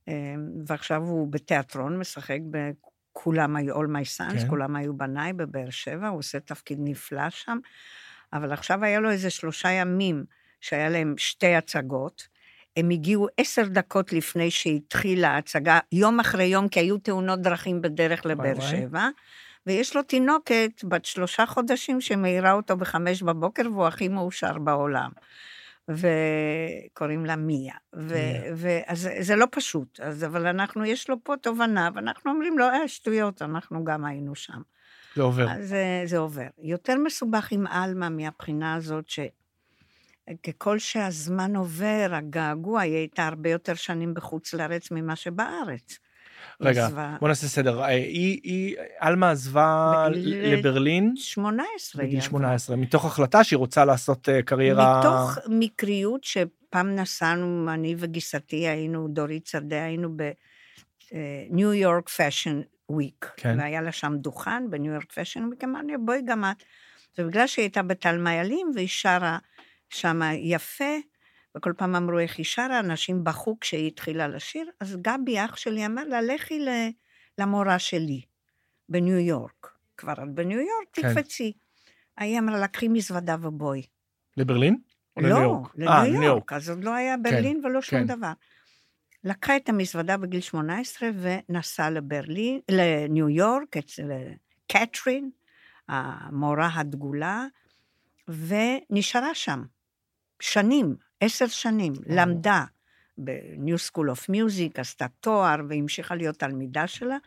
אה, 0.09 0.35
ועכשיו 0.67 1.01
הוא 1.01 1.31
בתיאטרון, 1.31 1.99
משחק 1.99 2.39
בכולם 2.51 3.55
היו, 3.55 3.75
All 3.75 3.87
My 3.87 4.19
Sons, 4.19 4.39
כן. 4.39 4.49
כולם 4.49 4.75
היו 4.75 4.97
בניי 4.97 5.33
בבאר 5.33 5.69
שבע, 5.69 6.07
הוא 6.07 6.19
עושה 6.19 6.39
תפקיד 6.39 6.77
נפלא 6.81 7.29
שם, 7.29 7.57
אבל 8.35 8.51
עכשיו 8.51 8.83
היה 8.83 8.99
לו 8.99 9.11
איזה 9.11 9.29
שלושה 9.29 9.69
ימים 9.69 10.25
שהיה 10.61 10.89
להם 10.89 11.13
שתי 11.17 11.55
הצגות. 11.55 12.27
הם 12.77 12.89
הגיעו 12.89 13.27
עשר 13.37 13.63
דקות 13.63 14.13
לפני 14.13 14.51
שהתחילה 14.51 15.29
ההצגה, 15.29 15.79
יום 15.91 16.19
אחרי 16.19 16.43
יום, 16.43 16.67
כי 16.67 16.79
היו 16.79 16.97
תאונות 16.97 17.41
דרכים 17.41 17.81
בדרך 17.81 18.25
לבאר. 18.25 18.59
שבע, 18.59 19.07
ויש 19.67 19.95
לו 19.95 20.03
תינוקת 20.03 20.83
בת 20.83 21.05
שלושה 21.05 21.45
חודשים 21.45 22.01
שמאירה 22.01 22.51
אותו 22.51 22.77
בחמש 22.77 23.23
בבוקר, 23.23 23.63
והוא 23.71 23.85
הכי 23.85 24.07
מאושר 24.07 24.57
בעולם. 24.57 25.11
וקוראים 25.89 27.25
לה 27.25 27.35
מיה. 27.35 27.73
ו-. 27.95 28.15
ו- 28.55 28.79
אז 28.87 29.09
זה 29.19 29.35
לא 29.35 29.45
פשוט, 29.51 29.99
אז, 29.99 30.23
אבל 30.23 30.47
אנחנו, 30.47 30.85
יש 30.85 31.09
לו 31.09 31.15
פה 31.23 31.33
תובנה, 31.41 31.89
ואנחנו 31.95 32.31
אומרים 32.31 32.59
לו, 32.59 32.65
אה, 32.65 32.87
שטויות, 32.87 33.41
אנחנו 33.41 33.83
גם 33.83 34.05
היינו 34.05 34.35
שם. 34.35 34.61
זה 35.15 35.21
עובר. 35.23 35.51
אז 35.51 35.67
זה, 35.69 36.01
זה 36.05 36.17
עובר. 36.17 36.47
יותר 36.59 36.95
מסובך 37.03 37.51
עם 37.51 37.67
עלמה 37.67 38.09
מהבחינה 38.09 38.75
הזאת 38.75 39.05
שככל 39.09 40.79
שהזמן 40.79 41.55
עובר, 41.55 42.07
הגעגוע, 42.11 42.81
היא 42.81 42.95
הייתה 42.95 43.27
הרבה 43.27 43.49
יותר 43.49 43.73
שנים 43.73 44.13
בחוץ 44.13 44.53
לארץ 44.53 44.91
ממה 44.91 45.15
שבארץ. 45.15 45.99
רגע, 46.61 46.85
עזבה- 46.87 47.17
בוא 47.19 47.27
נעשה 47.27 47.47
סדר. 47.47 47.81
אה, 47.81 47.85
היא, 47.87 48.39
היא, 48.43 48.75
עלמה 48.99 49.31
עזבה 49.31 50.07
בגיל- 50.11 50.53
לברלין 50.53 51.13
18 51.15 52.01
היא 52.01 52.07
בגיל 52.09 52.19
עברה. 52.19 52.29
18, 52.29 52.75
מתוך 52.75 53.05
החלטה 53.05 53.43
שהיא 53.43 53.57
רוצה 53.57 53.85
לעשות 53.85 54.29
אה, 54.29 54.41
קריירה... 54.41 54.99
מתוך 54.99 55.37
מקריות 55.49 56.23
שפעם 56.23 56.95
נסענו, 56.95 57.73
אני 57.73 57.95
וגיסתי 57.97 58.67
היינו, 58.67 59.07
דורית 59.07 59.47
שדה, 59.47 59.83
היינו 59.83 60.09
בניו 61.11 61.73
יורק 61.73 62.09
fashion 62.09 62.61
week. 62.89 63.31
כן. 63.37 63.59
והיה 63.59 63.81
לה 63.81 63.91
שם 63.91 64.13
דוכן 64.17 64.69
בניו 64.69 64.93
יורק 64.93 65.11
fashion 65.11 65.45
week, 65.45 65.63
אמרנו, 65.63 66.05
בואי 66.05 66.21
גם 66.25 66.43
את. 66.45 66.63
ובגלל 67.17 67.47
שהיא 67.47 67.63
הייתה 67.63 67.83
בתלמה 67.83 68.33
ילין 68.33 68.71
והיא 68.75 68.87
שרה 68.87 69.37
שם 69.89 70.21
יפה, 70.33 70.93
וכל 71.57 71.73
פעם 71.77 71.95
אמרו 71.95 72.19
איך 72.19 72.37
היא 72.37 72.45
שרה, 72.45 72.79
אנשים 72.79 73.23
בכו 73.23 73.57
כשהיא 73.59 73.87
התחילה 73.87 74.27
לשיר, 74.27 74.69
אז 74.79 74.97
גבי, 75.01 75.45
אח 75.45 75.55
שלי, 75.55 75.85
אמר 75.85 76.03
לה, 76.03 76.21
לכי 76.21 76.65
למורה 77.37 77.79
שלי 77.79 78.21
בניו 78.89 79.17
יורק. 79.17 79.67
כבר 79.97 80.13
את 80.13 80.33
בניו 80.33 80.59
יורק, 80.59 80.87
כן. 80.93 81.13
תקפצי. 81.13 81.53
היא 82.17 82.39
אמרה, 82.39 82.59
לקחה 82.59 82.87
מזוודה 82.87 83.35
ובואי. 83.41 83.81
לברלין? 84.37 84.77
או 85.17 85.21
לא, 85.21 85.29
לניו 85.29 85.41
יורק? 85.41 85.75
לניו 85.75 86.21
אה, 86.21 86.25
יורק, 86.25 86.53
אז 86.53 86.69
עוד 86.69 86.83
לא 86.83 86.93
היה 86.93 87.17
ברלין 87.17 87.61
ולא 87.65 87.81
שום 87.81 87.99
כן. 87.99 88.07
דבר. 88.07 88.31
לקחה 89.25 89.57
את 89.57 89.69
המזוודה 89.69 90.17
בגיל 90.17 90.41
18 90.41 91.09
ונסעה 91.15 91.89
לברלין, 91.89 92.59
לניו 92.71 93.29
יורק, 93.29 93.77
אצל 93.77 94.11
קטרין, 94.71 95.29
המורה 95.87 96.69
הדגולה, 96.73 97.45
ונשארה 98.27 99.35
שם 99.35 99.63
שנים, 100.39 100.95
עשר 101.21 101.47
שנים, 101.47 101.93
למדה 102.07 102.63
ב-New 103.17 103.91
School 103.91 104.09
of 104.15 104.29
Music, 104.29 104.81
עשתה 104.81 105.05
תואר 105.19 105.55
והמשיכה 105.69 106.15
להיות 106.15 106.39
תלמידה 106.39 106.87
שלה, 106.87 107.17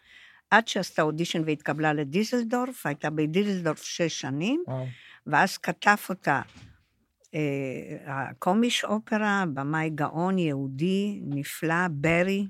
עד 0.51 0.69
שעשתה 0.69 1.03
אודישן 1.03 1.43
והתקבלה 1.47 1.93
לדיזלדורף, 1.93 2.87
הייתה 2.87 3.11
בדיזלדורף 3.11 3.83
שש 3.83 4.21
שנים. 4.21 4.65
ואז 5.27 5.59
כתב 5.59 5.97
אותה 6.09 6.33
אה, 6.33 6.68
הקומיש 8.07 8.85
אופרה, 8.85 9.45
במאי 9.55 9.91
גאון 9.91 10.39
יהודי, 10.39 11.21
נפלא, 11.25 11.89
ברי, 11.91 12.47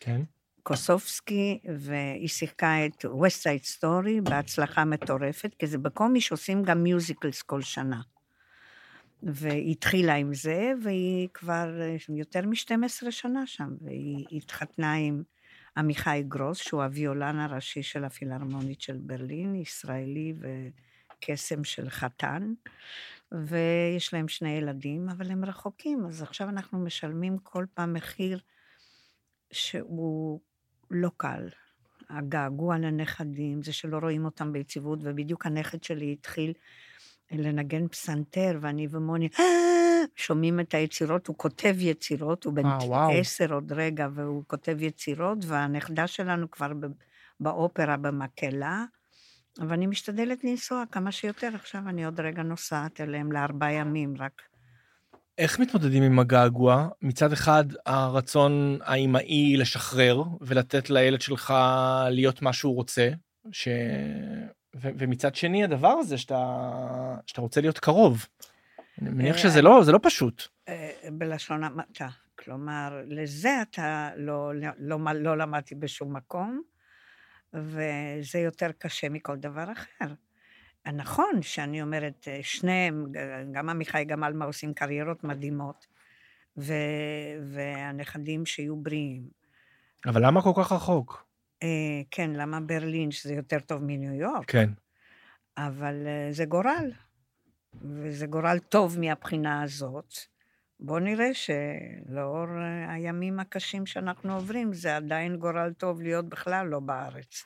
כן. 0.00 0.20
קוסובסקי, 0.62 1.60
והיא 1.78 2.28
שיחקה 2.28 2.86
את 2.86 3.04
West 3.04 3.42
Side 3.42 3.78
Story 3.78 4.22
בהצלחה 4.22 4.84
מטורפת, 4.84 5.54
כי 5.58 5.66
זה 5.66 5.78
בקומיש 5.78 6.32
עושים 6.32 6.62
גם 6.62 6.82
מיוזיקלס 6.82 7.42
כל 7.42 7.62
שנה. 7.62 8.00
והיא 9.22 9.72
התחילה 9.72 10.14
עם 10.14 10.34
זה, 10.34 10.72
והיא 10.82 11.28
כבר 11.34 11.80
אה, 11.80 11.96
יותר 12.08 12.46
מ-12 12.46 13.10
שנה 13.10 13.46
שם, 13.46 13.68
והיא 13.80 14.26
התחתנה 14.32 14.94
עם 14.94 15.22
עמיחי 15.76 16.22
גרוס, 16.28 16.58
שהוא 16.58 16.82
הוויולן 16.82 17.38
הראשי 17.38 17.82
של 17.82 18.04
הפילהרמונית 18.04 18.80
של 18.80 18.96
ברלין, 19.00 19.54
ישראלי 19.54 20.34
וקסם 20.40 21.64
של 21.64 21.90
חתן, 21.90 22.52
ויש 23.46 24.14
להם 24.14 24.28
שני 24.28 24.50
ילדים, 24.50 25.08
אבל 25.08 25.30
הם 25.30 25.44
רחוקים, 25.44 26.06
אז 26.06 26.22
עכשיו 26.22 26.48
אנחנו 26.48 26.78
משלמים 26.78 27.38
כל 27.38 27.66
פעם 27.74 27.92
מחיר 27.92 28.40
שהוא 29.52 30.40
לא 30.90 31.10
קל. 31.16 31.48
הגעגוע 32.10 32.78
לנכדים, 32.78 33.62
זה 33.62 33.72
שלא 33.72 33.98
רואים 33.98 34.24
אותם 34.24 34.52
ביציבות, 34.52 34.98
ובדיוק 35.02 35.46
הנכד 35.46 35.84
שלי 35.84 36.12
התחיל 36.12 36.52
לנגן 37.32 37.88
פסנתר, 37.88 38.58
ואני 38.60 38.88
ומוני 38.90 39.28
"אה", 39.38 39.44
שומעים 40.16 40.60
את 40.60 40.74
היצירות, 40.74 41.26
הוא 41.26 41.36
כותב 41.38 41.74
יצירות, 41.78 42.44
הוא 42.44 42.52
בן 42.54 42.66
אה. 42.66 43.08
עשר 43.20 43.54
עוד 43.54 43.72
רגע, 43.72 44.08
והוא 44.14 44.42
כותב 44.46 44.76
יצירות, 44.80 45.38
והנכדה 45.44 46.06
שלנו 46.06 46.50
כבר 46.50 46.72
באופרה 47.40 47.96
במקהלה, 47.96 48.84
ואני 49.58 49.86
משתדלת 49.86 50.44
לנסוע 50.44 50.84
כמה 50.92 51.12
שיותר. 51.12 51.50
עכשיו 51.54 51.82
אני 51.88 52.04
עוד 52.04 52.20
רגע 52.20 52.42
נוסעת 52.42 53.00
אליהם 53.00 53.32
לארבעה 53.32 53.72
ימים, 53.72 54.14
רק 54.18 54.42
איך 55.38 55.58
מתמודדים 55.58 56.02
עם 56.02 56.18
הגעגוע? 56.18 56.88
מצד 57.02 57.32
אחד, 57.32 57.64
הרצון 57.86 58.78
האימהי 58.82 59.56
לשחרר 59.56 60.22
ולתת 60.40 60.90
לילד 60.90 61.20
שלך 61.20 61.54
להיות 62.10 62.42
מה 62.42 62.52
שהוא 62.52 62.74
רוצה, 62.74 63.10
ש... 63.52 63.68
ו- 64.76 64.90
ומצד 64.98 65.34
שני, 65.34 65.64
הדבר 65.64 65.88
הזה 65.88 66.18
שאתה, 66.18 67.16
שאתה 67.26 67.40
רוצה 67.40 67.60
להיות 67.60 67.78
קרוב. 67.78 68.26
אני 69.02 69.10
מניח 69.10 69.36
אה, 69.36 69.40
שזה 69.40 69.62
לא, 69.62 69.84
זה 69.84 69.92
לא 69.92 70.00
פשוט. 70.02 70.42
אה, 70.68 70.90
בלשון 71.12 71.64
המעטה. 71.64 72.08
כלומר, 72.38 73.02
לזה 73.06 73.62
אתה 73.62 74.10
לא, 74.16 74.54
לא, 74.54 74.70
לא, 74.78 75.12
לא 75.12 75.38
למדתי 75.38 75.74
בשום 75.74 76.16
מקום, 76.16 76.62
וזה 77.54 78.38
יותר 78.38 78.70
קשה 78.78 79.08
מכל 79.08 79.36
דבר 79.36 79.72
אחר. 79.72 80.14
נכון 80.92 81.42
שאני 81.42 81.82
אומרת, 81.82 82.28
אה, 82.28 82.38
שניהם, 82.42 83.06
גם 83.52 83.68
עמיחי, 83.68 84.04
גם 84.04 84.24
עלמה 84.24 84.44
עושים 84.44 84.74
קריירות 84.74 85.24
מדהימות, 85.24 85.86
ו, 86.56 86.74
והנכדים 87.52 88.46
שיהיו 88.46 88.76
בריאים. 88.76 89.22
אבל 90.06 90.26
למה 90.26 90.42
כל 90.42 90.52
כך 90.56 90.72
רחוק? 90.72 91.26
אה, 91.62 92.02
כן, 92.10 92.30
למה 92.30 92.60
ברלין, 92.60 93.10
שזה 93.10 93.34
יותר 93.34 93.58
טוב 93.58 93.82
מניו 93.84 94.12
יורק? 94.14 94.50
כן. 94.50 94.70
אבל 95.56 96.06
אה, 96.06 96.32
זה 96.32 96.44
גורל, 96.44 96.92
וזה 97.82 98.26
גורל 98.26 98.58
טוב 98.58 98.98
מהבחינה 99.00 99.62
הזאת. 99.62 100.14
בואו 100.84 100.98
נראה 100.98 101.30
שלאור 101.34 102.46
אה, 102.48 102.92
הימים 102.92 103.40
הקשים 103.40 103.86
שאנחנו 103.86 104.34
עוברים, 104.34 104.72
זה 104.72 104.96
עדיין 104.96 105.36
גורל 105.36 105.72
טוב 105.72 106.02
להיות 106.02 106.28
בכלל 106.28 106.66
לא 106.66 106.80
בארץ. 106.80 107.44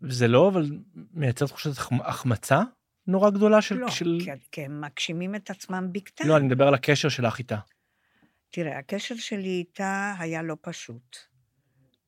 זה 0.00 0.28
לא, 0.28 0.48
אבל 0.48 0.70
מייצר 1.14 1.46
תחושת 1.46 1.70
החמ- 1.78 2.04
החמצה 2.04 2.60
נורא 3.06 3.30
גדולה 3.30 3.62
של... 3.62 3.74
לא, 3.74 3.90
של... 3.90 4.18
כי, 4.24 4.30
כי 4.52 4.64
הם 4.64 4.80
מגשימים 4.80 5.34
את 5.34 5.50
עצמם 5.50 5.88
בקטן. 5.92 6.28
לא, 6.28 6.36
אני 6.36 6.46
מדבר 6.46 6.68
על 6.68 6.74
הקשר 6.74 7.08
שלך 7.08 7.38
איתה. 7.38 7.58
תראה, 8.50 8.78
הקשר 8.78 9.14
שלי 9.14 9.48
איתה 9.48 10.14
היה 10.18 10.42
לא 10.42 10.56
פשוט. 10.60 11.16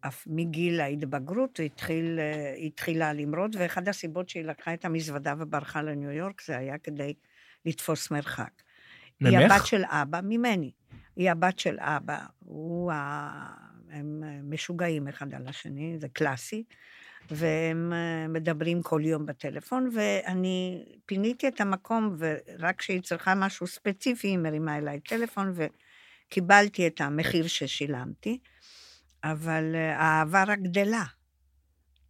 אף 0.01 0.25
מגיל 0.27 0.81
ההתבגרות 0.81 1.57
היא 1.57 1.66
התחיל, 1.66 2.18
אה, 2.18 2.55
התחילה 2.66 3.12
למרוד, 3.12 3.57
ואחת 3.59 3.89
הסיבות 3.89 4.29
שהיא 4.29 4.45
לקחה 4.45 4.75
את 4.75 4.85
המזוודה 4.85 5.35
וברחה 5.39 5.83
לניו 5.83 6.11
יורק, 6.11 6.43
זה 6.43 6.59
היה 6.59 6.79
כדי 6.79 7.14
לתפוס 7.64 8.11
מרחק. 8.11 8.64
היא 9.21 9.39
ממך? 9.39 9.53
הבת 9.53 9.67
של 9.67 9.83
אבא, 9.85 10.21
ממני. 10.23 10.73
היא 11.17 11.31
הבת 11.31 11.59
של 11.59 11.77
אבא, 11.81 12.19
הוא 12.39 12.93
ה... 12.93 13.75
הם 13.91 14.23
משוגעים 14.43 15.09
אחד 15.09 15.35
על 15.35 15.49
השני, 15.49 15.99
זה 15.99 16.09
קלאסי, 16.09 16.65
והם 17.31 17.93
אה, 17.93 18.29
מדברים 18.29 18.83
כל 18.83 19.01
יום 19.05 19.27
בטלפון, 19.27 19.91
ואני 19.95 20.85
פיניתי 21.07 21.49
את 21.49 21.61
המקום, 21.61 22.17
ורק 22.19 22.79
כשהיא 22.79 23.03
צריכה 23.03 23.35
משהו 23.35 23.67
ספציפי, 23.67 24.29
היא 24.29 24.39
מרימה 24.39 24.79
אליי 24.79 25.01
טלפון, 25.01 25.55
וקיבלתי 25.55 26.87
את 26.87 27.01
המחיר 27.01 27.47
ששילמתי, 27.47 28.39
אבל 29.25 29.75
אה, 29.75 29.97
האהבה 29.97 30.45
רק 30.45 30.59
גדלה 30.59 31.05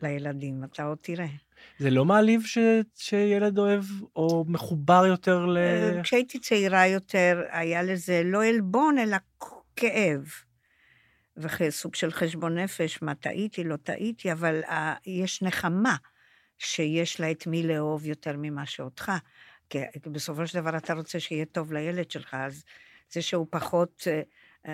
לילדים, 0.03 0.65
אתה 0.65 0.85
עוד 0.85 0.99
תראה. 1.01 1.44
זה 1.79 1.91
לא 1.91 2.05
מעליב 2.05 2.43
ש... 2.45 2.59
שילד 2.95 3.59
אוהב 3.59 3.85
או 4.17 4.45
מחובר 4.49 5.07
יותר 5.07 5.47
ל... 5.47 5.57
אה, 5.57 6.03
כשהייתי 6.03 6.39
צעירה 6.39 6.87
יותר, 6.87 7.43
היה 7.51 7.83
לזה 7.83 8.23
לא 8.25 8.45
עלבון, 8.45 8.99
אלא 8.99 9.17
כאב. 9.77 10.25
וסוג 11.37 11.95
של 11.95 12.13
חשבון 12.13 12.59
נפש, 12.59 13.03
מה 13.03 13.15
טעיתי, 13.15 13.65
לא 13.65 13.77
טעיתי, 13.77 14.33
אבל 14.33 14.63
uh, 14.65 14.73
יש 15.07 15.43
נחמה 15.43 15.97
שיש 16.59 17.21
לה 17.21 17.31
את 17.31 17.47
מי 17.47 17.63
לאהוב 17.63 18.07
יותר 18.07 18.35
ממה 18.39 18.67
שאותך. 18.67 19.13
כי 19.71 19.79
בסופו 20.07 20.47
של 20.47 20.61
דבר 20.61 20.77
אתה 20.77 20.95
רוצה 20.95 21.21
שיהיה 21.21 21.45
טוב 21.45 21.73
לילד 21.73 22.11
שלך, 22.11 22.35
אז 22.35 22.65
זה 23.11 23.23
שהוא 23.23 23.47
פחות, 23.51 24.07
uh, 24.65 24.69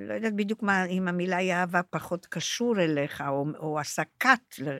לא 0.00 0.14
יודעת 0.14 0.34
בדיוק 0.34 0.62
מה, 0.62 0.84
אם 0.84 1.08
המילה 1.08 1.36
היא 1.36 1.52
אהבה, 1.52 1.80
פחות 1.90 2.26
קשור 2.26 2.80
אליך, 2.80 3.24
או, 3.28 3.46
או 3.58 3.78
ל, 4.58 4.76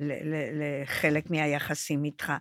לחלק 0.00 1.30
מהיחסים 1.30 2.04
איתך, 2.04 2.32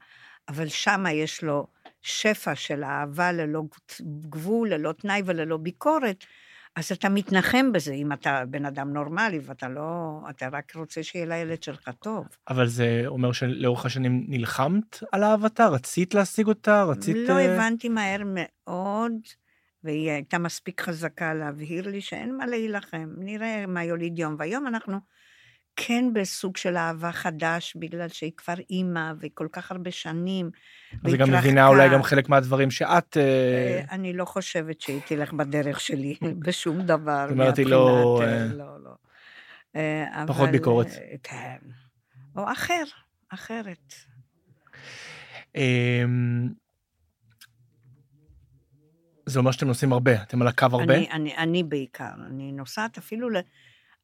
אבל 0.49 0.68
שמה 0.68 1.12
יש 1.12 1.43
לו 1.43 1.68
שפע 2.01 2.55
של 2.55 2.84
אהבה 2.84 3.32
ללא 3.32 3.64
גבול, 4.30 4.74
ללא 4.74 4.91
תנאי 4.91 5.22
וללא 5.26 5.58
ביקורת, 5.58 6.26
אז 6.78 6.91
אתה 6.91 7.10
מתנחם 7.10 7.72
בזה, 7.72 7.93
אם 7.93 8.12
אתה 8.12 8.43
בן 8.49 8.66
אדם 8.66 8.93
נורמלי, 8.93 9.39
ואתה 9.43 9.70
לא, 9.70 10.20
אתה 10.30 10.47
רק 10.51 10.76
רוצה 10.76 11.03
שיהיה 11.03 11.26
לילד 11.26 11.64
שלך 11.64 11.89
טוב. 11.99 12.26
אבל 12.49 12.68
זה 12.68 13.03
אומר 13.08 13.32
שלאורך 13.32 13.86
השנים 13.86 14.26
נלחמת 14.28 15.03
על 15.12 15.24
אהבתה? 15.24 15.68
רצית 15.68 16.14
להשיג 16.14 16.47
אותה? 16.47 16.84
רצית... 16.84 17.16
לא 17.16 17.34
אה, 17.34 17.53
הבנתי 17.55 17.89
מהר 17.89 18.22
מאוד, 18.26 19.12
והיא 19.84 20.12
הייתה 20.12 20.38
מספיק 20.38 20.82
חזקה 20.82 21.34
להבהיר 21.34 21.89
לי 21.89 22.01
שאין 22.01 22.38
מה 22.38 22.45
להילחם, 22.45 23.10
נראה 23.18 23.66
מה 23.68 23.84
יוליד 23.84 24.20
יום. 24.20 24.36
והיום 24.39 24.68
אנחנו 24.68 24.97
כן 25.78 26.05
בסוג 26.13 26.57
של 26.57 26.78
אהבה 26.78 27.11
חדש, 27.11 27.75
בגלל 27.75 28.07
שהיא 28.07 28.32
כבר 28.38 28.53
אימא, 28.69 29.13
והיא 29.19 29.32
כל 29.34 29.47
כך 29.51 29.71
הרבה 29.71 29.91
שנים. 29.91 30.49
אז 31.03 31.13
היא 31.13 31.19
גם 31.19 31.32
מבינה 31.32 31.67
אולי 31.67 31.89
גם 31.89 32.03
חלק 32.03 32.30
מהדברים 32.30 32.71
שאת... 32.71 33.17
אה, 33.17 33.23
אה, 33.23 33.82
אני 33.91 34.13
לא 34.13 34.25
חושבת 34.25 34.82
שהיא 34.82 35.01
תלך 35.05 35.34
בדרך 35.34 35.80
שלי 35.80 36.15
בשום 36.45 36.82
דבר. 36.82 37.25
זאת 37.28 37.32
אומרת, 37.32 37.57
היא 37.57 37.65
לא, 37.65 38.21
אה, 38.23 38.45
לא, 38.45 38.84
לא. 38.84 38.91
אה, 39.75 40.23
פחות 40.28 40.49
ביקורת. 40.49 40.88
כן. 41.23 41.57
או 42.36 42.51
אחר, 42.51 42.84
אחרת. 43.30 43.93
אמ, 45.55 46.49
זה 49.25 49.39
אומר 49.39 49.51
שאתם 49.51 49.67
נוסעים 49.67 49.93
הרבה, 49.93 50.21
אתם 50.21 50.41
על 50.41 50.47
הקו 50.47 50.65
הרבה? 50.71 50.95
אני, 50.95 51.11
אני, 51.11 51.38
אני 51.38 51.63
בעיקר, 51.63 52.13
אני 52.30 52.51
נוסעת 52.51 52.97
אפילו 52.97 53.30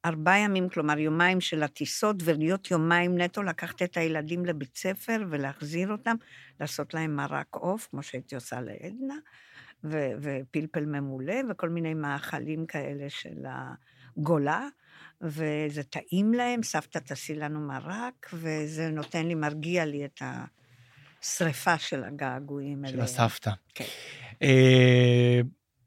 לארבעה 0.06 0.40
ימים, 0.40 0.70
כלומר 0.70 1.00
יומיים 1.00 1.42
של 1.42 1.64
הטיסות, 1.64 2.16
ולהיות 2.24 2.72
יומיים 2.72 3.22
נטו, 3.22 3.44
לקחת 3.44 3.82
את 3.82 3.98
הילדים 3.98 4.46
לבית 4.46 4.78
ספר 4.78 5.22
ולהחזיר 5.30 5.92
אותם, 5.92 6.16
לעשות 6.60 6.94
להם 6.94 7.16
מרק 7.16 7.48
עוף, 7.56 7.88
כמו 7.92 8.04
שהייתי 8.04 8.36
עושה 8.36 8.62
לעדנה, 8.62 9.16
ו- 9.84 10.12
ופלפל 10.22 10.86
ממולא, 10.86 11.36
וכל 11.50 11.70
מיני 11.70 11.94
מאכלים 11.94 12.66
כאלה 12.66 13.10
של 13.10 13.46
הגולה, 14.18 14.68
וזה 15.22 15.84
טעים 15.84 16.34
להם, 16.34 16.64
סבתא 16.64 17.00
תעשי 17.00 17.36
לנו 17.36 17.60
מרק, 17.60 18.30
וזה 18.34 18.90
נותן 18.90 19.26
לי, 19.26 19.36
מרגיע 19.36 19.86
לי 19.86 20.06
את 20.06 20.22
השריפה 21.22 21.78
של 21.78 22.04
הגעגועים 22.04 22.86
של 22.86 22.94
אליהם. 22.94 23.04
הסבתא. 23.04 23.52
כן. 23.76 23.86
אה, 24.42 25.42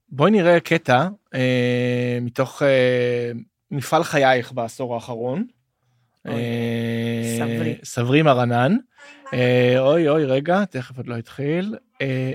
בואי 0.09 0.31
נראה 0.31 0.61
קטע 0.61 1.09
אה, 1.35 2.19
מתוך 2.23 2.62
אה, 2.62 3.33
מפעל 3.71 4.05
חייך 4.05 4.53
בעשור 4.53 4.95
האחרון. 4.95 5.47
אה, 6.27 7.37
סברי. 7.39 7.79
סברי 7.85 8.23
מרנן. 8.23 8.77
אה, 9.35 9.75
אוי 9.79 10.09
אוי 10.09 10.25
רגע, 10.25 10.64
תכף 10.64 10.97
עוד 10.97 11.07
לא 11.07 11.17
התחיל. 11.17 11.77
אה, 12.01 12.33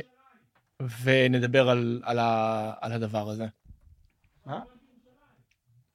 ונדבר 1.04 1.70
על, 1.70 2.02
על, 2.04 2.20
ה, 2.20 2.74
על 2.82 2.92
הדבר 2.92 3.30
הזה. 3.30 3.46
מה? 4.46 4.60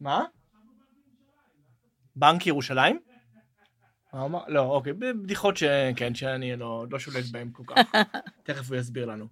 מה? 0.00 0.24
בנק 2.16 2.46
ירושלים? 2.46 3.00
מה 4.12 4.20
הוא 4.20 4.28
אמר? 4.28 4.40
לא, 4.48 4.60
אוקיי, 4.60 4.92
בדיחות 4.92 5.56
שכן, 5.56 6.14
שאני 6.14 6.56
לא, 6.56 6.86
לא 6.90 6.98
שולט 6.98 7.24
בהן 7.32 7.50
כל 7.52 7.62
כך. 7.66 7.76
תכף 8.46 8.68
הוא 8.68 8.76
יסביר 8.76 9.06
לנו. 9.06 9.26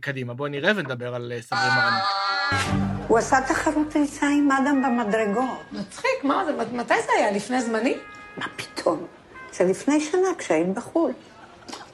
קדימה, 0.00 0.34
בואי 0.34 0.50
נראה 0.50 0.72
ונדבר 0.76 1.14
על 1.14 1.32
סברי 1.40 1.60
מרנן. 1.60 2.97
הוא 3.08 3.18
עשה 3.18 3.40
תחרות 3.40 3.96
ריצה 3.96 4.26
עם 4.26 4.52
אדם 4.52 4.82
במדרגות. 4.82 5.58
מצחיק, 5.72 6.24
מה 6.24 6.44
זה, 6.44 6.52
מתי 6.72 6.94
זה 7.06 7.12
היה? 7.16 7.30
לפני 7.30 7.62
זמני? 7.62 7.96
מה 8.36 8.46
פתאום? 8.56 9.06
זה 9.52 9.64
לפני 9.64 10.00
שנה, 10.00 10.28
כשהיית 10.38 10.68
בחו"ל. 10.68 11.12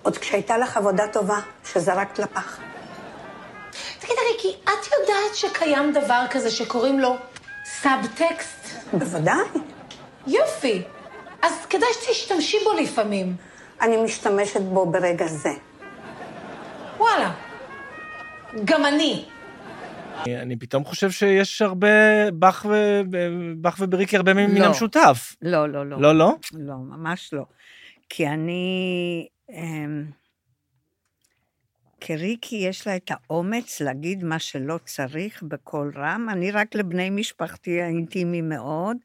עוד 0.03 0.19
כשהייתה 0.19 0.59
לך 0.59 0.77
עבודה 0.77 1.09
טובה, 1.09 1.39
שזרקת 1.73 2.19
לפח. 2.19 2.59
תגידי, 3.99 4.21
ריקי, 4.33 4.57
את 4.65 4.87
יודעת 4.93 5.35
שקיים 5.35 5.93
דבר 5.93 6.25
כזה 6.31 6.51
שקוראים 6.51 7.01
לו 7.01 7.17
סאבטקסט? 7.65 8.69
בוודאי. 8.93 9.45
יופי. 10.27 10.83
אז 11.43 11.53
כדאי 11.71 11.89
שתשתמשי 11.93 12.57
בו 12.65 12.73
לפעמים. 12.73 13.37
אני 13.81 13.97
משתמשת 13.97 14.61
בו 14.61 14.87
ברגע 14.87 15.27
זה. 15.27 15.53
וואלה. 16.99 17.31
גם 18.65 18.85
אני. 18.87 19.25
אני 20.27 20.57
פתאום 20.57 20.85
חושב 20.85 21.11
שיש 21.11 21.63
הרבה, 21.63 22.31
בך, 22.31 22.67
ו... 22.71 23.01
בך 23.61 23.77
ובריקי 23.81 24.17
הרבה 24.17 24.35
מן 24.35 24.55
לא. 24.55 24.65
המשותף. 24.65 25.37
לא, 25.43 25.69
לא, 25.69 25.87
לא. 25.87 26.01
לא, 26.01 26.15
לא? 26.19 26.35
לא, 26.53 26.75
ממש 26.77 27.33
לא. 27.33 27.45
כי 28.09 28.29
אני... 28.29 29.27
אמ, 29.51 30.05
כי 32.01 32.17
ריקי 32.17 32.57
יש 32.57 32.87
לה 32.87 32.97
את 32.97 33.11
האומץ 33.11 33.81
להגיד 33.81 34.25
מה 34.25 34.39
שלא 34.39 34.79
צריך 34.85 35.43
בקול 35.43 35.93
רם. 35.97 36.27
אני 36.33 36.51
רק 36.51 36.75
לבני 36.75 37.11
משפחתי 37.11 37.83
האינטימי 37.83 38.41
מאוד, 38.41 38.97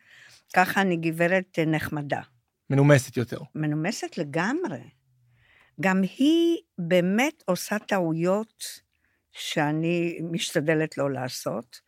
ככה 0.53 0.81
אני 0.81 0.97
גברת 0.97 1.59
נחמדה. 1.67 2.21
מנומסת 2.69 3.17
יותר. 3.17 3.39
מנומסת 3.55 4.17
לגמרי. 4.17 4.79
גם 5.81 6.01
היא 6.17 6.57
באמת 6.77 7.43
עושה 7.45 7.79
טעויות 7.79 8.63
שאני 9.31 10.19
משתדלת 10.31 10.97
לא 10.97 11.11
לעשות. 11.11 11.79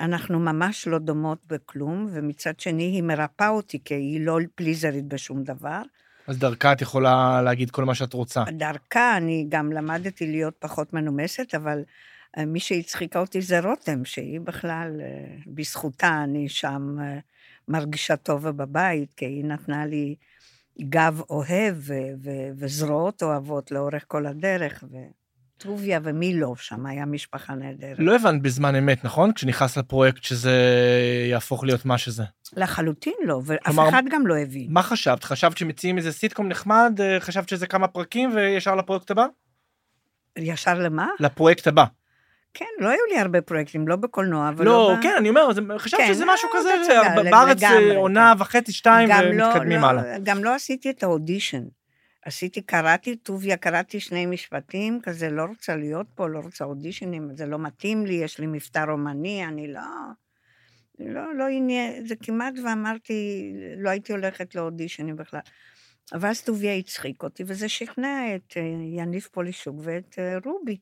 אנחנו 0.00 0.38
ממש 0.38 0.88
לא 0.88 0.98
דומות 0.98 1.38
בכלום, 1.46 2.08
ומצד 2.12 2.60
שני 2.60 2.82
היא 2.82 3.02
מרפאה 3.02 3.48
אותי, 3.48 3.78
כי 3.84 3.94
היא 3.94 4.26
לא 4.26 4.38
פליזרית 4.54 5.04
בשום 5.04 5.44
דבר. 5.44 5.82
אז 6.26 6.38
דרכה 6.38 6.72
את 6.72 6.80
יכולה 6.82 7.42
להגיד 7.42 7.70
כל 7.70 7.84
מה 7.84 7.94
שאת 7.94 8.12
רוצה. 8.12 8.44
דרכה 8.48 9.16
אני 9.16 9.46
גם 9.48 9.72
למדתי 9.72 10.26
להיות 10.26 10.54
פחות 10.58 10.92
מנומסת, 10.92 11.54
אבל 11.54 11.82
אה, 12.38 12.44
מי 12.44 12.60
שהצחיקה 12.60 13.18
אותי 13.18 13.42
זה 13.42 13.60
רותם, 13.60 14.04
שהיא 14.04 14.40
בכלל, 14.40 15.00
אה, 15.00 15.36
בזכותה 15.46 16.24
אני 16.24 16.48
שם 16.48 16.96
אה, 17.00 17.18
מרגישה 17.68 18.16
טובה 18.16 18.52
בבית, 18.52 19.14
כי 19.14 19.24
היא 19.24 19.44
נתנה 19.44 19.86
לי 19.86 20.14
גב 20.80 21.20
אוהב 21.30 21.74
ו- 21.76 22.14
ו- 22.22 22.50
וזרועות 22.56 23.22
אוהבות 23.22 23.70
לאורך 23.70 24.04
כל 24.08 24.26
הדרך, 24.26 24.84
וטוביה 25.60 26.00
ומי 26.02 26.34
לא, 26.40 26.54
שם 26.58 26.86
היה 26.86 27.06
משפחה 27.06 27.54
נהדרת. 27.54 27.96
לא 27.98 28.14
הבנת 28.16 28.42
בזמן 28.42 28.74
אמת, 28.74 29.04
נכון? 29.04 29.32
כשנכנס 29.32 29.76
לפרויקט 29.78 30.22
שזה 30.22 30.52
יהפוך 31.30 31.64
להיות 31.64 31.84
מה 31.84 31.98
שזה. 31.98 32.22
לחלוטין 32.56 33.14
לא, 33.24 33.40
ואף 33.44 33.58
כלומר, 33.64 33.88
אחד 33.88 34.02
גם 34.10 34.26
לא 34.26 34.36
הבין. 34.38 34.66
מה 34.70 34.82
חשבת? 34.82 35.24
חשבת 35.24 35.58
שמציעים 35.58 35.98
איזה 35.98 36.12
סיטקום 36.12 36.48
נחמד? 36.48 36.98
אה, 37.02 37.20
חשבת 37.20 37.48
שזה 37.48 37.66
כמה 37.66 37.88
פרקים 37.88 38.30
וישר 38.34 38.74
לפרויקט 38.74 39.10
הבא? 39.10 39.26
ישר 40.38 40.74
למה? 40.78 41.08
לפרויקט 41.20 41.66
הבא. 41.66 41.84
כן, 42.54 42.64
לא 42.80 42.88
היו 42.88 43.00
לי 43.12 43.18
הרבה 43.20 43.40
פרויקטים, 43.40 43.88
לא 43.88 43.96
בקולנוע, 43.96 44.48
אבל 44.48 44.64
לא, 44.64 44.94
ב- 44.98 45.02
כן, 45.02 45.14
אני 45.18 45.28
אומר, 45.28 45.48
חשבתי 45.78 46.02
כן, 46.06 46.14
שזה 46.14 46.24
לא, 46.24 46.34
משהו 46.34 46.48
לא, 46.54 46.58
כזה, 46.58 46.70
בארץ 47.30 47.62
אה, 47.62 47.96
עונה 47.96 48.32
כן. 48.36 48.42
וחצי, 48.42 48.72
שתיים, 48.72 49.08
גם 49.12 49.22
לא- 49.32 49.44
ומתקדמים 49.44 49.80
לא- 49.80 49.86
הלאה. 49.86 50.18
גם 50.22 50.44
לא 50.44 50.54
עשיתי 50.54 50.90
את 50.90 51.02
האודישן. 51.02 51.62
עשיתי, 52.26 52.62
קראתי, 52.62 53.16
טוביה, 53.16 53.56
קראתי 53.56 54.00
שני 54.00 54.26
משפטים, 54.26 55.00
כזה, 55.02 55.30
לא 55.30 55.44
רוצה 55.44 55.76
להיות 55.76 56.06
פה, 56.14 56.28
לא 56.28 56.38
רוצה 56.38 56.64
אודישנים, 56.64 57.30
זה 57.36 57.46
לא 57.46 57.58
מתאים 57.58 58.06
לי, 58.06 58.14
יש 58.14 58.38
לי 58.38 58.46
מבטא 58.46 58.84
רומני, 58.88 59.44
אני 59.44 59.72
לא... 59.72 59.80
לא, 60.98 61.34
לא 61.34 61.44
עניין, 61.48 62.06
זה 62.06 62.16
כמעט 62.16 62.54
ואמרתי, 62.64 63.52
לא 63.76 63.90
הייתי 63.90 64.12
הולכת 64.12 64.54
לאודישנים 64.54 65.16
בכלל. 65.16 65.40
אבל 66.12 66.28
אז 66.28 66.42
טוביה 66.42 66.74
הצחיק 66.74 67.22
אותי, 67.22 67.42
וזה 67.46 67.68
שכנע 67.68 68.34
את 68.36 68.54
אה, 68.56 68.62
יניב 68.96 69.28
פולישוק 69.32 69.76
ואת 69.82 70.18
אה, 70.18 70.38
רובי 70.44 70.78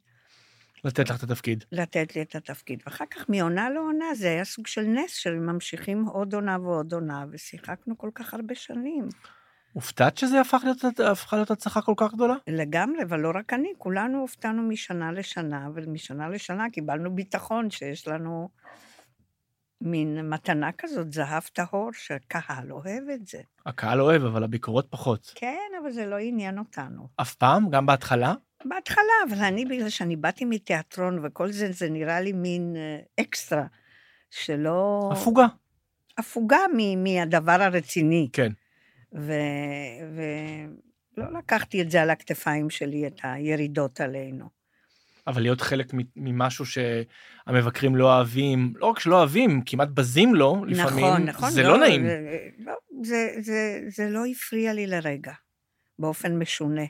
לתת 0.84 1.10
לך 1.10 1.16
את 1.16 1.22
התפקיד. 1.22 1.64
לתת 1.72 2.16
לי 2.16 2.22
את 2.22 2.34
התפקיד. 2.34 2.82
ואחר 2.86 3.04
כך 3.10 3.28
מעונה 3.28 3.70
לעונה, 3.70 4.14
זה 4.14 4.28
היה 4.28 4.44
סוג 4.44 4.66
של 4.66 4.82
נס 4.82 5.14
של 5.14 5.34
ממשיכים 5.34 6.04
עוד 6.04 6.34
עונה 6.34 6.58
ועוד 6.60 6.92
עונה, 6.92 7.24
ושיחקנו 7.30 7.98
כל 7.98 8.10
כך 8.14 8.34
הרבה 8.34 8.54
שנים. 8.54 9.08
הופתעת 9.74 10.16
שזה 10.16 10.40
הפך 10.40 10.60
להיות, 10.64 11.00
הפכה 11.00 11.36
להיות 11.36 11.50
הצלחה 11.50 11.82
כל 11.82 11.94
כך 11.96 12.14
גדולה? 12.14 12.34
לגמרי, 12.48 13.02
אבל 13.02 13.20
לא 13.20 13.30
רק 13.34 13.52
אני, 13.52 13.72
כולנו 13.78 14.20
הופתענו 14.20 14.62
משנה 14.62 15.12
לשנה, 15.12 15.68
ומשנה 15.74 16.28
לשנה 16.28 16.70
קיבלנו 16.70 17.14
ביטחון 17.14 17.70
שיש 17.70 18.08
לנו 18.08 18.48
מין 19.80 20.30
מתנה 20.30 20.72
כזאת, 20.72 21.12
זהב 21.12 21.42
טהור, 21.52 21.90
שהקהל 21.92 22.72
אוהב 22.72 23.08
את 23.14 23.26
זה. 23.26 23.40
הקהל 23.66 24.00
אוהב, 24.00 24.24
אבל 24.24 24.44
הביקורות 24.44 24.86
פחות. 24.90 25.32
כן, 25.34 25.70
אבל 25.82 25.92
זה 25.92 26.06
לא 26.06 26.16
עניין 26.18 26.58
אותנו. 26.58 27.08
אף 27.16 27.34
פעם? 27.34 27.70
גם 27.70 27.86
בהתחלה? 27.86 28.34
בהתחלה, 28.64 29.12
אבל 29.28 29.44
אני, 29.44 29.64
בגלל 29.64 29.88
שאני 29.88 30.16
באתי 30.16 30.44
מתיאטרון 30.44 31.26
וכל 31.26 31.52
זה, 31.52 31.72
זה 31.72 31.90
נראה 31.90 32.20
לי 32.20 32.32
מין 32.32 32.76
אה, 32.76 33.22
אקסטרה, 33.24 33.66
שלא... 34.30 35.10
הפוגה. 35.12 35.46
הפוגה 36.18 36.58
מהדבר 36.96 37.62
הרציני. 37.62 38.28
כן. 38.32 38.52
ולא 39.14 40.68
לקחתי 41.38 41.82
את 41.82 41.90
זה 41.90 42.02
על 42.02 42.10
הכתפיים 42.10 42.70
שלי, 42.70 43.06
את 43.06 43.20
הירידות 43.22 44.00
עלינו. 44.00 44.48
אבל 45.26 45.42
להיות 45.42 45.60
חלק 45.60 45.92
ממשהו 46.16 46.64
שהמבקרים 46.66 47.96
לא 47.96 48.16
אוהבים, 48.16 48.72
לא 48.76 48.86
רק 48.86 48.98
שלא 48.98 49.18
אוהבים, 49.18 49.62
כמעט 49.66 49.88
בזים 49.88 50.34
לו 50.34 50.64
לפעמים, 50.64 51.04
נכון, 51.04 51.22
נכון. 51.22 51.50
זה 51.50 51.62
לא, 51.62 51.78
נעים. 51.78 52.06
זה, 52.06 52.38
לא, 52.58 52.74
זה, 53.02 53.34
זה, 53.40 53.80
זה 53.88 54.10
לא 54.10 54.26
הפריע 54.26 54.72
לי 54.72 54.86
לרגע, 54.86 55.32
באופן 55.98 56.38
משונה. 56.38 56.84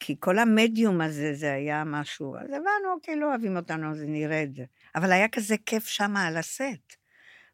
כי 0.00 0.16
כל 0.20 0.38
המדיום 0.38 1.00
הזה, 1.00 1.34
זה 1.34 1.52
היה 1.52 1.82
משהו, 1.86 2.36
אז 2.36 2.50
הבנו, 2.50 2.92
אוקיי, 2.94 3.16
לא 3.16 3.26
אוהבים 3.26 3.56
אותנו, 3.56 3.90
אז 3.90 4.04
נרד. 4.06 4.50
אבל 4.96 5.12
היה 5.12 5.28
כזה 5.28 5.56
כיף 5.66 5.86
שם 5.86 6.16
על 6.16 6.36
הסט, 6.36 6.96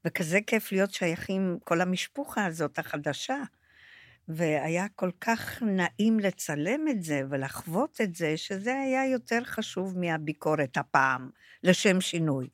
וכזה 0.04 0.38
כיף 0.46 0.72
להיות 0.72 0.90
שייכים, 0.90 1.58
כל 1.64 1.80
המשפחה 1.80 2.46
הזאת 2.46 2.78
החדשה. 2.78 3.36
והיה 4.28 4.86
כל 4.96 5.10
כך 5.20 5.62
נעים 5.62 6.20
לצלם 6.20 6.88
את 6.88 7.02
זה 7.02 7.22
ולחוות 7.30 8.00
את 8.00 8.14
זה, 8.14 8.36
שזה 8.36 8.80
היה 8.80 9.06
יותר 9.06 9.44
חשוב 9.44 9.98
מהביקורת 9.98 10.76
הפעם, 10.76 11.30
לשם 11.62 12.00
שינוי. 12.00 12.48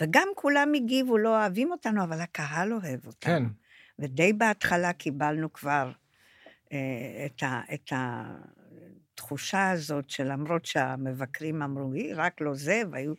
וגם 0.00 0.28
כולם 0.36 0.72
הגיבו, 0.74 1.18
לא 1.18 1.40
אוהבים 1.40 1.72
אותנו, 1.72 2.04
אבל 2.04 2.20
הקהל 2.20 2.72
אוהב 2.72 3.06
אותנו. 3.06 3.48
כן. 3.48 3.62
ודי 3.98 4.32
בהתחלה 4.32 4.92
קיבלנו 4.92 5.52
כבר 5.52 5.92
אה, 6.72 7.26
את, 7.26 7.42
ה, 7.42 7.60
את 7.74 7.92
התחושה 9.14 9.70
הזאת 9.70 10.10
שלמרות 10.10 10.64
שהמבקרים 10.64 11.62
אמרו, 11.62 11.92
היא 11.92 12.12
רק 12.16 12.40
לא 12.40 12.54
זה, 12.54 12.82
והיו... 12.90 13.14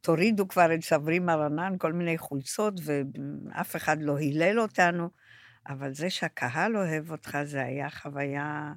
תורידו 0.00 0.48
כבר 0.48 0.74
את 0.74 0.84
סברי 0.84 1.18
מרנן, 1.18 1.74
כל 1.78 1.92
מיני 1.92 2.18
חולצות, 2.18 2.74
ואף 2.84 3.76
אחד 3.76 4.02
לא 4.02 4.16
הילל 4.16 4.60
אותנו, 4.60 5.08
אבל 5.68 5.92
זה 5.94 6.10
שהקהל 6.10 6.76
אוהב 6.76 7.10
אותך, 7.10 7.38
זה 7.44 7.62
היה 7.62 7.90
חוויה 7.90 8.72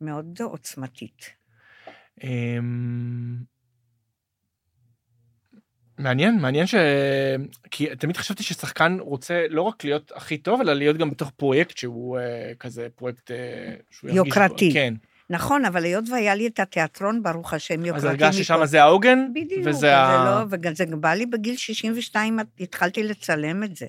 מאוד 0.00 0.38
עוצמתית. 0.42 1.30
אמ, 2.24 3.36
מעניין, 5.98 6.38
מעניין 6.40 6.66
ש... 6.66 6.74
כי 7.70 7.96
תמיד 7.96 8.16
חשבתי 8.16 8.42
ששחקן 8.42 8.96
רוצה 9.00 9.44
לא 9.50 9.62
רק 9.62 9.84
להיות 9.84 10.12
הכי 10.14 10.38
טוב, 10.38 10.60
אלא 10.60 10.72
להיות 10.72 10.96
גם 10.96 11.10
בתוך 11.10 11.30
פרויקט 11.30 11.76
שהוא 11.76 12.18
אה, 12.18 12.52
כזה 12.60 12.86
פרויקט 12.94 13.30
אה, 13.30 13.36
שהוא 13.90 14.10
ירגיש- 14.10 14.16
יוקרתי. 14.26 14.70
כן. 14.72 14.94
נכון, 15.30 15.64
אבל 15.64 15.84
היות 15.84 16.04
והיה 16.10 16.34
לי 16.34 16.46
את 16.46 16.60
התיאטרון, 16.60 17.22
ברוך 17.22 17.54
השם, 17.54 17.84
יוקרתי 17.84 17.96
אז 17.96 18.04
הרגשת 18.04 18.26
מכל- 18.34 18.42
ששם 18.42 18.64
זה 18.66 18.82
העוגן? 18.82 19.18
בדיוק, 19.34 19.60
וזה 19.60 19.70
וזה 19.70 19.96
ה... 19.96 20.24
לא, 20.24 20.46
וגם 20.50 20.74
זה 20.74 20.84
בא 20.86 21.14
לי 21.14 21.26
בגיל 21.26 21.56
62, 21.56 22.38
התחלתי 22.60 23.02
לצלם 23.02 23.64
את 23.64 23.76
זה. 23.76 23.86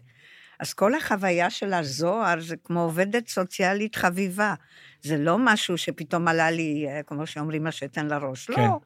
אז 0.59 0.73
כל 0.73 0.95
החוויה 0.95 1.49
של 1.49 1.73
הזוהר 1.73 2.41
זה 2.41 2.55
כמו 2.63 2.81
עובדת 2.81 3.27
סוציאלית 3.27 3.95
חביבה. 3.95 4.53
זה 5.01 5.17
לא 5.17 5.37
משהו 5.39 5.77
שפתאום 5.77 6.27
עלה 6.27 6.51
לי, 6.51 6.85
אה, 6.89 7.03
כמו 7.03 7.27
שאומרים, 7.27 7.67
השתן 7.67 8.07
לראש. 8.07 8.45
כן. 8.51 8.61
לא, 8.61 8.79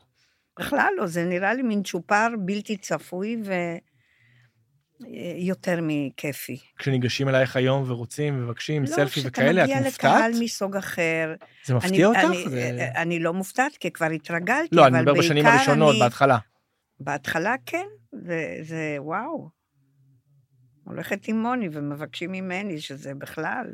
בכלל 0.60 0.94
לא, 0.98 1.08
זה 1.08 1.26
נראה 1.26 1.54
לי 1.54 1.62
מין 1.62 1.84
צ'ופר 1.84 2.28
בלתי 2.40 2.78
צפוי 2.78 3.38
ויותר 5.02 5.80
מכיפי. 5.82 6.58
כשניגשים 6.78 7.30
אלייך 7.30 7.56
היום 7.56 7.84
ורוצים, 7.92 8.44
מבקשים 8.44 8.86
סלפי 8.86 9.20
וכאלה, 9.24 9.64
את 9.64 9.70
לא, 9.70 9.74
כשאתה 9.76 9.86
מופתעת? 9.86 10.10
מגיע 10.12 10.28
לקהל 10.30 10.44
מסוג 10.44 10.76
אחר. 10.76 11.34
זה 11.66 11.74
מפתיע 11.76 11.92
אני, 11.92 12.06
אותך? 12.06 12.20
אני, 12.30 12.50
זה- 12.50 12.88
אני 12.96 13.20
לא 13.20 13.34
מופתעת, 13.34 13.78
כי 13.78 13.92
כבר 13.92 14.06
התרגלתי, 14.06 14.76
לא, 14.76 14.82
אבל 14.82 14.94
אני 14.96 15.02
מדבר 15.02 15.14
בשנים 15.20 15.44
בעיקר 15.44 15.58
הראשונות, 15.58 15.92
אני- 15.92 16.00
בהתחלה. 16.00 16.38
בהתחלה 17.00 17.56
כן, 17.66 17.86
זה, 18.12 18.58
זה 18.62 18.96
וואו. 19.00 19.59
הולכת 20.90 21.28
עם 21.28 21.42
מוני 21.42 21.70
ומבקשים 21.72 22.32
ממני 22.32 22.82
שזה 22.82 23.16
בכלל, 23.16 23.68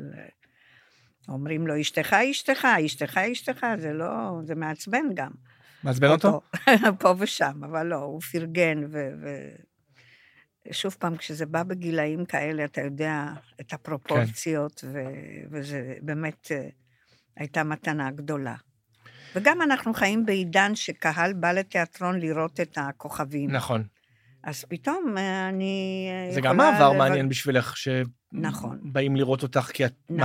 אומרים 1.28 1.66
לו, 1.66 1.80
אשתך 1.80 2.12
אשתך, 2.12 2.66
אשתך 2.86 3.18
אשתך, 3.32 3.66
זה 3.78 3.92
לא, 3.92 4.40
זה 4.44 4.54
מעצבן 4.54 5.04
גם. 5.14 5.30
מעצבן 5.82 6.10
אותו? 6.10 6.40
פה 7.00 7.14
ושם, 7.18 7.64
אבל 7.64 7.86
לא, 7.86 7.96
הוא 7.96 8.20
פרגן, 8.20 8.84
ו... 8.90 9.08
ו... 9.22 9.50
שוב 10.72 10.96
פעם, 10.98 11.16
כשזה 11.16 11.46
בא 11.46 11.62
בגילאים 11.62 12.24
כאלה, 12.24 12.64
אתה 12.64 12.80
יודע 12.80 13.26
את 13.60 13.72
הפרופורציות, 13.72 14.84
ו... 14.92 14.98
וזה 15.50 15.94
באמת 16.02 16.48
אה, 16.50 16.68
הייתה 17.36 17.64
מתנה 17.64 18.10
גדולה. 18.10 18.54
וגם 19.34 19.62
אנחנו 19.62 19.94
חיים 19.94 20.26
בעידן 20.26 20.74
שקהל 20.74 21.32
בא 21.32 21.52
לתיאטרון 21.52 22.20
לראות 22.20 22.60
את 22.60 22.78
הכוכבים. 22.80 23.50
נכון. 23.50 23.84
אז 24.46 24.64
פתאום 24.68 25.14
אה, 25.18 25.48
אני 25.48 26.08
זה. 26.34 26.40
גם 26.40 26.56
מעבר 26.56 26.90
לב- 26.90 26.96
מעניין 26.98 27.28
בשבילך, 27.28 27.74
נכון. 28.32 28.78
שבאים 28.90 29.16
לראות 29.16 29.42
אותך 29.42 29.70
כי 29.74 29.86
את 29.86 29.92
נכון, 30.10 30.20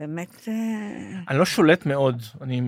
באמת... 0.00 0.48
אה, 0.48 1.20
אני 1.28 1.38
לא 1.38 1.44
שולט 1.44 1.86
מאוד, 1.86 2.22
אני, 2.40 2.60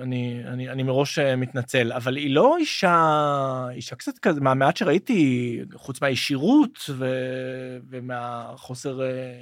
אני, 0.00 0.42
אני, 0.46 0.68
אני 0.68 0.82
מראש 0.82 1.18
אה, 1.18 1.36
מתנצל, 1.36 1.92
אבל 1.92 2.16
היא 2.16 2.34
לא 2.34 2.56
אישה, 2.56 3.66
אישה 3.72 3.96
קצת 3.96 4.18
כזה, 4.18 4.40
מהמעט 4.40 4.76
שראיתי, 4.76 5.60
חוץ 5.74 6.02
מהישירות 6.02 6.90
ו, 6.90 7.06
ומהחוסר 7.90 9.00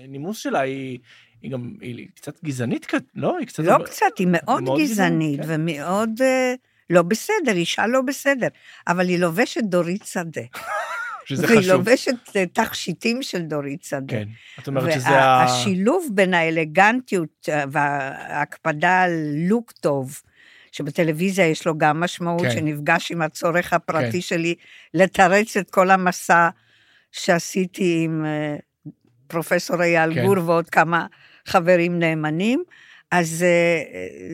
נימוס 0.08 0.38
שלה, 0.38 0.61
היא, 0.61 0.98
היא 1.43 1.51
גם, 1.51 1.74
היא 1.80 2.09
קצת 2.14 2.45
גזענית, 2.45 2.86
לא? 3.14 3.38
היא 3.38 3.47
קצת... 3.47 3.64
לא 3.64 3.78
קצת, 3.84 4.07
היא 4.18 4.26
מאוד 4.30 4.62
מאוד 4.62 4.80
גזענית 4.80 5.41
גזענית, 5.41 5.41
כן. 5.41 5.47
ומאוד 5.49 6.11
אה, 6.22 6.55
לא 6.91 7.03
בסדר, 7.03 7.53
אישה 7.53 7.86
לא 7.86 8.01
בסדר, 8.01 8.49
אבל 8.88 9.09
היא 9.09 9.18
לובשת 9.18 9.62
דורית 9.62 10.05
שדה. 10.05 10.43
שזה 11.24 11.47
והיא 11.47 11.59
חשוב. 11.59 11.72
לובשת 11.72 12.36
אה, 12.36 12.47
תכשיטים 12.47 13.22
של 13.22 13.43
דורית 13.43 13.82
שדה. 13.84 14.07
כן, 14.09 14.28
את 14.59 14.68
אומרת 14.68 14.93
שזה 14.93 15.09
ה... 15.09 15.47
והשילוב 15.47 16.09
בין 16.14 16.34
האלגנטיות 16.34 17.49
אה, 17.49 17.64
וההקפדה 17.70 19.03
על 19.03 19.12
לוק 19.49 19.72
טוב, 19.72 20.20
שבטלוויזיה 20.72 21.47
יש 21.47 21.66
לו 21.66 21.78
גם 21.78 22.01
משמעות, 22.01 22.43
כן. 22.43 22.51
שנפגש 22.51 23.12
עם 23.12 23.22
הצורך 23.22 23.72
הפרטי 23.72 24.12
כן. 24.12 24.20
שלי, 24.20 24.55
לתרץ 24.95 25.57
את 25.57 25.70
כל 25.70 25.91
המסע 25.91 26.49
שעשיתי 27.12 28.03
עם 28.05 28.24
אה, 28.24 28.57
פרופסור 29.26 29.82
אייל 29.82 30.14
כן. 30.14 30.26
גור 30.26 30.36
ועוד 30.47 30.70
כמה 30.70 31.07
חברים 31.47 31.99
נאמנים. 31.99 32.64
אז 33.11 33.43
אה, 33.43 33.82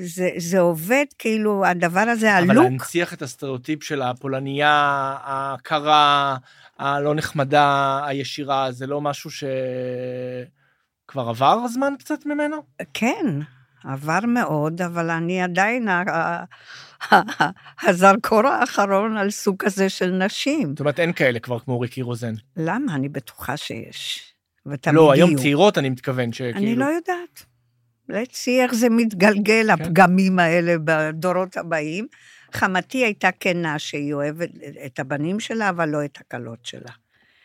זה, 0.04 0.30
זה 0.36 0.60
עובד, 0.60 1.04
כאילו, 1.18 1.66
הדבר 1.66 2.00
הזה, 2.00 2.38
אבל 2.38 2.50
הלוק, 2.50 2.64
להנציח 2.64 3.14
את 3.14 3.22
הסטריאוטיפ 3.22 3.82
של 3.82 4.02
הפולניה 4.02 5.16
הקרה, 5.24 6.36
הלא 6.78 7.14
נחמדה, 7.14 8.00
הישירה, 8.06 8.72
זה 8.72 8.86
לא 8.86 9.00
משהו 9.00 9.30
שכבר 9.30 11.28
עבר 11.28 11.60
הזמן 11.64 11.92
קצת 11.98 12.26
ממנו? 12.26 12.56
כן, 12.94 13.40
עבר 13.84 14.20
מאוד, 14.26 14.82
אבל 14.82 15.10
אני 15.10 15.42
עדיין 15.42 15.88
הזרקור 17.82 18.46
האחרון 18.46 19.16
על 19.16 19.30
סוג 19.30 19.56
כזה 19.58 19.88
של 19.88 20.10
נשים. 20.10 20.68
זאת 20.68 20.80
אומרת, 20.80 21.00
אין 21.00 21.12
כאלה 21.12 21.38
כבר 21.38 21.58
כמו 21.58 21.80
ריקי 21.80 22.02
רוזן. 22.02 22.34
למה? 22.56 22.94
אני 22.94 23.08
בטוחה 23.08 23.56
שיש. 23.56 24.35
ותמיד 24.70 24.94
לא, 24.96 25.12
היום 25.12 25.30
יהיו. 25.30 25.38
צעירות, 25.38 25.78
אני 25.78 25.90
מתכוון, 25.90 26.32
שכאילו... 26.32 26.56
אני 26.58 26.74
לא 26.74 26.84
יודעת. 26.84 27.44
לצי 28.08 28.62
איך 28.62 28.74
זה 28.74 28.88
מתגלגל, 28.90 29.66
כן. 29.66 29.70
הפגמים 29.70 30.38
האלה 30.38 30.74
בדורות 30.84 31.56
הבאים. 31.56 32.06
חמתי 32.52 32.98
הייתה 32.98 33.28
כנה 33.40 33.78
שהיא 33.78 34.14
אוהבת 34.14 34.50
את 34.86 34.98
הבנים 34.98 35.40
שלה, 35.40 35.68
אבל 35.68 35.88
לא 35.88 36.04
את 36.04 36.18
הכלות 36.20 36.66
שלה. 36.66 36.92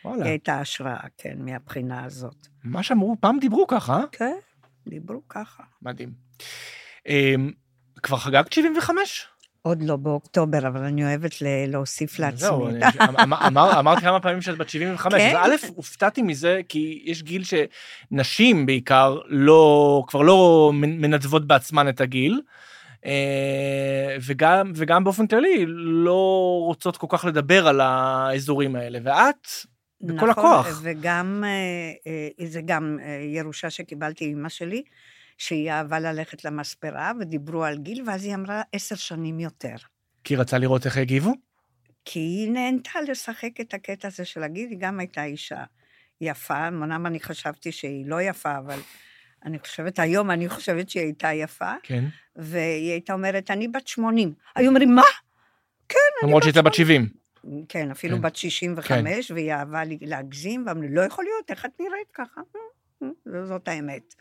וואלה, 0.05 0.24
היא 0.24 0.30
הייתה 0.30 0.59
השראה, 0.59 0.99
כן, 1.17 1.38
מהבחינה 1.38 2.03
הזאת. 2.03 2.47
מה 2.63 2.84
שאמרו, 2.84 3.15
פעם 3.19 3.39
דיברו 3.39 3.67
ככה, 3.67 3.93
אה? 3.93 4.03
כן, 4.11 4.36
דיברו 4.88 5.22
ככה. 5.30 5.63
מדהים. 5.82 6.13
אמ, 7.07 7.51
כבר 8.03 8.17
חגגת 8.17 8.53
75? 8.53 9.28
עוד 9.64 9.82
לא 9.84 9.95
באוקטובר, 9.95 10.68
אבל 10.68 10.84
אני 10.84 11.03
אוהבת 11.05 11.36
להוסיף 11.68 12.18
זהו, 12.36 12.68
לעצמי. 12.68 12.78
אני- 13.01 13.09
אמ- 13.24 13.34
אמר- 13.34 13.80
אמרת 13.80 13.99
כמה 13.99 14.20
פעמים 14.20 14.41
שאת 14.41 14.57
בת 14.57 14.70
75, 14.70 15.14
כן. 15.22 15.36
א', 15.38 15.55
הופתעתי 15.76 16.22
מזה, 16.22 16.62
כי 16.70 17.01
יש 17.05 17.24
גיל 17.24 17.41
שנשים 17.43 18.66
בעיקר 18.66 19.18
לא, 19.26 20.03
כבר 20.07 20.22
לא 20.22 20.72
מנ- 20.74 21.01
מנדבות 21.01 21.47
בעצמן 21.47 21.89
את 21.89 22.01
הגיל, 22.01 22.41
אה, 23.05 23.12
וגם, 24.26 24.72
וגם 24.76 25.03
באופן 25.03 25.28
כללי 25.28 25.66
לא 25.78 26.22
רוצות 26.66 26.97
כל 26.97 27.07
כך 27.09 27.26
לדבר 27.26 27.68
על 27.68 27.82
האזורים 27.82 28.76
האלה, 28.76 28.99
ואת, 29.03 29.47
בכל 30.01 30.14
נכון, 30.16 30.30
הכוח. 30.30 30.80
וגם, 30.84 31.43
אה, 31.45 31.49
אה, 32.39 32.45
זה 32.47 32.62
גם 32.66 32.97
ירושה 33.34 33.70
שקיבלתי 33.70 34.34
מאמא 34.34 34.49
שלי, 34.49 34.84
שהיא 35.42 35.72
אהבה 35.72 36.00
ללכת 36.00 36.46
למספרה, 36.46 37.12
ודיברו 37.20 37.64
על 37.64 37.78
גיל, 37.78 38.04
ואז 38.08 38.26
היא 38.26 38.36
אמרה 38.36 38.62
עשר 38.74 38.96
שנים 38.96 39.39
יותר. 39.39 39.76
כי 40.24 40.36
רצה 40.36 40.58
לראות 40.58 40.86
איך 40.86 40.98
יגיבו? 40.98 41.34
כי 42.06 42.20
היא 42.20 42.52
נהנתה 42.52 43.02
לשחק 43.08 43.62
את 43.62 43.74
הקטע 43.74 44.08
הזה 44.08 44.26
של 44.26 44.44
הגיל, 44.44 44.70
היא 44.70 44.78
גם 44.80 45.00
הייתה 45.00 45.24
אישה 45.24 45.64
יפה, 46.22 46.68
אמנם 46.68 47.06
אני 47.06 47.20
חשבתי 47.20 47.72
שהיא 47.72 48.06
לא 48.06 48.22
יפה, 48.22 48.58
אבל 48.58 48.80
אני 49.46 49.60
חושבת, 49.60 50.00
היום 50.00 50.32
אני 50.32 50.50
חושבת 50.50 50.89
שהיא 50.89 51.04
הייתה 51.04 51.34
יפה, 51.34 51.74
כן. 51.84 52.04
והיא 52.36 52.92
הייתה 52.92 53.14
אומרת, 53.14 53.52
אני 53.52 53.68
בת 53.68 53.88
80. 53.88 54.34
היו 54.56 54.70
אומרים, 54.70 54.96
מה? 54.96 55.04
למרות 56.24 56.44
שהייתה 56.44 56.62
בת 56.62 56.74
70. 56.74 57.10
כן, 57.70 57.92
אפילו 57.92 58.16
כן. 58.16 58.22
בת 58.22 58.36
65, 58.36 59.32
והיא 59.32 59.54
אהבה 59.54 59.82
להגזים, 60.02 60.64
ואמרו, 60.68 60.88
לא 60.89 61.02
יכול 61.02 61.26
להיות, 61.26 61.52
איך 61.52 61.66
את 61.66 61.72
נראית 61.80 62.12
ככה? 62.14 62.42
"אה, 63.04 63.08
אה", 63.36 63.46
זאת 63.46 63.68
האמת. 63.68 64.16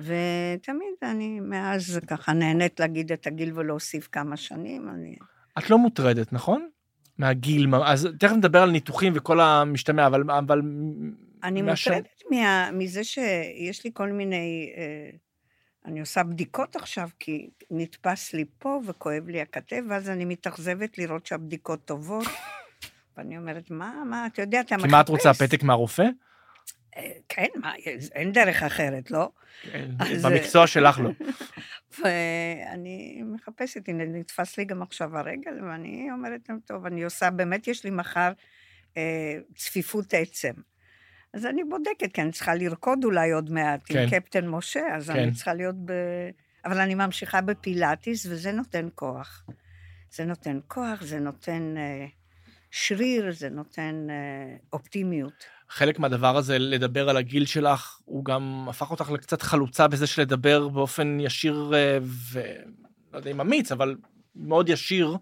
ותמיד 0.00 0.94
אני 1.02 1.40
מאז 1.40 2.00
ככה 2.06 2.32
נהנית 2.32 2.80
להגיד 2.80 3.12
את 3.12 3.26
הגיל 3.26 3.52
ולהוסיף 3.54 4.08
כמה 4.12 4.36
שנים, 4.36 4.88
אני... 4.88 5.16
את 5.58 5.70
לא 5.70 5.78
מוטרדת, 5.78 6.32
נכון? 6.32 6.68
מהגיל, 7.18 7.66
מה- 7.66 7.92
אז 7.92 8.08
תכף 8.18 8.32
נדבר 8.32 8.62
על 8.62 8.70
ניתוחים 8.70 9.12
וכל 9.16 9.40
המשתמע, 9.40 10.06
אבל... 10.06 10.30
אבל 10.30 10.60
אני 11.44 11.62
מהשן- 11.62 11.90
מוטרדת 11.90 12.22
מה, 12.30 12.70
מזה 12.72 13.04
שיש 13.04 13.84
לי 13.84 13.90
כל 13.94 14.08
מיני... 14.12 14.72
אה, 14.76 15.10
אני 15.86 16.00
עושה 16.00 16.22
בדיקות 16.22 16.76
עכשיו, 16.76 17.08
כי 17.18 17.50
נתפס 17.70 18.32
לי 18.32 18.44
פה 18.58 18.80
וכואב 18.86 19.28
לי 19.28 19.40
הכתף, 19.40 19.80
ואז 19.88 20.10
אני 20.10 20.24
מתאכזבת 20.24 20.98
לראות 20.98 21.26
שהבדיקות 21.26 21.84
טובות. 21.84 22.26
ואני 23.16 23.38
אומרת, 23.38 23.70
מה, 23.70 24.02
מה, 24.06 24.26
אתה 24.26 24.42
יודע, 24.42 24.60
אתה 24.60 24.68
כי 24.68 24.74
מחפש. 24.74 24.90
מה 24.90 25.00
את 25.00 25.08
רוצה, 25.08 25.34
פתק 25.34 25.62
מהרופא? 25.62 26.04
אה, 27.00 27.12
כן, 27.28 27.46
מה, 27.56 27.72
אין 28.14 28.32
דרך 28.32 28.62
אחרת, 28.62 29.10
לא? 29.10 29.30
אז- 29.98 30.24
במקצוע 30.24 30.66
שלך 30.66 31.00
לא. 31.00 31.10
ואני 31.98 33.22
מחפשת, 33.34 33.88
הנה, 33.88 34.04
נתפס 34.04 34.58
לי 34.58 34.64
גם 34.64 34.82
עכשיו 34.82 35.18
הרגל, 35.18 35.64
ואני 35.64 36.08
אומרת, 36.12 36.50
טוב, 36.66 36.86
אני 36.86 37.02
עושה, 37.02 37.30
באמת 37.30 37.68
יש 37.68 37.84
לי 37.84 37.90
מחר 37.90 38.32
אה, 38.96 39.38
צפיפות 39.54 40.14
עצם. 40.14 40.52
אז 41.34 41.46
אני 41.46 41.64
בודקת, 41.64 42.12
כי 42.12 42.22
אני 42.22 42.32
צריכה 42.32 42.54
לרקוד 42.54 43.04
אולי 43.04 43.30
עוד 43.30 43.50
מעט 43.50 43.80
כן. 43.84 43.98
עם 43.98 44.10
קפטן 44.10 44.48
משה, 44.48 44.80
אז 44.94 45.10
כן. 45.10 45.18
אני 45.18 45.32
צריכה 45.32 45.54
להיות 45.54 45.76
ב... 45.84 45.92
אבל 46.64 46.80
אני 46.80 46.94
ממשיכה 46.94 47.40
בפילאטיס, 47.40 48.26
וזה 48.26 48.52
נותן 48.52 48.88
כוח. 48.94 49.46
זה 50.10 50.24
נותן 50.24 50.58
כוח, 50.68 51.02
זה 51.02 51.18
נותן 51.20 51.74
אה, 51.76 52.06
שריר, 52.70 53.32
זה 53.32 53.48
נותן 53.48 54.06
אה, 54.10 54.56
אופטימיות. 54.72 55.44
חלק 55.70 55.98
מהדבר 55.98 56.36
הזה, 56.36 56.58
לדבר 56.58 57.08
על 57.08 57.16
הגיל 57.16 57.46
שלך, 57.46 57.98
הוא 58.04 58.24
גם 58.24 58.66
הפך 58.68 58.90
אותך 58.90 59.10
לקצת 59.10 59.42
חלוצה 59.42 59.88
בזה 59.88 60.06
של 60.06 60.22
לדבר 60.22 60.68
באופן 60.68 61.18
ישיר 61.20 61.72
אה, 61.74 61.98
ו... 62.02 62.40
לא 63.12 63.18
יודע 63.18 63.30
אם 63.30 63.40
אמיץ, 63.40 63.72
אבל 63.72 63.96
מאוד 64.36 64.68
ישיר 64.68 65.16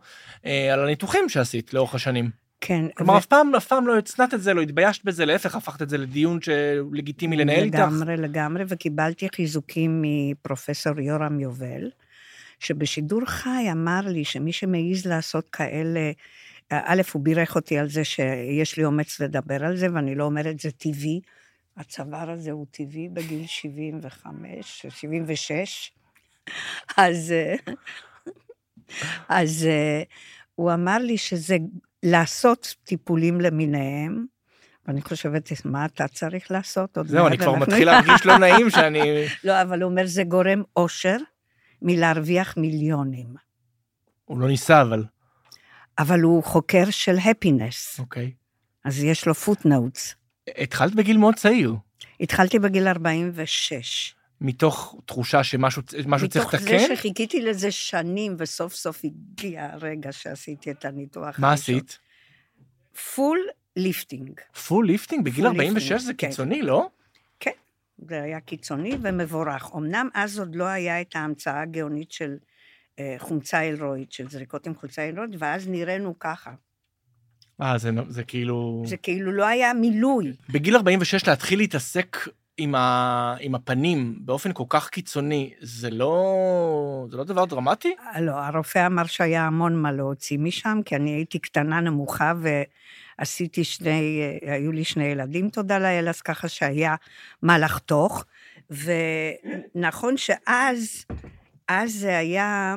אה, 0.46 0.72
על 0.74 0.80
הניתוחים 0.80 1.28
שעשית 1.28 1.74
לאורך 1.74 1.94
השנים. 1.94 2.30
כן. 2.60 2.84
כלומר, 2.96 3.18
אף 3.18 3.26
פעם, 3.26 3.54
אף 3.54 3.66
פעם 3.66 3.86
לא 3.86 3.98
הצנעת 3.98 4.34
את 4.34 4.42
זה, 4.42 4.54
לא 4.54 4.60
התביישת 4.60 5.04
בזה, 5.04 5.24
להפך, 5.24 5.54
הפכת 5.54 5.82
את 5.82 5.88
זה 5.88 5.98
לדיון 5.98 6.38
שלגיטימי 6.40 7.36
לנהל 7.36 7.64
איתך. 7.64 7.78
לגמרי, 7.78 8.16
לגמרי, 8.16 8.64
וקיבלתי 8.68 9.28
חיזוקים 9.34 10.02
מפרופסור 10.02 11.00
יורם 11.00 11.40
יובל, 11.40 11.90
שבשידור 12.58 13.20
חי 13.26 13.68
אמר 13.72 14.00
לי 14.04 14.24
שמי 14.24 14.52
שמעז 14.52 15.06
לעשות 15.06 15.50
כאלה, 15.50 16.10
א', 16.70 17.02
הוא 17.12 17.22
בירך 17.24 17.56
אותי 17.56 17.78
על 17.78 17.88
זה 17.88 18.04
שיש 18.04 18.76
לי 18.76 18.84
אומץ 18.84 19.20
לדבר 19.20 19.64
על 19.64 19.76
זה, 19.76 19.86
ואני 19.94 20.14
לא 20.14 20.24
אומרת 20.24 20.60
זה 20.60 20.70
טבעי. 20.70 21.20
הצוואר 21.76 22.30
הזה 22.30 22.50
הוא 22.50 22.66
טבעי 22.70 23.08
בגיל 23.08 23.46
75, 23.46 24.86
76. 24.88 25.92
אז, 26.96 27.32
אה, 27.32 27.54
אז 29.28 29.66
אה, 29.66 30.02
הוא 30.54 30.72
אמר 30.72 30.98
לי 30.98 31.18
שזה 31.18 31.56
לעשות 32.02 32.74
טיפולים 32.84 33.40
למיניהם, 33.40 34.26
ואני 34.86 35.02
חושבת, 35.02 35.52
מה 35.64 35.84
אתה 35.84 36.08
צריך 36.08 36.50
לעשות? 36.50 36.98
זהו, 37.04 37.26
אני 37.26 37.38
כבר 37.38 37.54
מתחיל 37.54 37.86
להרגיש 37.86 38.26
לא 38.26 38.38
נעים 38.38 38.70
שאני... 38.76 39.26
לא, 39.44 39.62
אבל 39.62 39.82
הוא 39.82 39.90
אומר, 39.90 40.06
זה 40.06 40.24
גורם 40.24 40.62
אושר 40.76 41.16
מלהרוויח 41.82 42.56
מיליונים. 42.56 43.34
הוא 44.24 44.40
לא 44.40 44.48
ניסה, 44.48 44.82
אבל... 44.82 45.04
אבל 45.98 46.20
הוא 46.20 46.44
חוקר 46.44 46.90
של 46.90 47.16
הפינס, 47.18 48.00
אוקיי. 48.00 48.32
אז 48.84 49.04
יש 49.04 49.26
לו 49.26 49.34
פוטנוטס. 49.34 50.14
התחלת 50.58 50.94
בגיל 50.94 51.18
מאוד 51.18 51.34
צעיר, 51.34 51.74
התחלתי 52.20 52.58
בגיל 52.58 52.88
46. 52.88 54.14
מתוך 54.40 54.96
תחושה 55.06 55.44
שמשהו 55.44 55.82
משהו 56.06 56.28
צריך 56.28 56.46
מתוך 56.46 56.54
לתקן. 56.54 56.78
זה 56.78 56.96
שחיכיתי 56.96 57.40
לזה 57.40 57.70
שנים, 57.70 58.36
וסוף 58.38 58.74
סוף 58.74 59.02
הגיע 59.04 59.68
הרגע 59.72 60.12
שעשיתי 60.12 60.70
את 60.70 60.84
הניתוח 60.84 61.38
מה 61.38 61.48
הראשון. 61.48 61.74
עשית? 61.74 61.98
full 63.14 63.38
lifting. 63.76 64.40
full 64.68 64.86
lifting 64.86 65.24
בגיל 65.24 65.48
46 65.48 65.63
full 65.63 65.92
lifting, 65.92 65.98
זה 65.98 66.14
כן. 66.14 66.28
קיצוני, 66.28 66.62
לא? 66.62 66.90
כן, 67.40 67.50
זה 67.98 68.22
היה 68.22 68.40
קיצוני 68.40 68.96
ומבורך. 69.02 69.70
אמנם 69.76 70.08
אז 70.14 70.38
עוד 70.38 70.54
לא 70.54 70.64
היה 70.64 71.00
את 71.00 71.16
ההמצאה 71.16 71.60
הגאונית 71.60 72.12
של 72.12 72.36
חומצה 73.18 73.68
היאלורונית, 73.68 74.12
של 74.12 74.28
זריקות 74.28 74.66
עם 74.66 74.74
חומצה 74.74 75.08
היאלורונית, 75.08 75.30
ואז 75.38 75.68
נראינו 75.68 76.18
ככה. 76.18 76.50
אה, 77.62 77.78
זה, 77.78 77.90
זה 78.08 78.24
כאילו... 78.24 78.82
זה 78.86 78.96
כאילו 78.96 79.32
לא 79.32 79.46
היה 79.46 79.74
מילוי. 79.74 80.32
בגיל 80.50 80.76
46 80.76 81.28
להתחיל 81.28 81.58
להתעסק 81.58 82.16
עם, 82.58 82.74
ה, 82.74 83.34
עם 83.40 83.54
הפנים 83.54 84.18
באופן 84.20 84.52
כל 84.52 84.64
כך 84.68 84.88
קיצוני, 84.88 85.52
זה 85.60 85.90
לא, 85.90 87.06
זה 87.10 87.16
לא 87.16 87.24
דבר 87.24 87.44
דרמטי? 87.44 87.94
לא, 88.20 88.32
הרופא 88.32 88.86
אמר 88.86 89.04
שהיה 89.06 89.46
המון 89.46 89.76
מה 89.76 89.92
להוציא 89.92 90.38
משם, 90.38 90.80
כי 90.84 90.96
אני 90.96 91.10
הייתי 91.10 91.38
קטנה, 91.38 91.80
נמוכה, 91.80 92.32
ועשיתי 93.18 93.64
שני, 93.64 94.22
היו 94.42 94.72
לי 94.72 94.84
שני 94.84 95.04
ילדים, 95.04 95.48
תודה 95.48 95.78
לאל, 95.78 96.08
אז 96.08 96.20
ככה 96.20 96.48
שהיה 96.48 96.94
מה 97.42 97.58
לחתוך. 97.58 98.24
ונכון 98.70 100.16
שאז, 100.16 101.04
אז 101.68 101.92
זה 101.92 102.18
היה, 102.18 102.76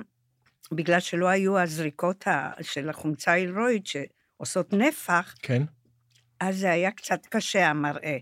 בגלל 0.71 0.99
שלא 0.99 1.27
היו 1.27 1.59
הזריקות 1.59 2.27
של 2.61 2.89
החומצה 2.89 3.31
ההילרואית 3.31 3.87
שעושות 3.87 4.73
נפח, 4.73 5.35
כן. 5.41 5.63
אז 6.39 6.57
זה 6.57 6.71
היה 6.71 6.91
קצת 6.91 7.25
קשה, 7.25 7.67
המראה. 7.67 8.17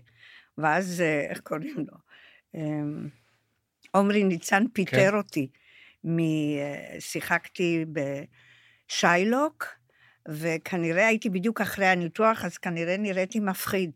ואז, 0.58 1.00
אה, 1.00 1.26
איך 1.30 1.40
קוראים 1.40 1.76
לו? 1.76 1.96
אמ, 2.54 3.08
עומרי 3.90 4.24
ניצן 4.24 4.64
פיטר 4.72 5.10
כן. 5.10 5.14
אותי. 5.14 5.48
מ... 6.04 6.18
שיחקתי 6.98 7.84
בשיילוק, 8.88 9.66
וכנראה 10.28 11.06
הייתי 11.06 11.30
בדיוק 11.30 11.60
אחרי 11.60 11.86
הניתוח, 11.86 12.44
אז 12.44 12.58
כנראה 12.58 12.96
נראיתי 12.96 13.40
מפחיד. 13.40 13.90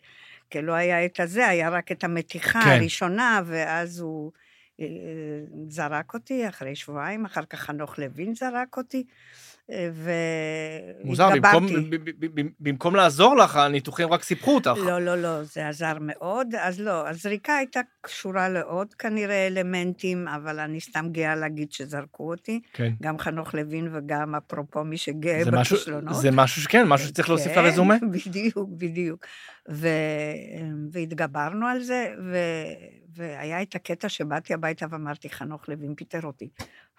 כי 0.51 0.63
לא 0.63 0.73
היה 0.73 1.05
את 1.05 1.21
הזה, 1.21 1.49
היה 1.49 1.69
רק 1.69 1.93
את 1.93 2.05
המתיחה 2.05 2.61
כן. 2.63 2.71
הראשונה, 2.71 3.43
ואז 3.47 4.01
הוא 4.01 4.33
אה, 4.35 4.44
זרק 5.69 6.15
אותי 6.15 6.49
אחרי 6.49 6.77
שבועיים, 6.77 7.25
אחר 7.25 7.45
כך 7.45 7.61
חנוך 7.61 7.99
לוין 7.99 8.35
זרק 8.35 8.77
אותי, 8.77 9.05
אה, 9.71 9.91
מוזר, 11.05 11.29
במקום, 11.31 11.67
במקום 12.61 12.97
לעזור 12.97 13.37
לך, 13.37 13.57
הניתוחים 13.57 14.13
רק 14.13 14.23
סיפחו 14.23 14.55
אותך. 14.55 14.73
לא, 14.77 14.99
לא, 15.01 15.17
לא, 15.17 15.43
זה 15.43 15.69
עזר 15.69 15.93
מאוד. 16.01 16.55
אז 16.61 16.81
לא, 16.81 17.09
הזריקה 17.09 17.57
הייתה 17.57 17.81
קשורה 18.01 18.49
לעוד 18.49 18.95
כנראה 18.95 19.47
אלמנטים, 19.47 20.29
אבל 20.29 20.61
אני 20.61 20.81
סתם 20.81 21.07
גאה 21.13 21.35
להגיד 21.35 21.73
שזרקו 21.73 22.31
אותי. 22.31 22.61
כן. 22.73 22.93
גם 23.03 23.19
חנוך 23.19 23.55
לוין 23.55 23.89
וגם 23.93 24.35
אפרופו 24.35 24.85
מי 24.85 24.97
שגאה 24.97 25.45
בכישלונות. 25.45 26.15
זה 26.15 26.31
משהו 26.31 26.63
שכן, 26.63 26.87
משהו 26.87 27.09
שצריך 27.09 27.29
להוסיף 27.29 27.55
כן, 27.55 27.65
לרזומה. 27.65 27.95
בדיוק, 28.27 28.69
בדיוק. 28.79 29.27
ו... 29.71 29.89
והתגברנו 30.93 31.67
על 31.67 31.83
זה, 31.83 32.15
ו... 32.25 32.37
והיה 33.17 33.63
את 33.63 33.75
הקטע 33.75 34.09
שבאתי 34.09 34.55
הביתה 34.55 34.87
ואמרתי, 34.91 35.31
חנוך 35.31 35.69
לוין 35.69 35.95
פיטר 35.95 36.21
אותי. 36.23 36.49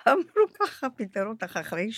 אמרו 0.08 0.48
ככה, 0.60 0.90
פיטר 0.90 1.26
אותך 1.26 1.58
אחרי. 1.58 1.90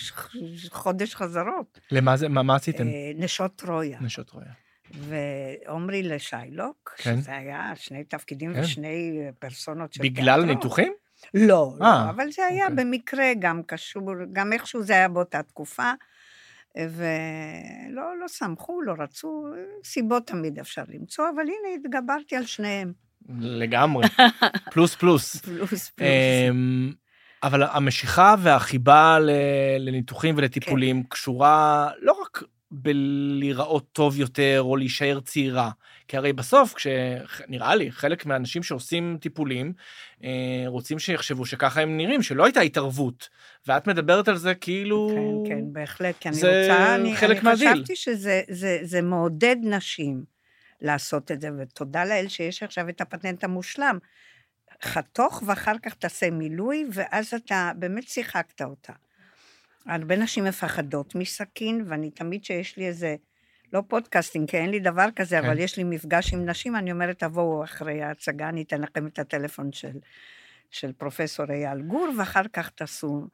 חודש 0.70 1.14
חזרות. 1.14 1.80
למה 1.90 2.16
זה, 2.16 2.28
מה, 2.28 2.42
מה 2.42 2.56
עשיתם? 2.56 2.86
אה, 2.86 3.12
נשות 3.16 3.56
טרויה. 3.56 3.98
נשות 4.00 4.30
רויה. 4.30 4.52
ועומרי 4.90 6.02
לשיילוק, 6.02 6.94
כן. 6.96 7.20
שזה 7.20 7.36
היה 7.36 7.72
שני 7.76 8.04
תפקידים 8.04 8.54
כן. 8.54 8.60
ושני 8.60 9.20
פרסונות 9.38 9.92
של 9.92 10.02
בגלל 10.02 10.24
תיאטרון. 10.24 10.48
הניתוחים? 10.48 10.92
לא, 11.34 11.76
לא, 11.80 11.84
אה, 11.84 12.10
אבל 12.10 12.30
זה 12.30 12.44
היה 12.44 12.66
אוקיי. 12.66 12.84
במקרה 12.84 13.26
גם 13.38 13.62
קשור, 13.62 14.04
גם 14.32 14.52
איכשהו 14.52 14.82
זה 14.82 14.92
היה 14.92 15.08
באותה 15.08 15.42
תקופה, 15.42 15.92
ולא 16.76 18.18
לא 18.20 18.28
שמחו, 18.28 18.82
לא 18.82 18.94
רצו, 18.98 19.44
סיבות 19.84 20.26
תמיד 20.26 20.58
אפשר 20.58 20.82
למצוא, 20.88 21.24
אבל 21.34 21.42
הנה 21.42 21.74
התגברתי 21.74 22.36
על 22.36 22.46
שניהם. 22.46 22.92
לגמרי. 23.40 24.08
פלוס 24.72 24.94
פלוס. 24.94 25.36
פלוס 25.36 25.88
פלוס. 25.88 26.08
אבל 27.42 27.62
המשיכה 27.62 28.34
והחיבה 28.38 29.18
לניתוחים 29.78 30.34
כן. 30.34 30.38
ולטיפולים 30.38 31.02
קשורה 31.02 31.90
לא 32.00 32.16
רק 32.22 32.42
בלהיראות 32.70 33.92
טוב 33.92 34.18
יותר 34.18 34.58
או 34.62 34.76
להישאר 34.76 35.20
צעירה, 35.20 35.70
כי 36.08 36.16
הרי 36.16 36.32
בסוף, 36.32 36.74
נראה 37.48 37.74
לי, 37.74 37.92
חלק 37.92 38.26
מהאנשים 38.26 38.62
שעושים 38.62 39.18
טיפולים, 39.20 39.72
אה, 40.24 40.64
רוצים 40.66 40.98
שיחשבו 40.98 41.46
שככה 41.46 41.80
הם 41.80 41.96
נראים, 41.96 42.22
שלא 42.22 42.44
הייתה 42.44 42.60
התערבות, 42.60 43.28
ואת 43.66 43.86
מדברת 43.86 44.28
על 44.28 44.36
זה 44.36 44.54
כאילו... 44.54 45.44
כן, 45.46 45.54
כן, 45.54 45.72
בהחלט, 45.72 46.14
כי 46.20 46.28
אני 46.28 46.36
זה 46.36 46.60
רוצה, 46.70 46.94
אני, 46.94 47.16
חלק 47.16 47.36
אני 47.36 47.44
מהדיל. 47.44 47.72
חשבתי 47.74 47.96
שזה 47.96 48.42
זה, 48.48 48.78
זה 48.82 49.02
מעודד 49.02 49.56
נשים 49.62 50.24
לעשות 50.80 51.32
את 51.32 51.40
זה, 51.40 51.48
ותודה 51.58 52.04
לאל 52.04 52.28
שיש 52.28 52.62
עכשיו 52.62 52.88
את 52.88 53.00
הפטנט 53.00 53.44
המושלם. 53.44 53.98
חתוך 54.82 55.42
ואחר 55.46 55.78
כך 55.82 55.94
תעשה 55.94 56.30
מילוי, 56.30 56.86
ואז 56.92 57.34
אתה 57.34 57.72
באמת 57.76 58.08
שיחקת 58.08 58.62
אותה. 58.62 58.92
הרבה 59.86 60.16
נשים 60.16 60.44
מפחדות 60.44 61.14
מסכין, 61.14 61.84
ואני 61.86 62.10
תמיד 62.10 62.44
שיש 62.44 62.76
לי 62.76 62.86
איזה, 62.86 63.16
לא 63.72 63.82
podcasting, 63.88 64.50
כי 64.50 64.56
אין 64.56 64.70
לי 64.70 64.80
דבר 64.80 65.06
כזה, 65.16 65.40
כן. 65.40 65.46
אבל 65.46 65.58
יש 65.58 65.76
לי 65.76 65.84
מפגש 65.84 66.34
עם 66.34 66.48
נשים, 66.48 66.76
אני 66.76 66.92
אומרת, 66.92 67.18
תבואו 67.18 67.64
אחרי 67.64 68.02
ההצגה, 68.02 68.48
אני 68.48 68.62
אתן 68.62 68.80
לכם 68.80 69.06
את 69.06 69.18
הטלפון 69.18 69.72
של, 69.72 69.98
של 70.70 70.92
פרופסור 70.92 71.46
אייל 71.50 71.82
גור, 71.82 72.08
ואחר 72.18 72.48
כך 72.52 72.70
תעשו. 72.70 73.26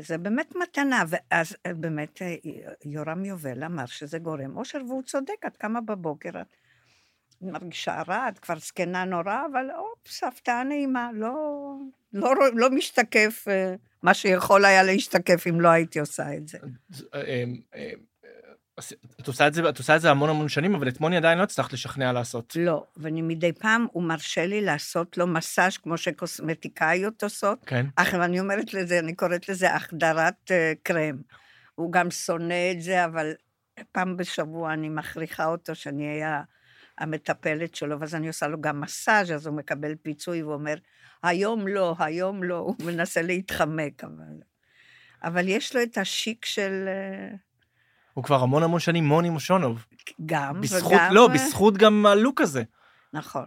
זה 0.00 0.18
באמת 0.18 0.56
מתנה, 0.56 1.04
ואז 1.08 1.56
אה, 1.66 1.74
באמת 1.74 2.22
אה, 2.22 2.34
יורם 2.84 3.24
יובל 3.24 3.64
אמר 3.64 3.86
שזה 3.86 4.18
גורם 4.18 4.56
אושר, 4.56 4.78
והוא 4.88 5.02
צודק, 5.02 5.46
את 5.46 5.56
קמה 5.56 5.80
בבוקר, 5.80 6.40
את 6.40 6.56
מרגישה 7.42 8.02
רע, 8.08 8.28
את 8.28 8.38
כבר 8.38 8.58
זקנה 8.58 9.04
נורא, 9.04 9.36
אבל 9.52 9.66
אופס, 9.78 10.24
הפתעה 10.24 10.64
נעימה, 10.64 11.10
לא, 11.14 11.74
לא, 12.12 12.32
לא 12.54 12.70
משתקף 12.70 13.44
אה, 13.48 13.74
מה 14.02 14.14
שיכול 14.14 14.64
היה 14.64 14.82
להשתקף 14.82 15.46
אם 15.46 15.60
לא 15.60 15.68
הייתי 15.68 16.00
עושה 16.00 16.34
את 16.34 16.48
זה. 16.48 16.58
אמ, 17.14 17.56
אמ, 17.74 18.12
את 19.20 19.26
עושה 19.26 19.46
את 19.46 19.54
זה, 19.54 19.68
את 19.68 19.78
עושה 19.78 19.96
את 19.96 20.00
זה 20.00 20.10
המון 20.10 20.30
המון 20.30 20.48
שנים, 20.48 20.74
אבל 20.74 20.88
את 20.88 21.00
מוני 21.00 21.16
עדיין 21.16 21.38
לא 21.38 21.42
הצלחת 21.42 21.72
לשכנע 21.72 22.12
לעשות. 22.12 22.56
לא, 22.56 22.84
ואני 22.96 23.22
מדי 23.22 23.52
פעם, 23.52 23.86
הוא 23.92 24.02
מרשה 24.02 24.46
לי 24.46 24.60
לעשות 24.60 25.18
לו 25.18 25.26
מסאז' 25.26 25.76
כמו 25.76 25.96
שקוסמטיקאיות 25.96 27.22
עושות. 27.22 27.64
כן. 27.66 27.86
אך 27.96 28.14
אני 28.14 28.40
אומרת 28.40 28.74
לזה, 28.74 28.98
אני 28.98 29.14
קוראת 29.14 29.48
לזה 29.48 29.74
החדרת 29.74 30.50
קרם. 30.82 31.16
הוא 31.74 31.92
גם 31.92 32.10
שונא 32.10 32.70
את 32.72 32.80
זה, 32.80 33.04
אבל 33.04 33.32
פעם 33.92 34.16
בשבוע 34.16 34.72
אני 34.72 34.88
מכריחה 34.88 35.46
אותו 35.46 35.74
שאני 35.74 36.08
אהיה 36.08 36.42
המטפלת 37.02 37.74
שלו, 37.74 38.00
ואז 38.00 38.14
אני 38.14 38.28
עושה 38.28 38.46
לו 38.46 38.60
גם 38.60 38.80
מסאז', 38.80 39.32
אז 39.32 39.46
הוא 39.46 39.56
מקבל 39.56 39.94
פיצוי 40.02 40.42
ואומר, 40.42 40.74
היום 41.22 41.68
לא, 41.68 41.94
היום 41.98 42.42
לא, 42.42 42.56
הוא 42.56 42.74
מנסה 42.84 43.22
להתחמק, 43.22 44.04
אבל... 44.04 44.42
אבל 45.24 45.48
יש 45.48 45.76
לו 45.76 45.82
את 45.82 45.98
השיק 45.98 46.44
של... 46.44 46.84
אה, 46.88 47.36
הוא 48.14 48.24
כבר 48.24 48.42
המון 48.42 48.62
המון 48.62 48.80
שנים 48.80 49.04
מוני 49.04 49.30
מושונוב. 49.30 49.86
גם 50.26 50.60
בזכות, 50.60 50.92
וגם... 50.92 51.14
לא, 51.14 51.28
אה, 51.28 51.34
בזכות 51.34 51.76
גם 51.76 52.06
הלוק 52.06 52.40
הזה. 52.40 52.62
נכון. 53.12 53.46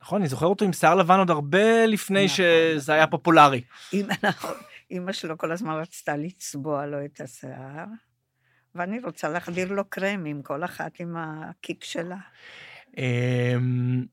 נכון, 0.00 0.20
אני 0.20 0.28
זוכר 0.28 0.46
אותו 0.46 0.64
עם 0.64 0.72
שיער 0.72 0.94
לבן 0.94 1.18
עוד 1.18 1.30
הרבה 1.30 1.86
לפני 1.86 2.24
נכון, 2.24 2.36
שזה 2.36 2.76
נכון. 2.78 2.94
היה 2.94 3.06
פופולרי. 3.06 3.62
נכון, 4.22 4.54
אמא 4.90 5.12
שלו 5.12 5.38
כל 5.38 5.52
הזמן 5.52 5.74
רצתה 5.74 6.16
לצבוע 6.16 6.86
לו 6.86 7.04
את 7.04 7.20
השיער, 7.20 7.84
ואני 8.74 9.00
רוצה 9.00 9.28
להחדיר 9.28 9.72
לו 9.72 9.84
קרמים, 9.84 10.42
כל 10.42 10.64
אחת 10.64 11.00
עם 11.00 11.16
הקיק 11.16 11.84
שלה. 11.84 12.16
אמ, 12.96 14.04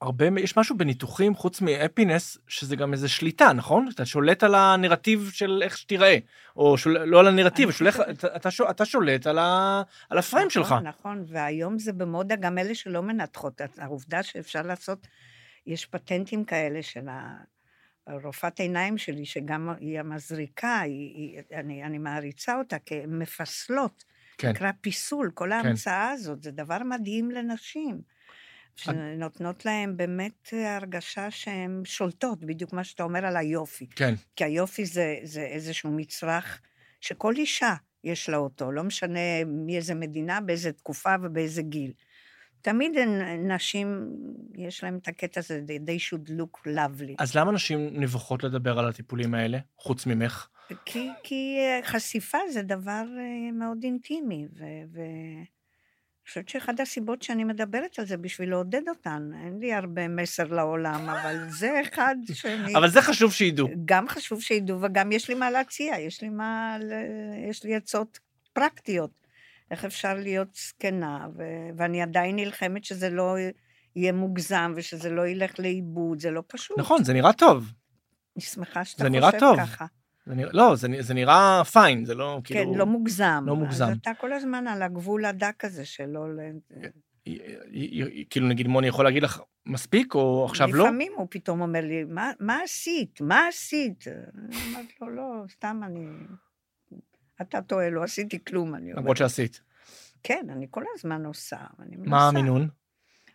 הרבה, 0.00 0.26
יש 0.40 0.56
משהו 0.56 0.76
בניתוחים, 0.76 1.34
חוץ 1.34 1.60
מאפינס, 1.60 2.38
שזה 2.48 2.76
גם 2.76 2.92
איזה 2.92 3.08
שליטה, 3.08 3.52
נכון? 3.52 3.88
אתה 3.94 4.04
שולט 4.06 4.42
על 4.42 4.54
הנרטיב 4.54 5.30
של 5.32 5.60
איך 5.62 5.78
שתיראה, 5.78 6.18
או 6.56 6.78
שול, 6.78 6.98
לא 6.98 7.20
על 7.20 7.28
הנרטיב, 7.28 7.70
שולח, 7.70 8.00
אתה, 8.00 8.36
אתה, 8.36 8.50
שול- 8.50 8.70
אתה 8.70 8.84
שולט 8.84 9.26
על, 9.26 9.38
ה, 9.38 9.82
על 10.10 10.18
הפריים 10.18 10.50
שלך. 10.50 10.66
נכון, 10.66 10.86
נכון, 10.86 11.24
והיום 11.28 11.78
זה 11.78 11.92
במודה, 11.92 12.36
גם 12.36 12.58
אלה 12.58 12.74
שלא 12.74 13.02
מנתחות. 13.02 13.60
העובדה 13.78 14.22
שאפשר 14.22 14.62
לעשות, 14.62 15.06
יש 15.66 15.86
פטנטים 15.86 16.44
כאלה 16.44 16.82
של 16.82 17.08
רופאת 18.22 18.60
עיניים 18.60 18.98
שלי, 18.98 19.26
שגם 19.26 19.68
היא 19.80 20.00
המזריקה, 20.00 20.80
היא, 20.80 21.14
היא, 21.14 21.40
אני, 21.58 21.84
אני 21.84 21.98
מעריצה 21.98 22.58
אותה 22.58 22.76
כמפסלות. 22.86 24.04
כן. 24.42 24.50
נקרא 24.50 24.70
פיסול, 24.80 25.30
כל 25.34 25.52
ההמצאה 25.52 26.10
הזאת, 26.10 26.42
זה 26.42 26.50
דבר 26.50 26.78
מדהים 26.78 27.30
לנשים. 27.30 28.00
שנותנות 28.76 29.64
להן 29.64 29.96
באמת 29.96 30.48
הרגשה 30.52 31.30
שהן 31.30 31.82
שולטות, 31.84 32.44
בדיוק 32.44 32.72
מה 32.72 32.84
שאתה 32.84 33.02
אומר 33.02 33.26
על 33.26 33.36
היופי. 33.36 33.86
כן, 33.86 34.14
כי 34.36 34.44
היופי 34.44 34.86
זה, 34.86 35.16
זה 35.22 35.40
איזשהו 35.40 35.90
מצרך 35.90 36.60
שכל 37.00 37.34
אישה 37.36 37.74
יש 38.04 38.28
לה 38.28 38.36
אותו, 38.36 38.72
לא 38.72 38.82
משנה 38.82 39.44
מאיזה 39.46 39.94
מדינה, 39.94 40.40
באיזה 40.40 40.72
תקופה 40.72 41.14
ובאיזה 41.22 41.62
גיל. 41.62 41.92
תמיד 42.62 42.92
נשים, 43.38 44.16
יש 44.54 44.84
להן 44.84 44.96
את 44.96 45.08
הקטע 45.08 45.40
הזה, 45.40 45.60
they 45.66 46.00
should 46.10 46.30
look 46.30 46.68
lovely. 46.68 47.14
אז 47.18 47.36
למה 47.36 47.52
נשים 47.52 48.00
נבוכות 48.00 48.44
לדבר 48.44 48.78
על 48.78 48.88
הטיפולים 48.88 49.34
האלה, 49.34 49.58
חוץ 49.78 50.06
ממך? 50.06 50.48
כי, 50.84 51.08
כי 51.22 51.56
אה, 51.58 51.80
חשיפה 51.84 52.38
זה 52.52 52.62
דבר 52.62 53.04
אה, 53.18 53.52
מאוד 53.52 53.78
אינטימי, 53.84 54.46
ו... 54.58 54.64
ו... 54.92 55.00
אני 56.22 56.28
חושבת 56.28 56.48
שאחת 56.48 56.80
הסיבות 56.80 57.22
שאני 57.22 57.44
מדברת 57.44 57.98
על 57.98 58.06
זה 58.06 58.16
בשביל 58.16 58.50
לעודד 58.50 58.88
אותן, 58.88 59.30
אין 59.44 59.58
לי 59.58 59.72
הרבה 59.72 60.08
מסר 60.08 60.46
לעולם, 60.46 61.08
אבל 61.08 61.36
זה 61.48 61.80
אחד 61.82 62.14
שאני... 62.32 62.76
אבל 62.76 62.88
זה 62.88 63.02
חשוב 63.02 63.32
שידעו. 63.32 63.68
גם 63.84 64.08
חשוב 64.08 64.42
שידעו, 64.42 64.80
וגם 64.82 65.12
יש 65.12 65.28
לי 65.28 65.34
מה 65.34 65.50
להציע, 65.50 65.98
יש 65.98 66.22
לי 66.22 66.28
מה... 66.28 66.76
יש 67.50 67.64
לי 67.64 67.74
עצות 67.74 68.18
פרקטיות. 68.52 69.10
איך 69.70 69.84
אפשר 69.84 70.14
להיות 70.14 70.48
זקנה, 70.54 71.26
ו... 71.36 71.42
ואני 71.76 72.02
עדיין 72.02 72.36
נלחמת 72.36 72.84
שזה 72.84 73.10
לא 73.10 73.36
יהיה 73.96 74.12
מוגזם 74.12 74.72
ושזה 74.76 75.10
לא 75.10 75.26
ילך 75.26 75.58
לאיבוד, 75.58 76.20
זה 76.20 76.30
לא 76.30 76.42
פשוט. 76.46 76.78
נכון, 76.78 77.04
זה 77.04 77.12
נראה 77.12 77.32
טוב. 77.32 77.72
אני 78.36 78.44
שמחה 78.44 78.84
שאתה 78.84 79.02
זה 79.02 79.10
נראה 79.10 79.30
חושב 79.30 79.40
טוב. 79.40 79.60
ככה. 79.60 79.86
זה 80.26 80.34
נראה, 80.34 80.50
לא, 80.52 80.76
זה, 80.76 80.88
זה 81.00 81.14
נראה 81.14 81.62
פיין, 81.64 82.04
זה 82.04 82.14
לא 82.14 82.40
כן, 82.44 82.54
כאילו... 82.54 82.76
לא 82.76 82.86
מוגזם. 82.86 83.44
לא 83.46 83.56
מוגזם. 83.56 83.84
אז 83.84 83.96
אתה 84.02 84.10
כל 84.20 84.32
הזמן 84.32 84.66
על 84.66 84.82
הגבול 84.82 85.24
הדק 85.24 85.64
הזה 85.64 85.84
שלא... 85.84 86.26
כאילו 88.30 88.48
נגיד 88.48 88.66
מוני 88.66 88.86
יכול 88.86 89.04
להגיד 89.04 89.22
לך 89.22 89.40
מספיק 89.66 90.14
או 90.14 90.44
עכשיו 90.44 90.68
לא? 90.74 90.84
לפעמים 90.84 91.12
הוא 91.16 91.26
פתאום 91.30 91.60
אומר 91.60 91.80
לי, 91.80 92.04
"מה- 92.04 92.32
מה 92.40 92.58
עשית? 92.64 93.20
מה 93.20 93.46
עשית? 93.48 94.04
אני 94.08 94.56
אומרת 94.68 94.86
לו, 95.00 95.10
לא, 95.10 95.22
סתם 95.50 95.80
אני... 95.84 96.06
אתה 97.42 97.62
טועה, 97.62 97.90
לא 97.90 98.02
עשיתי 98.02 98.44
כלום, 98.44 98.74
אני 98.74 98.82
אומרת. 98.84 98.98
למרות 98.98 99.16
שעשית. 99.16 99.60
כן, 100.22 100.46
אני 100.50 100.66
כל 100.70 100.84
הזמן 100.96 101.26
עושה. 101.26 101.56
מה. 101.98 102.28
המינון? 102.28 102.68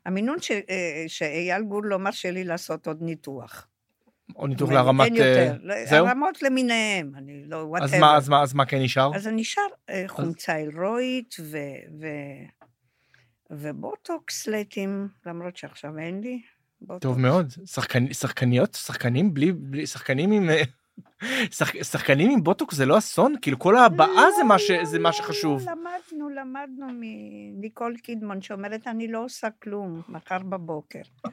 המינון 0.05 0.41
ש- 0.41 0.51
אה, 0.51 1.03
שאייל 1.07 1.63
גור 1.63 1.83
לא 1.83 1.99
מרשה 1.99 2.31
לי 2.31 2.43
לעשות 2.43 2.87
עוד 2.87 2.97
ניתוח. 3.01 3.67
או 4.35 4.47
ניתוח 4.47 4.69
אין- 4.69 4.77
להרמת... 4.77 5.05
אין 5.05 5.15
יותר. 5.15 5.51
אה, 5.51 5.57
לא, 5.61 5.85
זהו? 5.85 6.07
הרמות 6.07 6.41
למיניהם, 6.41 7.11
אני 7.15 7.43
לא, 7.45 7.73
אז 7.81 7.93
whatever. 7.93 7.99
מה, 7.99 8.17
אז 8.17 8.29
מה, 8.29 8.41
אז 8.41 8.53
מה 8.53 8.65
כן 8.65 8.81
נשאר? 8.81 9.15
אז 9.15 9.27
נשאר 9.27 9.63
אה, 9.89 10.03
חומצה 10.07 10.55
היאלורונית 10.55 11.35
ו... 11.39 11.57
ו... 12.01 12.07
ובוטוקס 13.49 14.47
לעתים, 14.47 15.07
למרות 15.25 15.57
שעכשיו 15.57 15.97
אין 15.97 16.21
לי. 16.21 16.41
בוטוקס. 16.81 17.03
טוב 17.03 17.19
מאוד. 17.19 17.53
שחקנ... 17.65 18.13
שחקניות? 18.13 18.73
שחקנים 18.73 19.33
בלי... 19.33 19.51
בלי... 19.51 19.87
שחקנים 19.87 20.31
עם... 20.31 20.49
שח... 21.57 21.83
שחקנים 21.83 22.31
עם 22.31 22.43
בוטוקס 22.43 22.75
זה 22.75 22.85
לא 22.85 22.97
אסון? 22.97 23.35
כאילו 23.41 23.59
כל 23.59 23.77
ההבעה 23.77 24.23
זה 24.37 24.43
מה, 24.43 24.59
ש... 24.59 24.71
לא, 24.71 24.85
זה 24.85 24.97
לא, 24.97 25.03
מה 25.03 25.09
לא, 25.09 25.15
שחשוב. 25.15 25.61
למדנו, 25.61 26.29
למדנו 26.29 26.87
מניקול 26.99 27.97
קידמון, 27.97 28.41
שאומרת, 28.41 28.87
אני 28.87 29.07
לא 29.07 29.23
עושה 29.23 29.47
כלום, 29.63 30.01
מחר 30.09 30.39
בבוקר. 30.39 31.01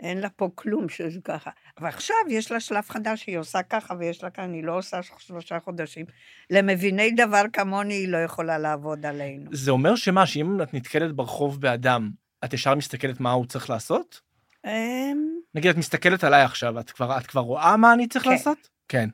אין 0.00 0.18
לה 0.18 0.28
פה 0.28 0.48
כלום 0.54 0.88
שזה 0.88 1.20
ככה. 1.24 1.50
ועכשיו 1.80 2.16
יש 2.28 2.52
לה 2.52 2.60
שלב 2.60 2.84
חדש, 2.88 3.24
היא 3.26 3.38
עושה 3.38 3.62
ככה 3.62 3.94
ויש 3.98 4.22
לה 4.24 4.30
כאן, 4.30 4.44
אני 4.44 4.62
לא 4.62 4.78
עושה 4.78 5.00
שלושה 5.18 5.60
חודשים. 5.60 6.06
למביני 6.50 7.10
דבר 7.10 7.42
כמוני, 7.52 7.94
היא 7.94 8.08
לא 8.08 8.16
יכולה 8.16 8.58
לעבוד 8.58 9.06
עלינו. 9.06 9.50
זה 9.52 9.70
אומר 9.70 9.96
שמה, 9.96 10.26
שאם 10.26 10.62
את 10.62 10.74
נתקלת 10.74 11.12
ברחוב 11.12 11.60
באדם, 11.60 12.10
את 12.44 12.54
ישר 12.54 12.74
מסתכלת 12.74 13.20
מה 13.20 13.30
הוא 13.30 13.46
צריך 13.46 13.70
לעשות? 13.70 14.20
אמ, 14.66 15.26
נגיד 15.54 15.70
את 15.70 15.76
מסתכלת 15.76 16.24
עליי 16.24 16.42
עכשיו, 16.42 16.80
את 16.80 16.90
כבר, 16.90 17.18
את 17.18 17.26
כבר 17.26 17.40
רואה 17.40 17.76
מה 17.76 17.92
אני 17.92 18.08
צריך 18.08 18.24
כן. 18.24 18.30
לעשות? 18.30 18.68
כן. 18.88 19.08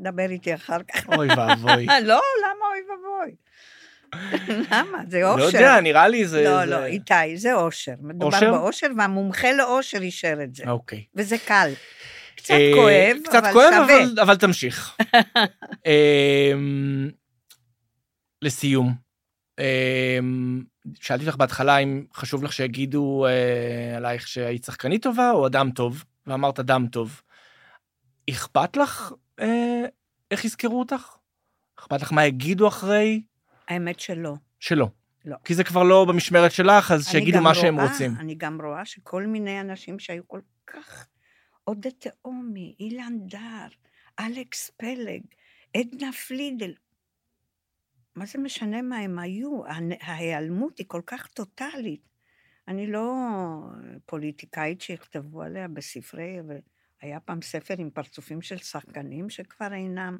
דבר 0.00 0.30
איתי 0.30 0.54
אחר 0.54 0.82
כך. 0.82 1.08
אוי 1.08 1.28
ואבוי. 1.28 1.86
לא, 2.10 2.20
למה 2.42 2.64
אוי 2.70 2.80
ואבוי? 2.90 3.36
למה? 4.70 4.98
זה 5.08 5.20
לא 5.20 5.32
אושר. 5.32 5.44
יודע, 5.58 5.80
נראה 5.80 6.08
לי 6.08 6.26
זה... 6.26 6.44
לא, 6.44 6.58
זה- 6.60 6.66
לא, 6.66 6.84
איתי, 6.84 7.36
זה 7.36 7.54
אושר. 7.54 7.94
מדובר 8.00 8.26
אושר? 8.36 8.50
באושר, 8.52 8.86
והמומחה 8.98 9.52
לאושר 9.52 9.98
אישר 10.02 10.38
את 10.44 10.54
זה. 10.54 10.64
אוקיי. 10.70 11.04
וזה 11.14 11.36
קל. 11.38 11.72
קצת 12.36 12.50
אה, 12.54 12.70
כואב, 12.74 13.16
קצת 13.24 13.34
אבל 13.34 13.52
כואב, 13.52 13.70
שווה. 13.72 13.84
אבל, 14.04 14.20
אבל 14.22 14.36
תמשיך. 14.36 14.96
אמ, 15.86 17.10
לסיום, 18.42 18.94
אמ, 19.60 20.62
שאלתי 21.00 21.26
אותך 21.26 21.36
בהתחלה 21.36 21.78
אם 21.78 22.04
חשוב 22.14 22.44
לך 22.44 22.52
שיגידו 22.52 23.26
אה, 23.28 23.96
עלייך 23.96 24.28
שהיית 24.28 24.64
שחקנית 24.64 25.02
טובה 25.02 25.30
או 25.30 25.46
אדם 25.46 25.70
טוב, 25.70 26.04
ואמרת 26.26 26.58
אדם 26.60 26.86
טוב. 26.86 27.22
אכפת 28.30 28.76
לך 28.76 29.12
אה, 29.40 29.82
איך 30.30 30.44
יזכרו 30.44 30.78
אותך? 30.78 31.02
אכפת 31.78 32.02
לך 32.02 32.12
מה 32.12 32.26
יגידו 32.26 32.68
אחרי? 32.68 33.20
האמת 33.68 34.00
שלא. 34.00 34.34
שלא. 34.60 34.88
לא. 35.24 35.36
כי 35.44 35.54
זה 35.54 35.64
כבר 35.64 35.82
לא 35.82 36.04
במשמרת 36.08 36.52
שלך, 36.52 36.90
אז 36.90 37.08
שיגידו 37.08 37.40
מה 37.40 37.54
שהם 37.54 37.74
רואה- 37.74 37.92
רוצים. 37.92 38.14
אני 38.18 38.34
גם 38.34 38.60
רואה 38.62 38.84
שכל 38.84 39.26
מיני 39.26 39.60
אנשים 39.60 39.98
שהיו 39.98 40.28
כל 40.28 40.40
כך... 40.66 41.06
עודד 41.64 41.90
תהומי, 41.90 42.74
אילן 42.80 43.12
דר, 43.26 43.66
אלכס 44.20 44.70
פלג, 44.70 45.22
עדנה 45.76 46.12
פלידל. 46.12 46.74
מה 48.14 48.26
זה 48.26 48.38
משנה 48.38 48.82
מה 48.82 48.96
הם 48.96 49.18
היו? 49.18 49.62
ההיעלמות 50.00 50.78
היא 50.78 50.86
כל 50.88 51.00
כך 51.06 51.26
טוטאלית. 51.26 52.08
אני 52.68 52.86
לא 52.86 53.14
פוליטיקאית 54.06 54.80
שיכתבו 54.80 55.42
עליה 55.42 55.68
בספרי, 55.68 56.40
אבל 56.40 56.56
היה 57.00 57.20
פעם 57.20 57.42
ספר 57.42 57.74
עם 57.78 57.90
פרצופים 57.90 58.42
של 58.42 58.56
שחקנים 58.58 59.30
שכבר 59.30 59.72
אינם. 59.72 60.18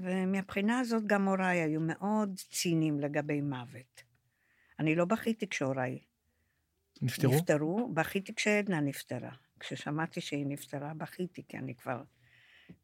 ומבחינה 0.00 0.78
הזאת 0.78 1.06
גם 1.06 1.28
הוריי 1.28 1.58
היו 1.60 1.80
מאוד 1.80 2.40
ציניים 2.50 3.00
לגבי 3.00 3.40
מוות. 3.40 4.02
אני 4.78 4.94
לא 4.94 5.04
בכיתי 5.04 5.48
כשהוריי 5.48 5.98
נפטרו? 7.02 7.34
נפטרו, 7.34 7.90
בכיתי 7.94 8.34
כשעדנה 8.34 8.80
נפטרה. 8.80 9.30
כששמעתי 9.60 10.20
שהיא 10.20 10.46
נפטרה, 10.48 10.94
בכיתי, 10.94 11.42
כי 11.48 11.58
אני 11.58 11.74
כבר 11.74 12.02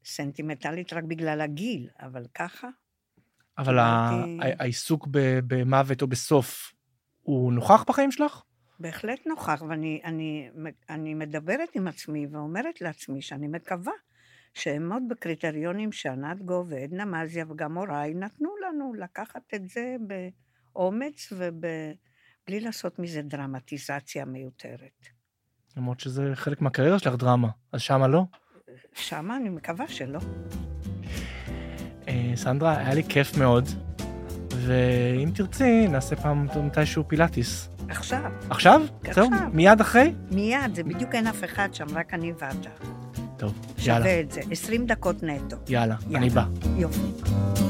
סנטימנטלית 0.04 0.92
רק 0.92 1.04
בגלל 1.04 1.40
הגיל, 1.40 1.88
אבל 2.00 2.26
ככה, 2.34 2.68
אבל 3.58 3.78
קיבלתי- 3.78 4.38
ה- 4.42 4.62
העיסוק 4.62 5.08
במוות 5.46 6.02
או 6.02 6.06
בסוף, 6.06 6.72
הוא 7.22 7.52
נוכח 7.52 7.84
בחיים 7.88 8.12
שלך? 8.12 8.42
בהחלט 8.80 9.26
נוכח, 9.26 9.62
ואני 9.68 10.00
אני, 10.04 10.50
אני 10.90 11.14
מדברת 11.14 11.68
עם 11.74 11.88
עצמי 11.88 12.26
ואומרת 12.26 12.80
לעצמי 12.80 13.22
שאני 13.22 13.48
מקווה 13.48 13.92
שאעמוד 14.54 15.02
בקריטריונים 15.08 15.92
שענת 15.92 16.42
גו 16.42 16.64
ועדנה 16.68 17.04
מזיה 17.04 17.44
וגם 17.48 17.78
הוריי 17.78 18.14
נתנו 18.14 18.48
לנו 18.66 18.94
לקחת 18.94 19.54
את 19.54 19.68
זה 19.68 19.96
באומץ 20.72 21.32
ובלי 21.32 22.60
לעשות 22.60 22.98
מזה 22.98 23.22
דרמטיזציה 23.22 24.24
מיותרת. 24.24 25.08
למרות 25.76 26.00
שזה 26.00 26.30
חלק 26.34 26.60
מהקריירה 26.60 26.98
שלך 26.98 27.14
דרמה, 27.14 27.48
אז 27.72 27.80
שמה 27.80 28.08
לא. 28.08 28.24
שמה 28.94 29.36
אני 29.36 29.48
מקווה 29.48 29.88
שלא. 29.88 30.20
אה, 32.08 32.32
סנדרה, 32.34 32.78
היה 32.78 32.94
לי 32.94 33.02
כיף 33.04 33.36
מאוד, 33.36 33.64
ואם 34.50 35.30
תרצי, 35.34 35.88
נעשה 35.88 36.16
פעם 36.16 36.46
מתישהו 36.66 37.08
פילאטיס. 37.08 37.68
עכשיו, 37.88 38.32
עכשיו? 38.50 38.82
עכשיו. 39.04 39.24
זהו? 39.24 39.30
מיד 39.52 39.80
אחרי? 39.80 40.14
מיד, 40.30 40.74
זה 40.74 40.84
בדיוק 40.84 41.14
אין 41.14 41.26
אף 41.26 41.44
אחד 41.44 41.68
שם, 41.74 41.86
רק 41.94 42.14
אני 42.14 42.32
ואתה. 42.32 42.70
טוב, 43.38 43.52
יאללה, 43.78 43.98
שווה 44.04 44.20
את 44.20 44.32
זה. 44.32 44.40
20 44.50 44.86
דקות 44.86 45.22
נטו. 45.22 45.56
יאללה, 45.68 45.94
יאללה. 46.06 46.18
אני 46.18 46.30
בא. 46.30 46.44
יופי. 46.76 47.67